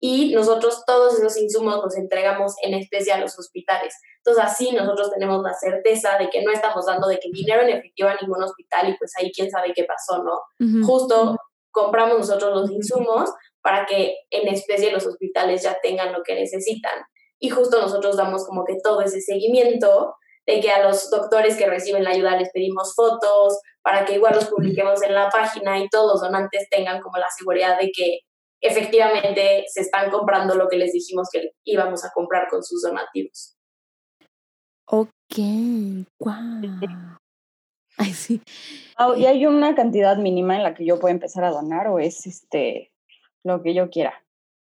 Y 0.00 0.34
nosotros 0.34 0.82
todos 0.84 1.16
esos 1.16 1.36
insumos 1.36 1.76
los 1.76 1.96
entregamos 1.96 2.54
en 2.62 2.74
especie 2.74 3.12
a 3.12 3.20
los 3.20 3.38
hospitales. 3.38 3.94
Entonces, 4.16 4.44
así 4.44 4.72
nosotros 4.72 5.12
tenemos 5.12 5.44
la 5.44 5.54
certeza 5.54 6.18
de 6.18 6.28
que 6.28 6.42
no 6.42 6.50
estamos 6.50 6.86
dando 6.86 7.06
de 7.06 7.20
que 7.20 7.28
dinero 7.32 7.62
en 7.62 7.68
efectivo 7.68 8.08
a 8.08 8.16
ningún 8.20 8.42
hospital 8.42 8.88
y 8.88 8.98
pues 8.98 9.12
ahí 9.16 9.30
quién 9.30 9.48
sabe 9.48 9.72
qué 9.72 9.84
pasó, 9.84 10.24
¿no? 10.24 10.40
Justo 10.84 11.36
compramos 11.72 12.18
nosotros 12.18 12.54
los 12.54 12.70
insumos 12.70 13.30
para 13.62 13.86
que 13.86 14.16
en 14.30 14.48
especie 14.48 14.92
los 14.92 15.06
hospitales 15.06 15.62
ya 15.62 15.78
tengan 15.82 16.12
lo 16.12 16.22
que 16.22 16.34
necesitan 16.34 17.02
y 17.42 17.50
justo 17.50 17.80
nosotros 17.80 18.16
damos 18.16 18.46
como 18.46 18.64
que 18.64 18.76
todo 18.82 19.00
ese 19.00 19.20
seguimiento 19.20 20.14
de 20.46 20.60
que 20.60 20.70
a 20.70 20.84
los 20.84 21.10
doctores 21.10 21.56
que 21.56 21.66
reciben 21.66 22.04
la 22.04 22.10
ayuda 22.10 22.36
les 22.36 22.50
pedimos 22.52 22.94
fotos 22.94 23.58
para 23.82 24.04
que 24.04 24.14
igual 24.14 24.34
los 24.34 24.46
publiquemos 24.46 25.02
en 25.02 25.14
la 25.14 25.28
página 25.28 25.78
y 25.78 25.88
todos 25.88 26.12
los 26.12 26.20
donantes 26.20 26.68
tengan 26.70 27.00
como 27.00 27.18
la 27.18 27.28
seguridad 27.36 27.78
de 27.80 27.90
que 27.92 28.20
efectivamente 28.60 29.64
se 29.66 29.80
están 29.80 30.10
comprando 30.10 30.54
lo 30.54 30.68
que 30.68 30.76
les 30.76 30.92
dijimos 30.92 31.28
que 31.32 31.50
íbamos 31.64 32.04
a 32.04 32.10
comprar 32.14 32.48
con 32.48 32.62
sus 32.62 32.82
donativos. 32.82 33.56
Ok, 34.86 35.38
guau. 36.20 37.18
Ay, 37.98 38.12
sí. 38.12 38.40
¿Y 39.16 39.26
hay 39.26 39.46
una 39.46 39.74
cantidad 39.74 40.16
mínima 40.16 40.56
en 40.56 40.62
la 40.62 40.74
que 40.74 40.84
yo 40.84 40.98
pueda 40.98 41.12
empezar 41.12 41.44
a 41.44 41.50
donar 41.50 41.88
o 41.88 41.98
es 41.98 42.26
este 42.26 42.92
lo 43.44 43.62
que 43.62 43.74
yo 43.74 43.90
quiera? 43.90 44.22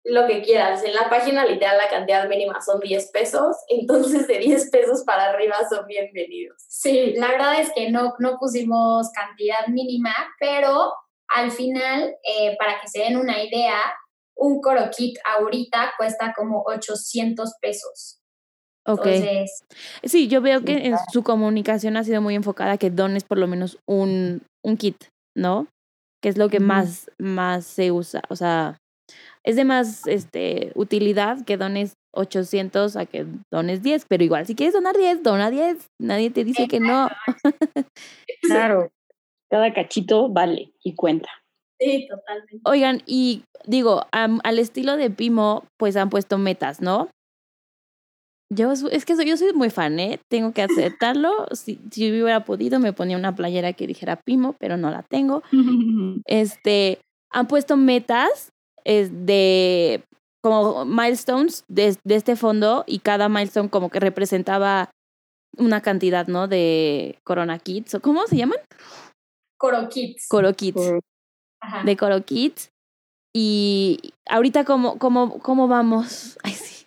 Lo 0.05 0.27
que 0.27 0.41
quieras. 0.41 0.83
En 0.83 0.93
la 0.93 1.09
página 1.09 1.45
literal 1.45 1.77
la 1.77 1.89
cantidad 1.89 2.27
mínima 2.27 2.59
son 2.61 2.79
10 2.79 3.11
pesos, 3.11 3.55
entonces 3.69 4.27
de 4.27 4.39
10 4.39 4.69
pesos 4.69 5.03
para 5.05 5.29
arriba 5.29 5.55
son 5.69 5.85
bienvenidos. 5.87 6.57
Sí, 6.67 7.13
la 7.15 7.27
verdad 7.29 7.59
es 7.59 7.71
que 7.73 7.89
no, 7.89 8.13
no 8.19 8.37
pusimos 8.39 9.09
cantidad 9.11 9.67
mínima, 9.67 10.13
pero 10.39 10.93
al 11.27 11.51
final, 11.51 12.15
eh, 12.23 12.55
para 12.59 12.79
que 12.81 12.87
se 12.87 12.99
den 12.99 13.17
una 13.17 13.41
idea, 13.43 13.77
un 14.35 14.61
Coro 14.61 14.89
Kit 14.95 15.17
ahorita 15.25 15.93
cuesta 15.97 16.33
como 16.35 16.63
800 16.65 17.53
pesos. 17.61 18.22
Ok. 18.85 19.05
Entonces, 19.05 19.63
Sí, 20.03 20.27
yo 20.27 20.41
veo 20.41 20.63
que 20.63 20.87
en 20.87 20.95
su 21.11 21.23
comunicación 21.23 21.95
ha 21.97 22.03
sido 22.03 22.21
muy 22.21 22.35
enfocada 22.35 22.73
a 22.73 22.77
que 22.77 22.89
dones 22.89 23.23
por 23.23 23.37
lo 23.37 23.47
menos 23.47 23.77
un, 23.87 24.41
un 24.63 24.77
kit, 24.77 24.95
¿no? 25.35 25.67
Que 26.21 26.29
es 26.29 26.37
lo 26.37 26.49
que 26.49 26.59
más, 26.59 27.09
más 27.19 27.65
se 27.65 27.91
usa. 27.91 28.21
O 28.29 28.35
sea, 28.35 28.77
es 29.43 29.55
de 29.55 29.65
más 29.65 30.05
este, 30.07 30.71
utilidad 30.75 31.43
que 31.45 31.57
dones 31.57 31.93
800 32.15 32.95
a 32.95 33.05
que 33.05 33.25
dones 33.51 33.81
10, 33.81 34.05
pero 34.07 34.23
igual, 34.23 34.45
si 34.45 34.55
quieres 34.55 34.73
donar 34.73 34.95
10, 34.95 35.23
dona 35.23 35.49
10. 35.49 35.87
Nadie 35.99 36.29
te 36.29 36.43
dice 36.43 36.67
que 36.67 36.79
no. 36.79 37.09
Claro. 38.41 38.89
Cada 39.49 39.73
cachito 39.73 40.29
vale 40.29 40.73
y 40.83 40.95
cuenta. 40.95 41.29
sí, 41.79 42.07
totalmente. 42.09 42.59
Oigan, 42.65 43.01
y 43.05 43.43
digo, 43.65 44.05
am- 44.11 44.39
al 44.43 44.57
estilo 44.59 44.97
de 44.97 45.09
Pimo, 45.09 45.65
pues 45.77 45.95
han 45.95 46.09
puesto 46.09 46.37
metas, 46.37 46.81
¿no? 46.81 47.09
Yo, 48.55 48.71
es 48.71 49.05
que 49.05 49.15
soy, 49.15 49.25
yo 49.25 49.37
soy 49.37 49.53
muy 49.53 49.69
fan, 49.69 49.99
¿eh? 49.99 50.19
Tengo 50.29 50.53
que 50.53 50.61
aceptarlo. 50.61 51.47
Si, 51.51 51.79
si 51.91 52.09
hubiera 52.09 52.45
podido, 52.45 52.79
me 52.79 52.93
ponía 52.93 53.17
una 53.17 53.35
playera 53.35 53.73
que 53.73 53.87
dijera 53.87 54.15
Pimo, 54.17 54.55
pero 54.59 54.77
no 54.77 54.89
la 54.89 55.03
tengo. 55.03 55.43
Este, 56.25 56.99
han 57.31 57.47
puesto 57.47 57.77
metas 57.77 58.51
es 58.85 59.25
de 59.25 60.03
como 60.41 60.85
milestones 60.85 61.63
de, 61.69 61.97
de 62.03 62.15
este 62.15 62.35
fondo 62.35 62.83
y 62.85 62.99
cada 62.99 63.29
milestone 63.29 63.69
como 63.69 63.89
que 63.89 63.99
representaba 63.99 64.89
una 65.57 65.81
cantidad, 65.81 66.27
¿no? 66.27 66.47
De 66.47 67.19
Corona 67.23 67.59
Kids. 67.59 67.95
¿o 67.95 68.01
¿Cómo 68.01 68.27
se 68.27 68.37
llaman? 68.37 68.59
Coro 69.57 69.87
Kits. 69.89 70.27
Coro 70.27 70.53
Kids. 70.53 70.99
Ajá. 71.61 71.83
de 71.83 71.95
Coro 71.95 72.23
Kids. 72.25 72.71
Y 73.33 74.13
ahorita, 74.29 74.65
¿cómo, 74.65 74.99
cómo, 74.99 75.39
cómo 75.39 75.67
vamos? 75.67 76.37
Ay, 76.43 76.53
sí. 76.53 76.82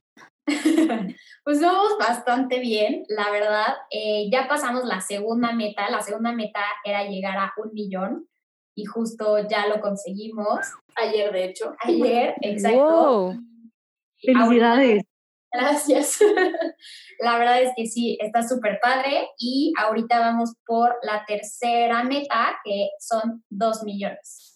Pues 1.44 1.60
vamos 1.60 1.96
bastante 1.98 2.58
bien, 2.58 3.04
la 3.08 3.30
verdad. 3.30 3.76
Eh, 3.90 4.28
ya 4.32 4.48
pasamos 4.48 4.84
la 4.84 5.00
segunda 5.00 5.52
meta. 5.52 5.88
La 5.90 6.00
segunda 6.00 6.32
meta 6.32 6.60
era 6.84 7.04
llegar 7.04 7.38
a 7.38 7.52
un 7.56 7.72
millón 7.72 8.28
y 8.74 8.84
justo 8.84 9.38
ya 9.48 9.68
lo 9.68 9.80
conseguimos 9.80 10.66
Ayer, 10.96 11.32
de 11.32 11.44
hecho. 11.44 11.72
ayer, 11.84 12.34
exacto. 12.40 12.78
Wow. 12.78 13.26
Ahorita- 13.28 13.46
Felicidades. 14.20 15.04
Gracias. 15.52 16.18
La 17.20 17.38
verdad 17.38 17.62
es 17.62 17.70
que 17.76 17.86
sí, 17.86 18.18
está 18.20 18.46
súper 18.46 18.78
padre 18.82 19.28
y 19.38 19.72
ahorita 19.78 20.18
vamos 20.18 20.52
por 20.66 20.96
la 21.02 21.24
tercera 21.26 22.02
meta, 22.02 22.58
que 22.64 22.88
son 22.98 23.44
dos 23.48 23.82
millones. 23.84 24.55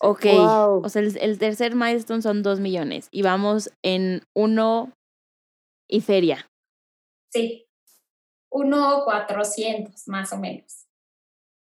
Ok. 0.00 0.24
Wow. 0.24 0.82
O 0.84 0.88
sea, 0.88 1.02
el, 1.02 1.16
el 1.18 1.38
tercer 1.38 1.74
milestone 1.74 2.22
son 2.22 2.42
dos 2.42 2.60
millones 2.60 3.08
y 3.10 3.22
vamos 3.22 3.70
en 3.82 4.22
uno 4.34 4.92
y 5.88 6.00
feria. 6.00 6.50
Sí, 7.32 7.66
uno 8.50 9.02
cuatrocientos 9.04 10.06
más 10.08 10.32
o 10.32 10.38
menos. 10.38 10.86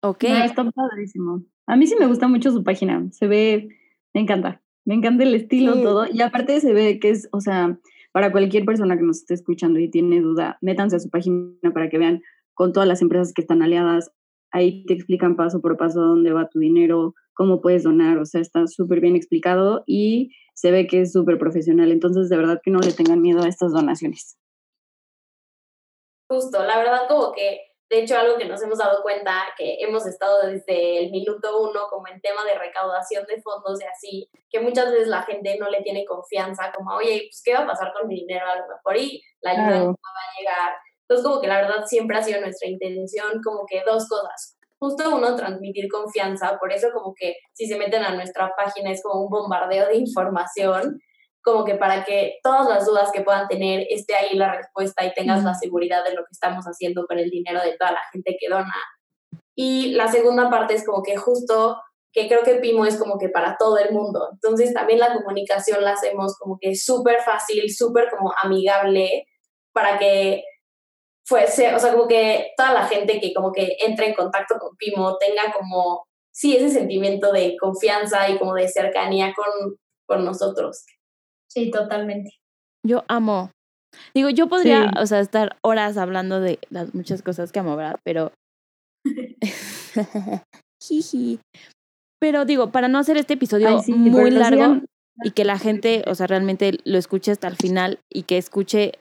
Ok. 0.04 0.24
No, 0.24 0.44
está 0.44 0.64
padrísimo. 0.72 1.44
A 1.68 1.76
mí 1.76 1.88
sí 1.88 1.96
me 2.00 2.08
gusta 2.08 2.28
mucho 2.28 2.52
su 2.52 2.64
página. 2.64 3.08
Se 3.12 3.28
ve, 3.28 3.70
me 4.14 4.22
encanta. 4.22 4.62
Me 4.86 4.96
encanta 4.96 5.24
el 5.24 5.36
estilo, 5.36 5.74
Sí. 5.74 5.84
todo. 5.84 6.06
Y 6.08 6.22
aparte 6.22 6.60
se 6.62 6.74
ve 6.74 7.00
que 7.00 7.10
es, 7.10 7.28
o 7.34 7.42
sea, 7.42 7.78
para 8.14 8.32
cualquier 8.32 8.64
persona 8.66 8.96
que 8.96 9.04
nos 9.04 9.18
esté 9.18 9.34
escuchando 9.34 9.80
y 9.80 9.90
tiene 9.90 10.22
duda, 10.22 10.58
métanse 10.62 10.96
a 10.96 11.00
su 11.00 11.10
página 11.10 11.72
para 11.74 11.90
que 11.90 11.98
vean 11.98 12.22
con 12.54 12.72
todas 12.72 12.88
las 12.88 13.02
empresas 13.02 13.34
que 13.34 13.42
están 13.42 13.62
aliadas. 13.62 14.12
Ahí 14.52 14.86
te 14.86 14.94
explican 14.94 15.36
paso 15.36 15.62
por 15.62 15.76
paso 15.78 16.00
dónde 16.00 16.32
va 16.32 16.48
tu 16.48 16.60
dinero, 16.60 17.16
cómo 17.38 17.62
puedes 17.62 17.84
donar. 17.84 18.18
O 18.18 18.26
sea, 18.26 18.42
está 18.42 18.66
súper 18.68 19.00
bien 19.00 19.16
explicado 19.16 19.84
y 19.86 20.32
se 20.54 20.72
ve 20.72 20.88
que 20.88 21.02
es 21.02 21.14
súper 21.14 21.38
profesional. 21.38 21.92
Entonces, 21.92 22.30
de 22.30 22.38
verdad 22.38 22.60
que 22.64 22.72
no 22.72 22.80
le 22.80 22.92
tengan 22.92 23.22
miedo 23.22 23.44
a 23.44 23.48
estas 23.48 23.72
donaciones. 23.72 24.38
Justo, 26.30 26.64
la 26.64 26.78
verdad 26.78 27.08
como 27.08 27.32
que, 27.32 27.62
de 27.90 28.00
hecho, 28.02 28.18
algo 28.18 28.38
que 28.38 28.46
nos 28.50 28.62
hemos 28.62 28.80
dado 28.80 29.02
cuenta, 29.02 29.46
que 29.58 29.78
hemos 29.80 30.06
estado 30.06 30.46
desde 30.48 31.06
el 31.06 31.12
minuto 31.12 31.62
uno 31.62 31.88
como 31.90 32.08
en 32.08 32.20
tema 32.20 32.44
de 32.44 32.58
recaudación 32.58 33.26
de 33.28 33.42
fondos 33.42 33.80
y 33.82 33.86
así, 33.86 34.30
que 34.50 34.60
muchas 34.60 34.92
veces 34.92 35.08
la 35.08 35.22
gente 35.22 35.58
no 35.58 35.70
le 35.70 35.82
tiene 35.84 36.04
confianza, 36.06 36.74
como, 36.76 36.96
oye, 36.96 37.28
pues, 37.30 37.42
¿qué 37.46 37.54
va 37.54 37.60
a 37.60 37.68
pasar 37.68 37.94
con 37.94 38.10
mi 38.10 38.16
dinero? 38.16 38.46
A 38.46 38.58
lo 38.58 38.68
mejor 38.68 38.98
y 38.98 39.22
la 39.42 39.52
ayuda 39.52 39.68
Claro. 39.68 39.86
no 39.86 39.92
va 39.92 40.24
a 40.26 40.40
llegar. 40.40 40.78
Entonces, 41.08 41.26
como 41.26 41.40
que 41.40 41.48
la 41.48 41.62
verdad 41.62 41.86
siempre 41.86 42.18
ha 42.18 42.22
sido 42.24 42.42
nuestra 42.42 42.68
intención, 42.68 43.42
como 43.42 43.66
que 43.66 43.82
dos 43.86 44.10
cosas. 44.10 44.57
Justo 44.80 45.16
uno, 45.16 45.36
transmitir 45.36 45.88
confianza, 45.90 46.58
por 46.60 46.72
eso 46.72 46.90
como 46.94 47.14
que 47.16 47.36
si 47.54 47.66
se 47.66 47.78
meten 47.78 48.04
a 48.04 48.14
nuestra 48.14 48.54
página 48.56 48.92
es 48.92 49.02
como 49.02 49.24
un 49.24 49.30
bombardeo 49.30 49.88
de 49.88 49.98
información, 49.98 51.00
como 51.42 51.64
que 51.64 51.76
para 51.76 52.04
que 52.04 52.40
todas 52.44 52.68
las 52.68 52.86
dudas 52.86 53.10
que 53.12 53.22
puedan 53.22 53.48
tener 53.48 53.88
esté 53.90 54.16
ahí 54.16 54.36
la 54.36 54.54
respuesta 54.54 55.06
y 55.06 55.14
tengas 55.14 55.44
la 55.44 55.54
seguridad 55.54 56.04
de 56.04 56.14
lo 56.14 56.22
que 56.24 56.32
estamos 56.32 56.66
haciendo 56.66 57.06
con 57.08 57.18
el 57.18 57.30
dinero 57.30 57.62
de 57.62 57.78
toda 57.78 57.94
la 57.94 58.02
gente 58.12 58.36
que 58.40 58.50
dona. 58.50 58.76
Y 59.56 59.94
la 59.94 60.10
segunda 60.10 60.50
parte 60.50 60.76
es 60.76 60.86
como 60.86 61.02
que 61.02 61.16
justo, 61.16 61.78
que 62.12 62.28
creo 62.28 62.44
que 62.44 62.56
Pimo 62.56 62.86
es 62.86 62.98
como 62.98 63.18
que 63.18 63.30
para 63.30 63.56
todo 63.58 63.78
el 63.78 63.94
mundo. 63.94 64.30
Entonces 64.34 64.74
también 64.74 65.00
la 65.00 65.14
comunicación 65.14 65.84
la 65.84 65.94
hacemos 65.94 66.38
como 66.38 66.58
que 66.60 66.76
súper 66.76 67.22
fácil, 67.22 67.74
súper 67.74 68.10
como 68.10 68.34
amigable, 68.44 69.26
para 69.72 69.98
que 69.98 70.44
fuese, 71.28 71.76
o 71.76 71.80
sea, 71.80 71.92
como 71.94 72.08
que 72.08 72.52
toda 72.56 72.74
la 72.74 72.88
gente 72.88 73.20
que 73.20 73.34
como 73.34 73.52
que 73.52 73.76
entre 73.86 74.08
en 74.08 74.16
contacto 74.16 74.56
con 74.60 74.76
Pimo 74.78 75.18
tenga 75.18 75.52
como, 75.52 76.06
sí, 76.34 76.56
ese 76.56 76.70
sentimiento 76.70 77.32
de 77.32 77.58
confianza 77.58 78.30
y 78.30 78.38
como 78.38 78.54
de 78.54 78.68
cercanía 78.68 79.34
con, 79.36 79.76
con 80.08 80.24
nosotros. 80.24 80.86
Sí, 81.50 81.70
totalmente. 81.70 82.32
Yo 82.86 83.04
amo. 83.08 83.52
Digo, 84.14 84.30
yo 84.30 84.48
podría, 84.48 84.84
Sí. 84.84 85.00
o 85.02 85.06
sea, 85.06 85.20
estar 85.20 85.58
horas 85.64 85.98
hablando 85.98 86.40
de 86.40 86.60
las 86.70 86.94
muchas 86.94 87.22
cosas 87.22 87.52
que 87.52 87.60
amo, 87.60 87.76
¿verdad? 87.76 88.00
Pero. 88.04 88.32
Jiji. 90.82 91.40
Pero 92.20 92.46
digo, 92.46 92.72
para 92.72 92.88
no 92.88 93.00
hacer 93.00 93.18
este 93.18 93.34
episodio 93.36 93.70
Ay, 93.70 93.80
sí, 93.84 93.94
muy 93.94 94.32
largo 94.32 94.82
y 95.24 95.32
que 95.32 95.46
la 95.46 95.58
gente, 95.58 96.04
o 96.08 96.16
sea, 96.16 96.28
realmente 96.28 96.80
lo 96.84 96.98
escuche 96.98 97.32
hasta 97.32 97.48
el 97.48 97.56
final 97.56 98.00
y 98.12 98.24
que 98.24 98.38
escuche, 98.38 98.94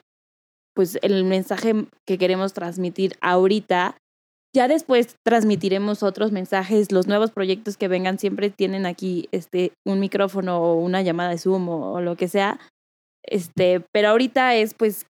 pues, 0.77 0.97
el 1.01 1.23
mensaje 1.25 1.73
que 2.07 2.17
queremos 2.17 2.53
transmitir 2.53 3.15
ahorita. 3.19 3.97
Ya 4.55 4.67
después 4.67 5.15
transmitiremos 5.25 6.03
otros 6.03 6.31
mensajes, 6.31 6.91
los 6.91 7.05
nuevos 7.07 7.31
proyectos 7.31 7.75
que 7.77 7.87
vengan 7.89 8.17
siempre 8.17 8.49
tienen 8.49 8.85
aquí 8.85 9.27
este 9.31 9.73
un 9.85 9.99
micrófono 9.99 10.59
o 10.61 10.75
una 10.75 11.01
llamada 11.01 11.31
de 11.31 11.37
Zoom 11.37 11.67
o, 11.69 11.93
o 11.93 12.01
lo 12.01 12.15
que 12.15 12.27
sea. 12.27 12.59
Este, 13.23 13.83
pero 13.91 14.09
ahorita 14.09 14.55
es 14.55 14.73
pues 14.73 15.05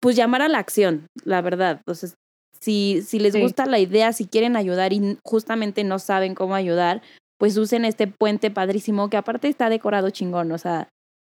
pues 0.00 0.16
llamar 0.16 0.42
a 0.42 0.48
la 0.48 0.58
acción, 0.58 1.06
la 1.24 1.40
verdad. 1.42 1.76
Entonces, 1.78 2.14
si 2.60 3.02
si 3.02 3.18
les 3.20 3.34
Sí. 3.34 3.40
gusta 3.40 3.66
la 3.66 3.78
idea, 3.78 4.12
si 4.12 4.26
quieren 4.26 4.56
ayudar 4.56 4.92
y 4.92 5.18
justamente 5.24 5.84
no 5.84 5.98
saben 5.98 6.34
cómo 6.34 6.54
ayudar, 6.54 7.02
pues 7.38 7.56
usen 7.56 7.84
este 7.84 8.06
puente 8.08 8.50
padrísimo 8.50 9.10
que 9.10 9.16
aparte 9.16 9.48
está 9.48 9.68
decorado 9.68 10.10
chingón, 10.10 10.50
o 10.52 10.58
sea, 10.58 10.88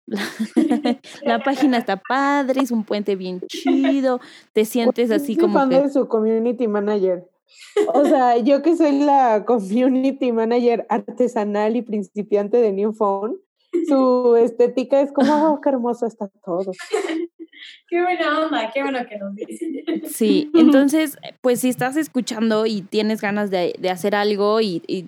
la, 0.07 0.21
la 1.23 1.39
página 1.43 1.79
está 1.79 1.97
padre, 1.97 2.61
es 2.61 2.71
un 2.71 2.85
puente 2.85 3.17
bien 3.17 3.41
chido, 3.49 4.21
te 4.53 4.65
sientes 4.65 5.11
así 5.11 5.37
como 5.37 5.59
fan 5.59 5.71
que 5.71 5.81
de 5.81 5.89
su 5.91 6.09
community 6.09 6.69
manager. 6.69 7.29
O 7.95 8.05
sea, 8.05 8.39
yo 8.39 8.63
que 8.63 8.77
soy 8.77 8.93
la 9.01 9.45
community 9.47 10.33
manager 10.33 10.87
artesanal 10.89 11.77
y 11.77 11.83
principiante 11.83 12.59
de 12.59 12.73
New 12.73 12.93
Phone, 12.93 13.37
su 13.89 14.37
estética 14.37 15.01
es 15.01 15.13
como, 15.13 15.53
oh, 15.53 15.61
qué 15.61 15.71
hermoso 15.71 16.07
está 16.07 16.29
todo. 16.45 16.73
Qué 17.89 18.03
buena 18.03 18.41
onda, 18.41 18.71
qué 18.73 18.83
bueno 18.83 18.99
que 19.09 19.17
nos 19.17 19.35
dicen. 19.35 20.03
Sí, 20.07 20.51
entonces, 20.55 21.17
pues 21.41 21.61
si 21.61 21.69
estás 21.69 21.97
escuchando 21.97 22.67
y 22.67 22.83
tienes 22.83 23.21
ganas 23.21 23.51
de, 23.51 23.75
de 23.79 23.89
hacer 23.89 24.15
algo 24.15 24.61
y, 24.61 24.83
y, 24.87 25.07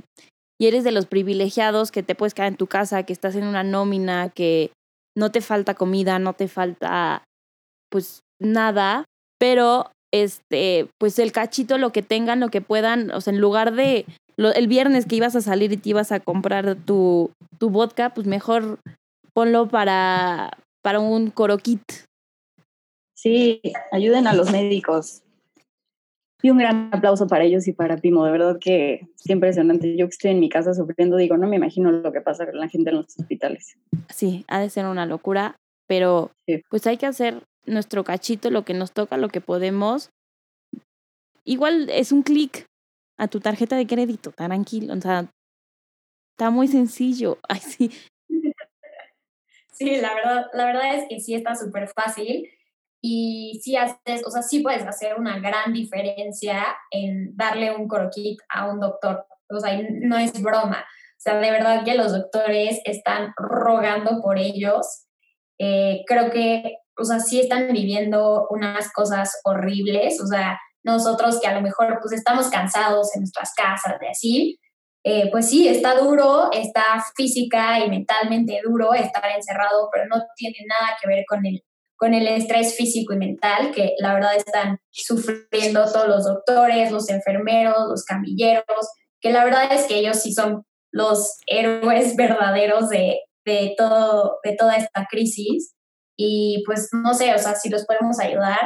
y 0.58 0.66
eres 0.66 0.84
de 0.84 0.92
los 0.92 1.06
privilegiados 1.06 1.90
que 1.90 2.02
te 2.02 2.14
puedes 2.14 2.32
quedar 2.32 2.48
en 2.48 2.56
tu 2.56 2.66
casa, 2.66 3.02
que 3.02 3.12
estás 3.12 3.34
en 3.34 3.44
una 3.44 3.64
nómina, 3.64 4.30
que 4.30 4.70
no 5.16 5.30
te 5.30 5.40
falta 5.40 5.74
comida, 5.74 6.18
no 6.18 6.32
te 6.32 6.48
falta 6.48 7.24
pues 7.90 8.20
nada, 8.40 9.04
pero 9.38 9.90
este, 10.12 10.88
pues 10.98 11.18
el 11.18 11.32
cachito, 11.32 11.78
lo 11.78 11.90
que 11.90 12.02
tengan, 12.02 12.40
lo 12.40 12.48
que 12.48 12.60
puedan, 12.60 13.10
o 13.10 13.20
sea, 13.20 13.32
en 13.32 13.40
lugar 13.40 13.74
de 13.74 14.04
lo- 14.36 14.52
el 14.52 14.68
viernes 14.68 15.06
que 15.06 15.16
ibas 15.16 15.34
a 15.36 15.40
salir 15.40 15.72
y 15.72 15.76
te 15.76 15.90
ibas 15.90 16.12
a 16.12 16.20
comprar 16.20 16.76
tu, 16.76 17.30
tu 17.58 17.70
vodka, 17.70 18.10
pues 18.14 18.26
mejor 18.26 18.78
ponlo 19.32 19.68
para, 19.68 20.56
para 20.82 21.00
un 21.00 21.30
coro 21.30 21.58
kit. 21.58 21.82
Sí, 23.16 23.60
ayuden 23.92 24.26
a 24.26 24.34
los 24.34 24.50
médicos. 24.52 25.22
Y 26.42 26.50
un 26.50 26.58
gran 26.58 26.90
aplauso 26.92 27.26
para 27.26 27.44
ellos 27.44 27.66
y 27.68 27.72
para 27.72 27.96
Pimo. 27.96 28.24
De 28.24 28.32
verdad 28.32 28.58
que 28.60 28.94
es 29.18 29.30
impresionante. 29.30 29.96
Yo 29.96 30.06
que 30.06 30.10
estoy 30.10 30.30
en 30.32 30.40
mi 30.40 30.48
casa 30.48 30.74
sufriendo, 30.74 31.16
digo, 31.16 31.36
no 31.36 31.46
me 31.48 31.56
imagino 31.56 31.90
lo 31.90 32.12
que 32.12 32.20
pasa 32.20 32.44
con 32.44 32.58
la 32.58 32.68
gente 32.68 32.90
en 32.90 32.96
los 32.96 33.18
hospitales. 33.18 33.76
Sí, 34.14 34.44
ha 34.48 34.60
de 34.60 34.68
ser 34.68 34.84
una 34.86 35.06
locura, 35.06 35.56
pero 35.86 36.30
Sí. 36.46 36.62
pues 36.68 36.86
hay 36.86 36.96
que 36.98 37.06
hacer 37.06 37.42
nuestro 37.66 38.04
cachito, 38.04 38.50
lo 38.50 38.64
que 38.64 38.74
nos 38.74 38.92
toca, 38.92 39.16
lo 39.16 39.28
que 39.28 39.40
podemos. 39.40 40.10
Igual 41.44 41.88
es 41.90 42.12
un 42.12 42.22
clic 42.22 42.66
a 43.16 43.28
tu 43.28 43.40
tarjeta 43.40 43.76
de 43.76 43.86
crédito, 43.86 44.32
tranquilo, 44.32 44.92
o 44.94 45.00
sea, 45.00 45.30
está 46.36 46.50
muy 46.50 46.68
sencillo. 46.68 47.38
Ay, 47.48 47.60
sí, 47.60 47.90
Sí, 49.72 49.96
la 50.00 50.14
verdad, 50.14 50.46
la 50.52 50.66
verdad 50.66 50.94
es 50.96 51.04
que 51.08 51.18
sí 51.20 51.34
está 51.34 51.56
súper 51.56 51.88
fácil 51.88 52.48
y 53.06 53.60
sí 53.62 53.76
haces, 53.76 54.22
o 54.26 54.30
sea, 54.30 54.40
sí 54.40 54.60
puedes 54.60 54.82
hacer 54.86 55.16
una 55.18 55.38
gran 55.38 55.74
diferencia 55.74 56.74
en 56.90 57.36
darle 57.36 57.70
un 57.76 57.86
croquit 57.86 58.40
a 58.48 58.66
un 58.66 58.80
doctor. 58.80 59.26
O 59.50 59.60
sea, 59.60 59.78
no 60.00 60.16
es 60.16 60.32
broma. 60.40 60.80
O 60.80 61.18
sea, 61.18 61.36
de 61.36 61.50
verdad 61.50 61.84
que 61.84 61.96
los 61.96 62.12
doctores 62.12 62.80
están 62.86 63.34
rogando 63.36 64.22
por 64.22 64.38
ellos. 64.38 65.04
Eh, 65.58 66.02
creo 66.06 66.30
que, 66.30 66.78
o 66.96 67.04
sea, 67.04 67.20
sí 67.20 67.40
están 67.40 67.70
viviendo 67.74 68.46
unas 68.48 68.90
cosas 68.90 69.38
horribles. 69.44 70.18
O 70.22 70.26
sea, 70.26 70.58
nosotros 70.82 71.38
que 71.42 71.48
a 71.48 71.54
lo 71.54 71.60
mejor 71.60 71.98
pues 72.00 72.14
estamos 72.14 72.48
cansados 72.48 73.14
en 73.14 73.20
nuestras 73.20 73.52
casas 73.54 74.00
de 74.00 74.08
así, 74.08 74.58
eh, 75.04 75.28
pues 75.30 75.50
sí, 75.50 75.68
está 75.68 75.94
duro, 75.96 76.48
está 76.52 77.04
física 77.14 77.80
y 77.80 77.90
mentalmente 77.90 78.62
duro 78.64 78.94
estar 78.94 79.26
encerrado, 79.36 79.90
pero 79.92 80.06
no 80.06 80.24
tiene 80.36 80.56
nada 80.66 80.96
que 80.98 81.06
ver 81.06 81.24
con 81.28 81.44
el, 81.44 81.62
con 81.96 82.14
el 82.14 82.26
estrés 82.26 82.76
físico 82.76 83.14
y 83.14 83.18
mental 83.18 83.72
que 83.72 83.94
la 83.98 84.14
verdad 84.14 84.36
están 84.36 84.78
sufriendo 84.90 85.84
todos 85.90 86.08
los 86.08 86.24
doctores, 86.24 86.90
los 86.90 87.08
enfermeros, 87.08 87.88
los 87.88 88.04
camilleros, 88.04 88.88
que 89.20 89.32
la 89.32 89.44
verdad 89.44 89.72
es 89.72 89.84
que 89.86 89.96
ellos 89.96 90.20
sí 90.20 90.32
son 90.32 90.64
los 90.92 91.38
héroes 91.46 92.16
verdaderos 92.16 92.88
de, 92.88 93.20
de, 93.44 93.74
todo, 93.76 94.38
de 94.42 94.56
toda 94.56 94.76
esta 94.76 95.06
crisis. 95.10 95.74
Y 96.16 96.62
pues 96.66 96.90
no 96.92 97.14
sé, 97.14 97.34
o 97.34 97.38
sea, 97.38 97.54
si 97.56 97.68
los 97.68 97.84
podemos 97.86 98.20
ayudar, 98.20 98.60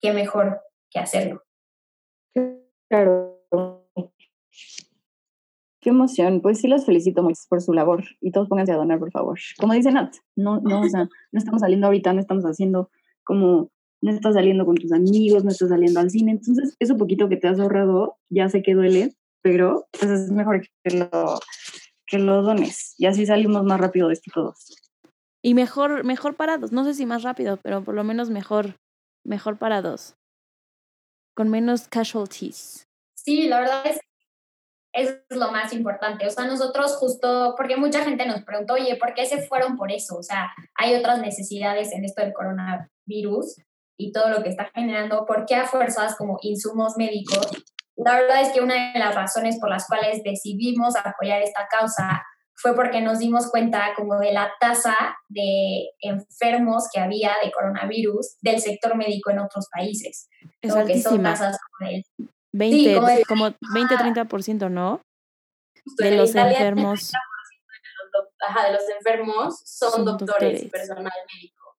qué 0.00 0.12
mejor 0.12 0.60
que 0.90 0.98
hacerlo. 0.98 1.42
Claro. 2.88 3.36
Qué 5.86 5.90
emoción. 5.90 6.40
Pues 6.40 6.58
sí 6.58 6.66
los 6.66 6.84
felicito 6.84 7.22
mucho 7.22 7.42
por 7.48 7.62
su 7.62 7.72
labor 7.72 8.02
y 8.20 8.32
todos 8.32 8.48
pónganse 8.48 8.72
a 8.72 8.76
donar, 8.76 8.98
por 8.98 9.12
favor. 9.12 9.38
Como 9.56 9.72
dice 9.72 9.92
Nat, 9.92 10.16
no, 10.34 10.58
no, 10.58 10.80
o 10.80 10.88
sea, 10.88 11.08
no 11.30 11.38
estamos 11.38 11.60
saliendo 11.60 11.86
ahorita, 11.86 12.12
no 12.12 12.18
estamos 12.18 12.42
haciendo 12.42 12.90
como, 13.22 13.70
no 14.00 14.10
estás 14.10 14.34
saliendo 14.34 14.66
con 14.66 14.74
tus 14.74 14.90
amigos, 14.90 15.44
no 15.44 15.50
estás 15.52 15.68
saliendo 15.68 16.00
al 16.00 16.10
cine. 16.10 16.32
Entonces, 16.32 16.74
eso 16.80 16.96
poquito 16.96 17.28
que 17.28 17.36
te 17.36 17.46
has 17.46 17.60
ahorrado, 17.60 18.16
ya 18.30 18.48
sé 18.48 18.64
que 18.64 18.74
duele, 18.74 19.14
pero 19.42 19.86
pues 19.92 20.10
es 20.10 20.32
mejor 20.32 20.66
que 20.82 20.98
lo, 20.98 21.38
que 22.04 22.18
lo 22.18 22.42
dones. 22.42 22.96
Y 22.98 23.06
así 23.06 23.24
salimos 23.24 23.62
más 23.62 23.78
rápido 23.78 24.08
de 24.08 24.14
esto 24.14 24.32
todos. 24.34 24.76
y 25.40 25.54
mejor, 25.54 26.02
mejor 26.02 26.34
parados, 26.34 26.72
no 26.72 26.82
sé 26.82 26.94
si 26.94 27.06
más 27.06 27.22
rápido, 27.22 27.60
pero 27.62 27.84
por 27.84 27.94
lo 27.94 28.02
menos 28.02 28.28
mejor, 28.28 28.74
mejor 29.24 29.56
parados, 29.56 30.16
con 31.36 31.48
menos 31.48 31.86
casualties. 31.86 32.88
Sí, 33.14 33.46
la 33.46 33.60
verdad 33.60 33.86
es 33.86 34.00
es 34.96 35.18
lo 35.30 35.52
más 35.52 35.72
importante. 35.72 36.26
O 36.26 36.30
sea, 36.30 36.46
nosotros 36.46 36.96
justo, 36.96 37.54
porque 37.56 37.76
mucha 37.76 38.02
gente 38.02 38.26
nos 38.26 38.42
preguntó, 38.42 38.74
oye, 38.74 38.96
¿por 38.96 39.14
qué 39.14 39.26
se 39.26 39.42
fueron 39.42 39.76
por 39.76 39.92
eso? 39.92 40.16
O 40.16 40.22
sea, 40.22 40.52
hay 40.74 40.94
otras 40.94 41.20
necesidades 41.20 41.92
en 41.92 42.04
esto 42.04 42.22
del 42.22 42.32
coronavirus 42.32 43.56
y 43.98 44.12
todo 44.12 44.30
lo 44.30 44.42
que 44.42 44.48
está 44.48 44.70
generando. 44.74 45.26
¿Por 45.26 45.46
qué 45.46 45.54
a 45.54 45.66
fuerzas 45.66 46.16
como 46.16 46.38
insumos 46.42 46.94
médicos 46.96 47.50
la 47.96 48.20
verdad 48.20 48.42
es 48.42 48.52
que 48.52 48.60
una 48.60 48.92
de 48.92 48.98
las 48.98 49.14
razones 49.14 49.58
por 49.58 49.70
las 49.70 49.86
cuales 49.86 50.22
decidimos 50.22 50.94
apoyar 50.96 51.42
esta 51.42 51.66
causa 51.68 52.22
fue 52.54 52.74
porque 52.74 53.00
nos 53.00 53.18
dimos 53.18 53.50
cuenta 53.50 53.92
como 53.94 54.18
de 54.18 54.32
la 54.32 54.50
tasa 54.60 54.96
de 55.28 55.90
enfermos 56.00 56.88
que 56.92 57.00
había 57.00 57.32
de 57.42 57.50
coronavirus 57.50 58.36
del 58.40 58.60
sector 58.60 58.96
médico 58.96 59.30
en 59.30 59.40
otros 59.40 59.68
países. 59.70 60.28
Es 60.60 60.72
Como 60.72 60.86
que 60.86 61.00
son 61.00 61.22
tasas 61.22 61.58
como 61.58 61.90
del 61.90 62.04
20, 62.56 62.94
como 62.94 63.06
de- 63.08 63.24
como 63.24 63.46
20-30%, 63.74 64.68
¿no? 64.70 65.00
Justo 65.84 66.02
De 66.04 66.16
los 66.16 66.30
Italia, 66.30 66.58
enfermos. 66.58 67.12
los 67.12 68.12
doc- 68.12 68.32
ajá, 68.48 68.66
de 68.66 68.72
los 68.72 68.88
enfermos 68.88 69.60
son, 69.64 69.90
Son 69.92 70.04
doctores, 70.04 70.28
doctores. 70.30 70.62
y 70.62 70.68
personal 70.68 71.12
médico. 71.34 71.76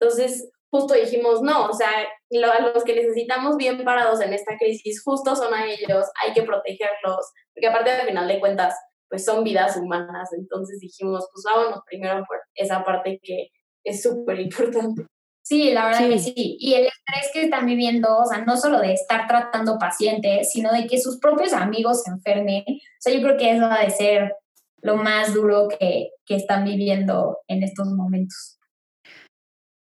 Entonces, 0.00 0.50
justo 0.70 0.94
dijimos, 0.94 1.42
no, 1.42 1.66
o 1.66 1.72
sea, 1.72 1.90
lo- 2.30 2.50
a 2.52 2.58
los 2.60 2.84
que 2.84 2.94
necesitamos 2.94 3.56
bien 3.56 3.82
parados 3.84 4.20
en 4.20 4.32
esta 4.32 4.56
crisis, 4.58 5.02
justo 5.04 5.36
son 5.36 5.52
a 5.54 5.66
ellos, 5.66 6.06
hay 6.24 6.32
que 6.32 6.42
protegerlos, 6.42 7.32
porque 7.54 7.66
aparte 7.68 7.90
al 7.90 8.06
final 8.06 8.26
de 8.28 8.40
cuentas, 8.40 8.74
pues 9.08 9.24
son 9.24 9.44
vidas 9.44 9.76
humanas, 9.76 10.32
entonces 10.32 10.80
dijimos, 10.80 11.28
pues 11.32 11.44
vámonos 11.44 11.80
primero 11.86 12.24
por 12.26 12.38
esa 12.54 12.82
parte 12.82 13.20
que 13.22 13.48
es 13.84 14.02
súper 14.02 14.40
importante. 14.40 15.06
Sí, 15.46 15.72
la 15.72 15.86
verdad 15.86 16.08
que 16.08 16.18
Sí. 16.18 16.32
sí. 16.34 16.56
Y 16.58 16.74
el 16.74 16.86
estrés 16.86 17.30
que 17.32 17.42
están 17.44 17.66
viviendo, 17.66 18.16
o 18.16 18.24
sea, 18.24 18.44
no 18.44 18.56
solo 18.56 18.80
de 18.80 18.94
estar 18.94 19.28
tratando 19.28 19.78
pacientes, 19.78 20.50
sino 20.50 20.72
de 20.72 20.86
que 20.86 20.98
sus 20.98 21.18
propios 21.18 21.52
amigos 21.52 22.02
se 22.02 22.10
enfermen. 22.10 22.64
O 22.66 23.00
sea, 23.00 23.12
yo 23.12 23.20
creo 23.20 23.36
que 23.36 23.50
eso 23.50 23.66
ha 23.66 23.84
de 23.84 23.90
ser 23.90 24.34
lo 24.80 24.96
más 24.96 25.34
duro 25.34 25.68
que, 25.68 26.10
que 26.24 26.36
están 26.36 26.64
viviendo 26.64 27.38
en 27.46 27.62
estos 27.62 27.88
momentos. 27.88 28.58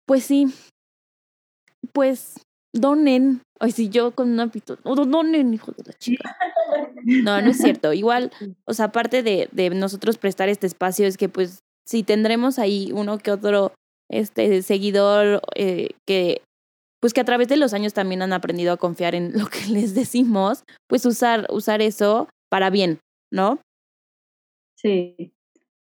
Pues 0.07 0.24
sí. 0.24 0.47
Pues 1.92 2.40
donen. 2.72 3.42
Ay, 3.61 3.70
si 3.70 3.88
yo 3.88 4.14
con 4.14 4.30
una 4.30 4.49
pistola. 4.51 4.80
Donen, 4.84 5.55
hijo 5.55 5.72
de 5.72 5.84
la 5.84 5.92
chica. 5.92 6.36
No, 7.05 7.40
no 7.40 7.51
es 7.51 7.59
cierto. 7.59 7.92
Igual, 7.92 8.32
o 8.66 8.74
sea, 8.74 8.86
aparte 8.86 9.22
de, 9.22 9.49
de 9.53 9.70
nosotros 9.70 10.18
prestar 10.18 10.49
este 10.49 10.66
espacio, 10.66 11.07
es 11.07 11.16
que 11.16 11.28
pues 11.28 11.61
si 11.86 12.03
tendremos 12.03 12.59
ahí 12.59 12.90
uno 12.92 13.18
que 13.18 13.30
otro 13.30 13.72
este 14.09 14.62
seguidor 14.62 15.42
eh, 15.54 15.90
que 16.07 16.42
pues 17.00 17.12
que 17.12 17.20
a 17.20 17.24
través 17.24 17.48
de 17.48 17.57
los 17.57 17.72
años 17.72 17.94
también 17.94 18.22
han 18.22 18.32
aprendido 18.32 18.72
a 18.72 18.76
confiar 18.76 19.14
en 19.14 19.32
lo 19.38 19.46
que 19.46 19.66
les 19.68 19.94
decimos, 19.94 20.64
pues 20.88 21.04
usar, 21.07 21.46
usar 21.50 21.82
eso 21.82 22.28
para 22.48 22.70
bien, 22.70 23.00
¿no? 23.30 23.61
Sí, 24.76 25.32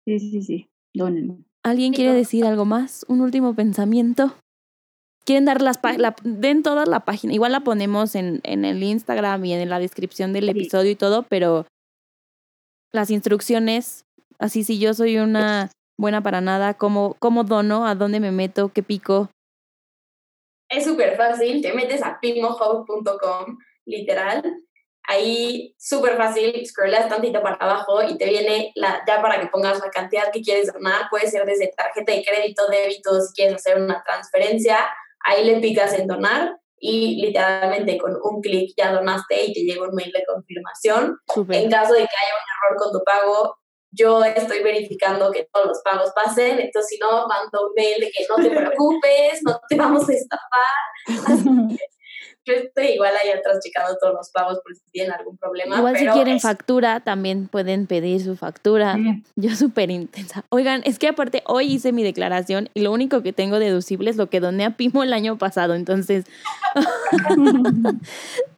sí, 0.06 0.20
sí, 0.20 0.42
sí. 0.42 0.70
Donen. 0.94 1.46
¿Alguien 1.64 1.94
quiere 1.94 2.14
decir 2.14 2.46
algo 2.46 2.66
más? 2.66 3.06
¿Un 3.10 3.22
último 3.22 3.56
pensamiento? 3.56 4.36
¿Quieren 5.26 5.46
dar 5.46 5.62
las 5.62 5.80
páginas? 5.80 6.14
Den 6.24 6.62
toda 6.62 6.86
la 6.86 7.04
página. 7.04 7.34
Igual 7.34 7.52
la 7.52 7.62
ponemos 7.62 8.14
en, 8.16 8.40
en 8.44 8.64
el 8.64 8.84
Instagram 8.84 9.44
y 9.46 9.54
en 9.54 9.70
la 9.70 9.80
descripción 9.80 10.32
del 10.32 10.48
episodio 10.48 10.92
y 10.92 10.96
todo, 10.96 11.24
pero 11.24 11.66
las 12.94 13.10
instrucciones, 13.10 14.06
así 14.38 14.64
si 14.64 14.78
yo 14.78 14.94
soy 14.94 15.18
una 15.18 15.72
buena 15.98 16.22
para 16.22 16.42
nada, 16.42 16.74
¿cómo, 16.74 17.16
cómo 17.20 17.44
dono? 17.44 17.86
¿A 17.86 17.96
dónde 17.96 18.20
me 18.20 18.32
meto? 18.32 18.70
¿Qué 18.70 18.84
pico? 18.84 19.30
Es 20.70 20.84
súper 20.84 21.16
fácil, 21.16 21.62
te 21.62 21.74
metes 21.74 22.04
a 22.04 22.20
pimohub.com, 22.20 23.58
literal. 23.86 24.44
Ahí, 25.08 25.76
súper 25.78 26.18
fácil, 26.18 26.66
scrollas 26.66 27.08
tantito 27.08 27.42
para 27.44 27.58
abajo 27.58 28.02
y 28.02 28.18
te 28.18 28.28
viene 28.28 28.72
la, 28.74 29.04
ya 29.08 29.22
para 29.22 29.40
que 29.40 29.48
pongas 29.48 29.80
la 29.80 29.92
cantidad 29.92 30.32
que 30.32 30.42
quieres 30.42 30.74
donar. 30.74 31.04
Puede 31.12 31.30
ser 31.30 31.46
desde 31.46 31.72
tarjeta 31.78 32.12
de 32.12 32.24
crédito, 32.24 32.64
débito, 32.68 33.22
si 33.22 33.34
quieres 33.36 33.56
hacer 33.56 33.80
una 33.80 34.04
transferencia. 34.04 34.80
Ahí 35.24 35.46
le 35.46 35.60
picas 35.60 35.94
en 35.94 36.08
donar 36.08 36.58
y 36.80 37.22
literalmente 37.22 37.98
con 38.00 38.16
un 38.22 38.42
clic 38.42 38.74
ya 38.76 38.92
donaste 38.94 39.46
y 39.46 39.54
te 39.54 39.62
llega 39.62 39.88
un 39.88 39.96
mail 39.96 40.12
de 40.12 40.26
confirmación. 40.26 41.20
En 41.50 41.70
caso 41.70 41.94
de 41.94 42.00
que 42.00 42.04
haya 42.04 42.36
un 42.36 42.72
error 42.72 42.78
con 42.80 42.92
tu 42.92 43.04
pago, 43.04 43.58
yo 43.96 44.24
estoy 44.24 44.62
verificando 44.62 45.32
que 45.32 45.48
todos 45.52 45.68
los 45.68 45.82
pagos 45.84 46.12
pasen, 46.16 46.60
entonces 46.60 46.90
si 46.90 46.98
no, 47.00 47.28
mando 47.28 47.68
un 47.68 47.74
mail 47.76 48.00
de 48.00 48.12
que 48.12 48.26
no 48.30 48.36
te 48.36 48.50
preocupes, 48.50 49.42
no 49.44 49.60
te 49.70 49.76
vamos 49.76 50.08
a 50.10 50.14
estafar. 50.14 51.28
Así 51.28 51.44
que 51.78 51.86
yo 52.48 52.54
estoy 52.54 52.90
igual 52.90 53.14
ahí 53.16 53.32
atrás 53.32 53.58
checando 53.64 53.98
todos 54.00 54.14
los 54.14 54.30
pagos 54.30 54.60
por 54.62 54.76
si 54.76 54.84
tienen 54.92 55.14
algún 55.14 55.36
problema. 55.36 55.78
Igual 55.78 55.98
si 55.98 56.06
quieren 56.08 56.36
es- 56.36 56.44
factura, 56.44 57.00
también 57.00 57.48
pueden 57.48 57.88
pedir 57.88 58.24
su 58.24 58.36
factura. 58.36 58.98
Yo 59.36 59.56
súper 59.56 59.90
intensa. 59.90 60.46
Oigan, 60.50 60.82
es 60.86 61.00
que 61.00 61.08
aparte 61.08 61.42
hoy 61.48 61.74
hice 61.74 61.92
mi 61.92 62.04
declaración 62.04 62.70
y 62.76 62.82
lo 62.82 62.92
único 62.92 63.24
que 63.24 63.34
tengo 63.34 63.58
deducible 63.58 64.12
es 64.12 64.18
lo 64.18 64.30
que 64.30 64.40
doné 64.40 64.66
a 64.66 64.78
Pimo 64.78 65.02
el 65.02 65.14
año 65.14 65.40
pasado. 65.40 65.74
Entonces, 65.74 66.26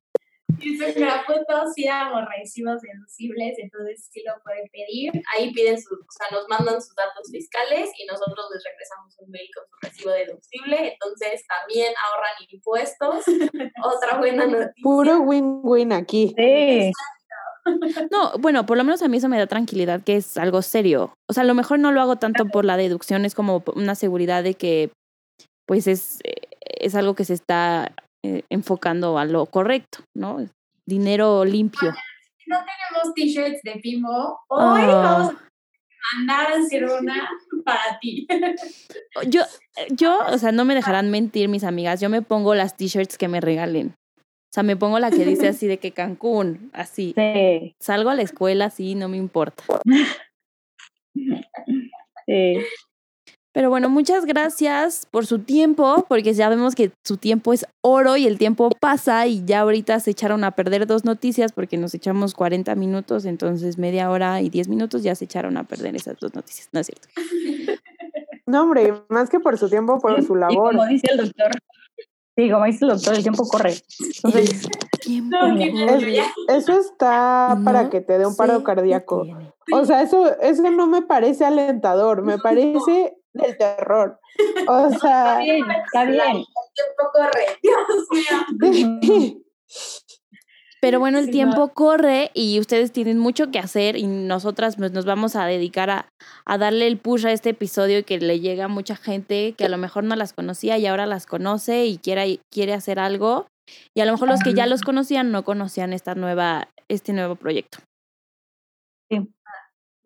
Dice, 0.59 0.93
mira, 0.95 1.23
pues 1.25 1.39
todos 1.47 1.73
sí 1.73 1.85
damos 1.85 2.21
recibos 2.37 2.81
deducibles, 2.81 3.57
entonces 3.59 4.09
sí 4.11 4.23
lo 4.25 4.33
pueden 4.43 4.67
pedir. 4.71 5.11
ahí 5.35 5.53
piden 5.53 5.79
sus, 5.81 5.99
o 5.99 6.11
sea, 6.11 6.27
nos 6.31 6.47
mandan 6.47 6.81
sus 6.81 6.95
datos 6.95 7.29
fiscales 7.31 7.89
y 7.97 8.05
nosotros 8.05 8.45
les 8.53 8.63
regresamos 8.63 9.15
un 9.19 9.31
mail 9.31 9.47
con 9.53 9.65
su 9.67 9.75
recibo 9.81 10.11
deducible, 10.11 10.93
entonces 10.93 11.43
también 11.47 11.93
ahorran 12.05 12.47
impuestos. 12.49 13.25
Otra 13.83 14.17
buena 14.17 14.45
noticia. 14.45 14.73
Puro 14.81 15.19
win-win 15.19 15.93
aquí. 15.93 16.33
Sí. 16.37 16.91
no, 18.11 18.31
bueno, 18.39 18.65
por 18.65 18.77
lo 18.77 18.83
menos 18.83 19.01
a 19.01 19.07
mí 19.07 19.17
eso 19.17 19.29
me 19.29 19.37
da 19.37 19.47
tranquilidad 19.47 20.01
que 20.03 20.15
es 20.15 20.37
algo 20.37 20.61
serio. 20.61 21.13
O 21.29 21.33
sea, 21.33 21.43
a 21.43 21.45
lo 21.47 21.53
mejor 21.53 21.79
no 21.79 21.91
lo 21.91 22.01
hago 22.01 22.15
tanto 22.15 22.45
por 22.45 22.65
la 22.65 22.77
deducción, 22.77 23.25
es 23.25 23.35
como 23.35 23.63
una 23.75 23.95
seguridad 23.95 24.43
de 24.43 24.55
que 24.55 24.91
pues 25.67 25.85
es, 25.87 26.19
eh, 26.23 26.47
es 26.61 26.95
algo 26.95 27.13
que 27.13 27.25
se 27.25 27.33
está 27.33 27.93
eh, 28.27 28.43
enfocando 28.49 29.17
a 29.17 29.23
lo 29.25 29.45
correcto, 29.45 29.99
¿no? 30.13 30.45
Dinero 30.85 31.45
limpio. 31.45 31.93
No 32.47 32.57
tenemos 32.59 33.13
t-shirts 33.13 33.61
de 33.63 33.79
Pimo, 33.81 34.39
hoy 34.49 34.81
Ah. 34.83 34.87
vamos 34.87 35.33
a 35.33 36.17
mandar 36.17 36.51
a 36.51 36.55
hacer 36.59 36.85
una 36.85 37.29
para 37.65 37.99
ti. 38.01 38.27
Yo, 39.27 39.41
yo, 39.91 40.19
o 40.27 40.37
sea, 40.37 40.51
no 40.51 40.65
me 40.65 40.75
dejarán 40.75 41.09
mentir 41.11 41.49
mis 41.49 41.63
amigas, 41.63 41.99
yo 42.01 42.09
me 42.09 42.21
pongo 42.21 42.53
las 42.55 42.75
t-shirts 42.77 43.17
que 43.17 43.27
me 43.27 43.41
regalen. 43.41 43.95
O 44.17 44.53
sea, 44.53 44.63
me 44.63 44.75
pongo 44.77 44.99
la 44.99 45.11
que 45.11 45.25
dice 45.25 45.49
así 45.49 45.67
de 45.67 45.77
que 45.77 45.91
Cancún, 45.91 46.71
así. 46.73 47.13
Sí, 47.15 47.75
Salgo 47.79 48.09
a 48.09 48.15
la 48.15 48.21
escuela, 48.23 48.65
así, 48.65 48.95
no 48.95 49.07
me 49.09 49.17
importa. 49.17 49.63
sí. 52.25 52.57
Pero 53.57 53.71
bueno, 53.71 53.89
muchas 53.89 54.25
gracias 54.25 55.07
por 55.09 55.25
su 55.25 55.39
tiempo, 55.39 56.05
porque 56.07 56.35
ya 56.35 56.47
vemos 56.47 56.75
que 56.75 56.91
su 57.03 57.17
tiempo 57.17 57.53
es 57.53 57.65
oro 57.81 58.15
y 58.15 58.27
el 58.27 58.37
tiempo 58.37 58.69
pasa 58.79 59.25
y 59.25 59.43
ya 59.45 59.61
ahorita 59.61 59.99
se 59.99 60.11
echaron 60.11 60.43
a 60.43 60.51
perder 60.51 60.85
dos 60.85 61.05
noticias 61.05 61.53
porque 61.53 61.75
nos 61.75 61.95
echamos 61.95 62.35
40 62.35 62.75
minutos, 62.75 63.25
entonces 63.25 63.79
media 63.79 64.11
hora 64.11 64.43
y 64.43 64.51
10 64.51 64.67
minutos 64.67 65.01
ya 65.01 65.15
se 65.15 65.25
echaron 65.25 65.57
a 65.57 65.63
perder 65.63 65.95
esas 65.95 66.19
dos 66.19 66.35
noticias. 66.35 66.69
No 66.71 66.81
es 66.81 66.85
cierto. 66.85 67.07
No, 68.45 68.61
hombre, 68.61 68.93
más 69.09 69.29
que 69.29 69.41
por 69.41 69.57
su 69.57 69.67
tiempo, 69.69 69.99
por 69.99 70.23
su 70.23 70.37
Y 70.37 70.39
labor. 70.39 70.73
como 70.73 70.85
dice 70.85 71.07
el 71.11 71.17
doctor, 71.17 71.51
sí, 72.37 72.49
como 72.49 72.63
dice 72.63 72.85
el 72.85 72.91
doctor, 72.91 73.15
el 73.15 73.21
tiempo 73.23 73.45
corre. 73.45 73.73
Entonces, 74.23 74.69
Tiempo. 75.01 75.37
Eso 76.47 76.79
está 76.79 77.55
No 77.57 77.65
para 77.65 77.89
que 77.89 78.01
te 78.01 78.17
dé 78.17 78.25
un 78.25 78.35
paro 78.35 78.63
cardíaco. 78.63 79.25
O 79.71 79.85
sea, 79.85 80.01
eso, 80.01 80.39
eso 80.39 80.63
no 80.71 80.87
me 80.87 81.01
parece 81.01 81.43
alentador, 81.43 82.21
me 82.21 82.37
parece 82.37 83.17
del 83.37 83.57
terror. 83.57 84.19
O 84.67 84.89
sea, 84.99 85.39
está 85.39 85.39
bien, 85.39 85.65
está 85.71 86.03
bien. 86.05 86.43
tiempo 86.73 87.03
corre. 87.13 87.59
Dios 87.61 88.07
mío. 88.11 89.41
Pero 90.79 90.99
bueno, 90.99 91.17
el 91.17 91.25
Sí, 91.25 91.31
tiempo 91.31 91.69
corre 91.73 92.29
y 92.35 92.59
ustedes 92.59 92.91
tienen 92.91 93.17
mucho 93.17 93.49
que 93.49 93.57
hacer 93.57 93.97
y 93.97 94.05
nosotras 94.05 94.75
pues, 94.75 94.91
nos 94.91 95.05
vamos 95.05 95.35
a 95.35 95.45
dedicar 95.45 95.89
a, 95.89 96.09
a 96.45 96.57
darle 96.57 96.85
el 96.87 96.99
push 96.99 97.25
a 97.25 97.31
este 97.31 97.49
episodio 97.49 97.99
y 97.99 98.03
que 98.03 98.19
le 98.19 98.39
llega 98.39 98.65
a 98.65 98.69
mucha 98.69 98.95
gente 98.95 99.53
que 99.57 99.65
a 99.65 99.69
lo 99.69 99.77
mejor 99.77 100.03
no 100.03 100.15
las 100.15 100.33
conocía 100.33 100.77
y 100.77 100.85
ahora 100.85 101.07
las 101.07 101.25
conoce 101.25 101.87
y 101.87 101.97
quiere, 101.97 102.41
quiere 102.53 102.73
hacer 102.73 102.99
algo. 102.99 103.47
Y 103.95 104.01
a 104.01 104.05
lo 104.05 104.11
mejor 104.13 104.29
los 104.29 104.41
que 104.43 104.53
ya 104.53 104.67
los 104.67 104.81
conocían 104.81 105.31
no 105.31 105.43
conocían 105.43 105.93
esta 105.93 106.15
nueva, 106.15 106.69
este 106.87 107.11
nuevo 107.11 107.35
proyecto. 107.35 107.79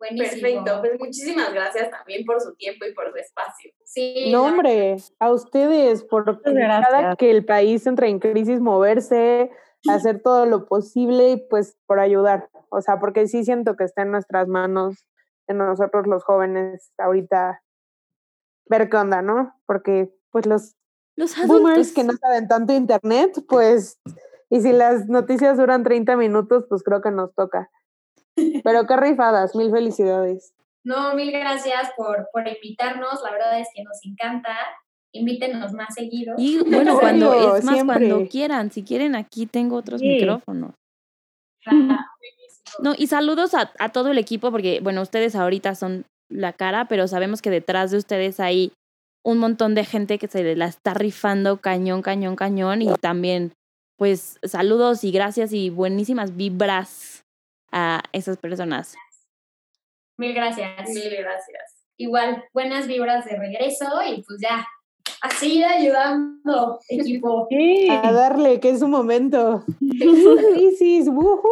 Buenísimo. 0.02 0.42
Perfecto, 0.42 0.80
pues 0.80 0.98
muchísimas 0.98 1.54
gracias 1.54 1.88
también 1.90 2.24
por 2.24 2.40
su 2.40 2.56
tiempo 2.56 2.84
y 2.84 2.92
por 2.92 3.08
su 3.12 3.16
espacio. 3.18 3.70
Sí, 3.84 4.32
no, 4.32 4.46
hombre, 4.46 4.96
a 5.20 5.30
ustedes, 5.30 6.02
por 6.02 6.42
cada 6.42 7.14
que 7.14 7.30
el 7.30 7.44
país 7.44 7.86
entra 7.86 8.08
en 8.08 8.18
crisis, 8.18 8.60
moverse, 8.60 9.52
hacer 9.88 10.20
todo 10.20 10.44
lo 10.46 10.66
posible 10.66 11.30
y 11.30 11.36
pues 11.36 11.76
por 11.86 12.00
ayudar. 12.00 12.50
O 12.70 12.80
sea, 12.80 12.98
porque 12.98 13.28
sí 13.28 13.44
siento 13.44 13.76
que 13.76 13.84
está 13.84 14.02
en 14.02 14.10
nuestras 14.10 14.48
manos, 14.48 15.06
en 15.46 15.58
nosotros 15.58 16.08
los 16.08 16.24
jóvenes, 16.24 16.92
ahorita 16.98 17.62
ver 18.66 18.90
qué 18.90 18.96
onda, 18.96 19.22
¿no? 19.22 19.54
Porque 19.66 20.12
pues 20.32 20.46
los 20.46 20.74
Los 21.14 21.36
boomers 21.46 21.92
que 21.92 22.02
no 22.02 22.14
saben 22.14 22.48
tanto 22.48 22.72
internet, 22.72 23.44
pues, 23.48 24.00
y 24.50 24.62
si 24.62 24.72
las 24.72 25.08
noticias 25.08 25.58
duran 25.58 25.84
30 25.84 26.16
minutos, 26.16 26.64
pues 26.68 26.82
creo 26.82 27.02
que 27.02 27.12
nos 27.12 27.32
toca. 27.36 27.70
Pero 28.64 28.86
qué 28.86 28.96
rifadas, 28.96 29.54
mil 29.54 29.70
felicidades. 29.70 30.52
No, 30.84 31.14
mil 31.14 31.30
gracias 31.30 31.90
por, 31.96 32.28
por 32.32 32.48
invitarnos. 32.48 33.22
La 33.22 33.30
verdad 33.30 33.60
es 33.60 33.68
que 33.74 33.82
nos 33.84 33.98
encanta. 34.04 34.56
Invítenos 35.14 35.72
más 35.72 35.94
seguido. 35.94 36.34
Y 36.38 36.58
bueno, 36.70 36.98
cuando, 36.98 37.56
es 37.56 37.64
más, 37.64 37.84
cuando 37.84 38.26
quieran, 38.28 38.70
si 38.70 38.82
quieren, 38.82 39.14
aquí 39.14 39.46
tengo 39.46 39.76
otros 39.76 40.00
Sí. 40.00 40.08
micrófonos. 40.08 40.72
Ah. 41.66 42.06
No, 42.82 42.94
y 42.96 43.06
saludos 43.06 43.54
a, 43.54 43.70
a 43.78 43.90
todo 43.90 44.10
el 44.10 44.18
equipo, 44.18 44.50
porque, 44.50 44.80
bueno, 44.82 45.02
ustedes 45.02 45.36
ahorita 45.36 45.74
son 45.74 46.06
la 46.30 46.54
cara, 46.54 46.86
pero 46.86 47.06
sabemos 47.06 47.42
que 47.42 47.50
detrás 47.50 47.90
de 47.90 47.98
ustedes 47.98 48.40
hay 48.40 48.72
un 49.24 49.38
montón 49.38 49.74
de 49.74 49.84
gente 49.84 50.18
que 50.18 50.28
se 50.28 50.56
la 50.56 50.66
está 50.66 50.94
rifando 50.94 51.58
cañón, 51.58 52.00
cañón, 52.02 52.34
cañón. 52.34 52.80
Y 52.82 52.88
también, 52.94 53.52
pues, 53.98 54.38
saludos 54.42 55.04
y 55.04 55.12
gracias 55.12 55.52
y 55.52 55.68
buenísimas 55.70 56.36
vibras 56.36 57.22
a 57.72 58.02
esas 58.12 58.36
personas. 58.36 58.94
Mil 60.18 60.34
gracias. 60.34 60.88
Mil 60.90 61.10
gracias. 61.16 61.84
Igual, 61.96 62.44
buenas 62.52 62.86
vibras 62.86 63.24
de 63.24 63.36
regreso 63.36 63.86
y 64.06 64.22
pues 64.22 64.40
ya, 64.40 64.66
a 65.22 65.30
seguir 65.30 65.64
ayudando, 65.64 66.80
equipo. 66.88 67.46
Sí, 67.50 67.88
a 67.88 68.12
darle, 68.12 68.60
que 68.60 68.70
es 68.70 68.80
su 68.80 68.88
momento. 68.88 69.64
Crisis, 70.54 71.08
woohoo. 71.08 71.48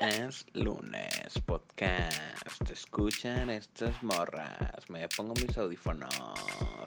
Ya 0.00 0.08
es 0.26 0.46
lunes, 0.54 1.38
podcast. 1.44 2.70
Escuchan 2.70 3.50
estas 3.50 4.02
morras. 4.02 4.88
Me 4.88 5.08
pongo 5.08 5.34
mis 5.34 5.56
audífonos. 5.58 6.12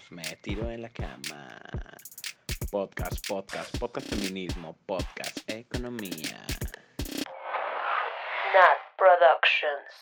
Me 0.09 0.23
tiro 0.41 0.69
en 0.69 0.83
la 0.83 0.89
cama. 0.89 1.59
Podcast, 2.71 3.27
podcast, 3.27 3.77
podcast 3.77 4.07
feminismo, 4.09 4.75
podcast 4.85 5.39
economía. 5.49 6.45
Nat 8.55 8.79
Productions. 8.97 9.99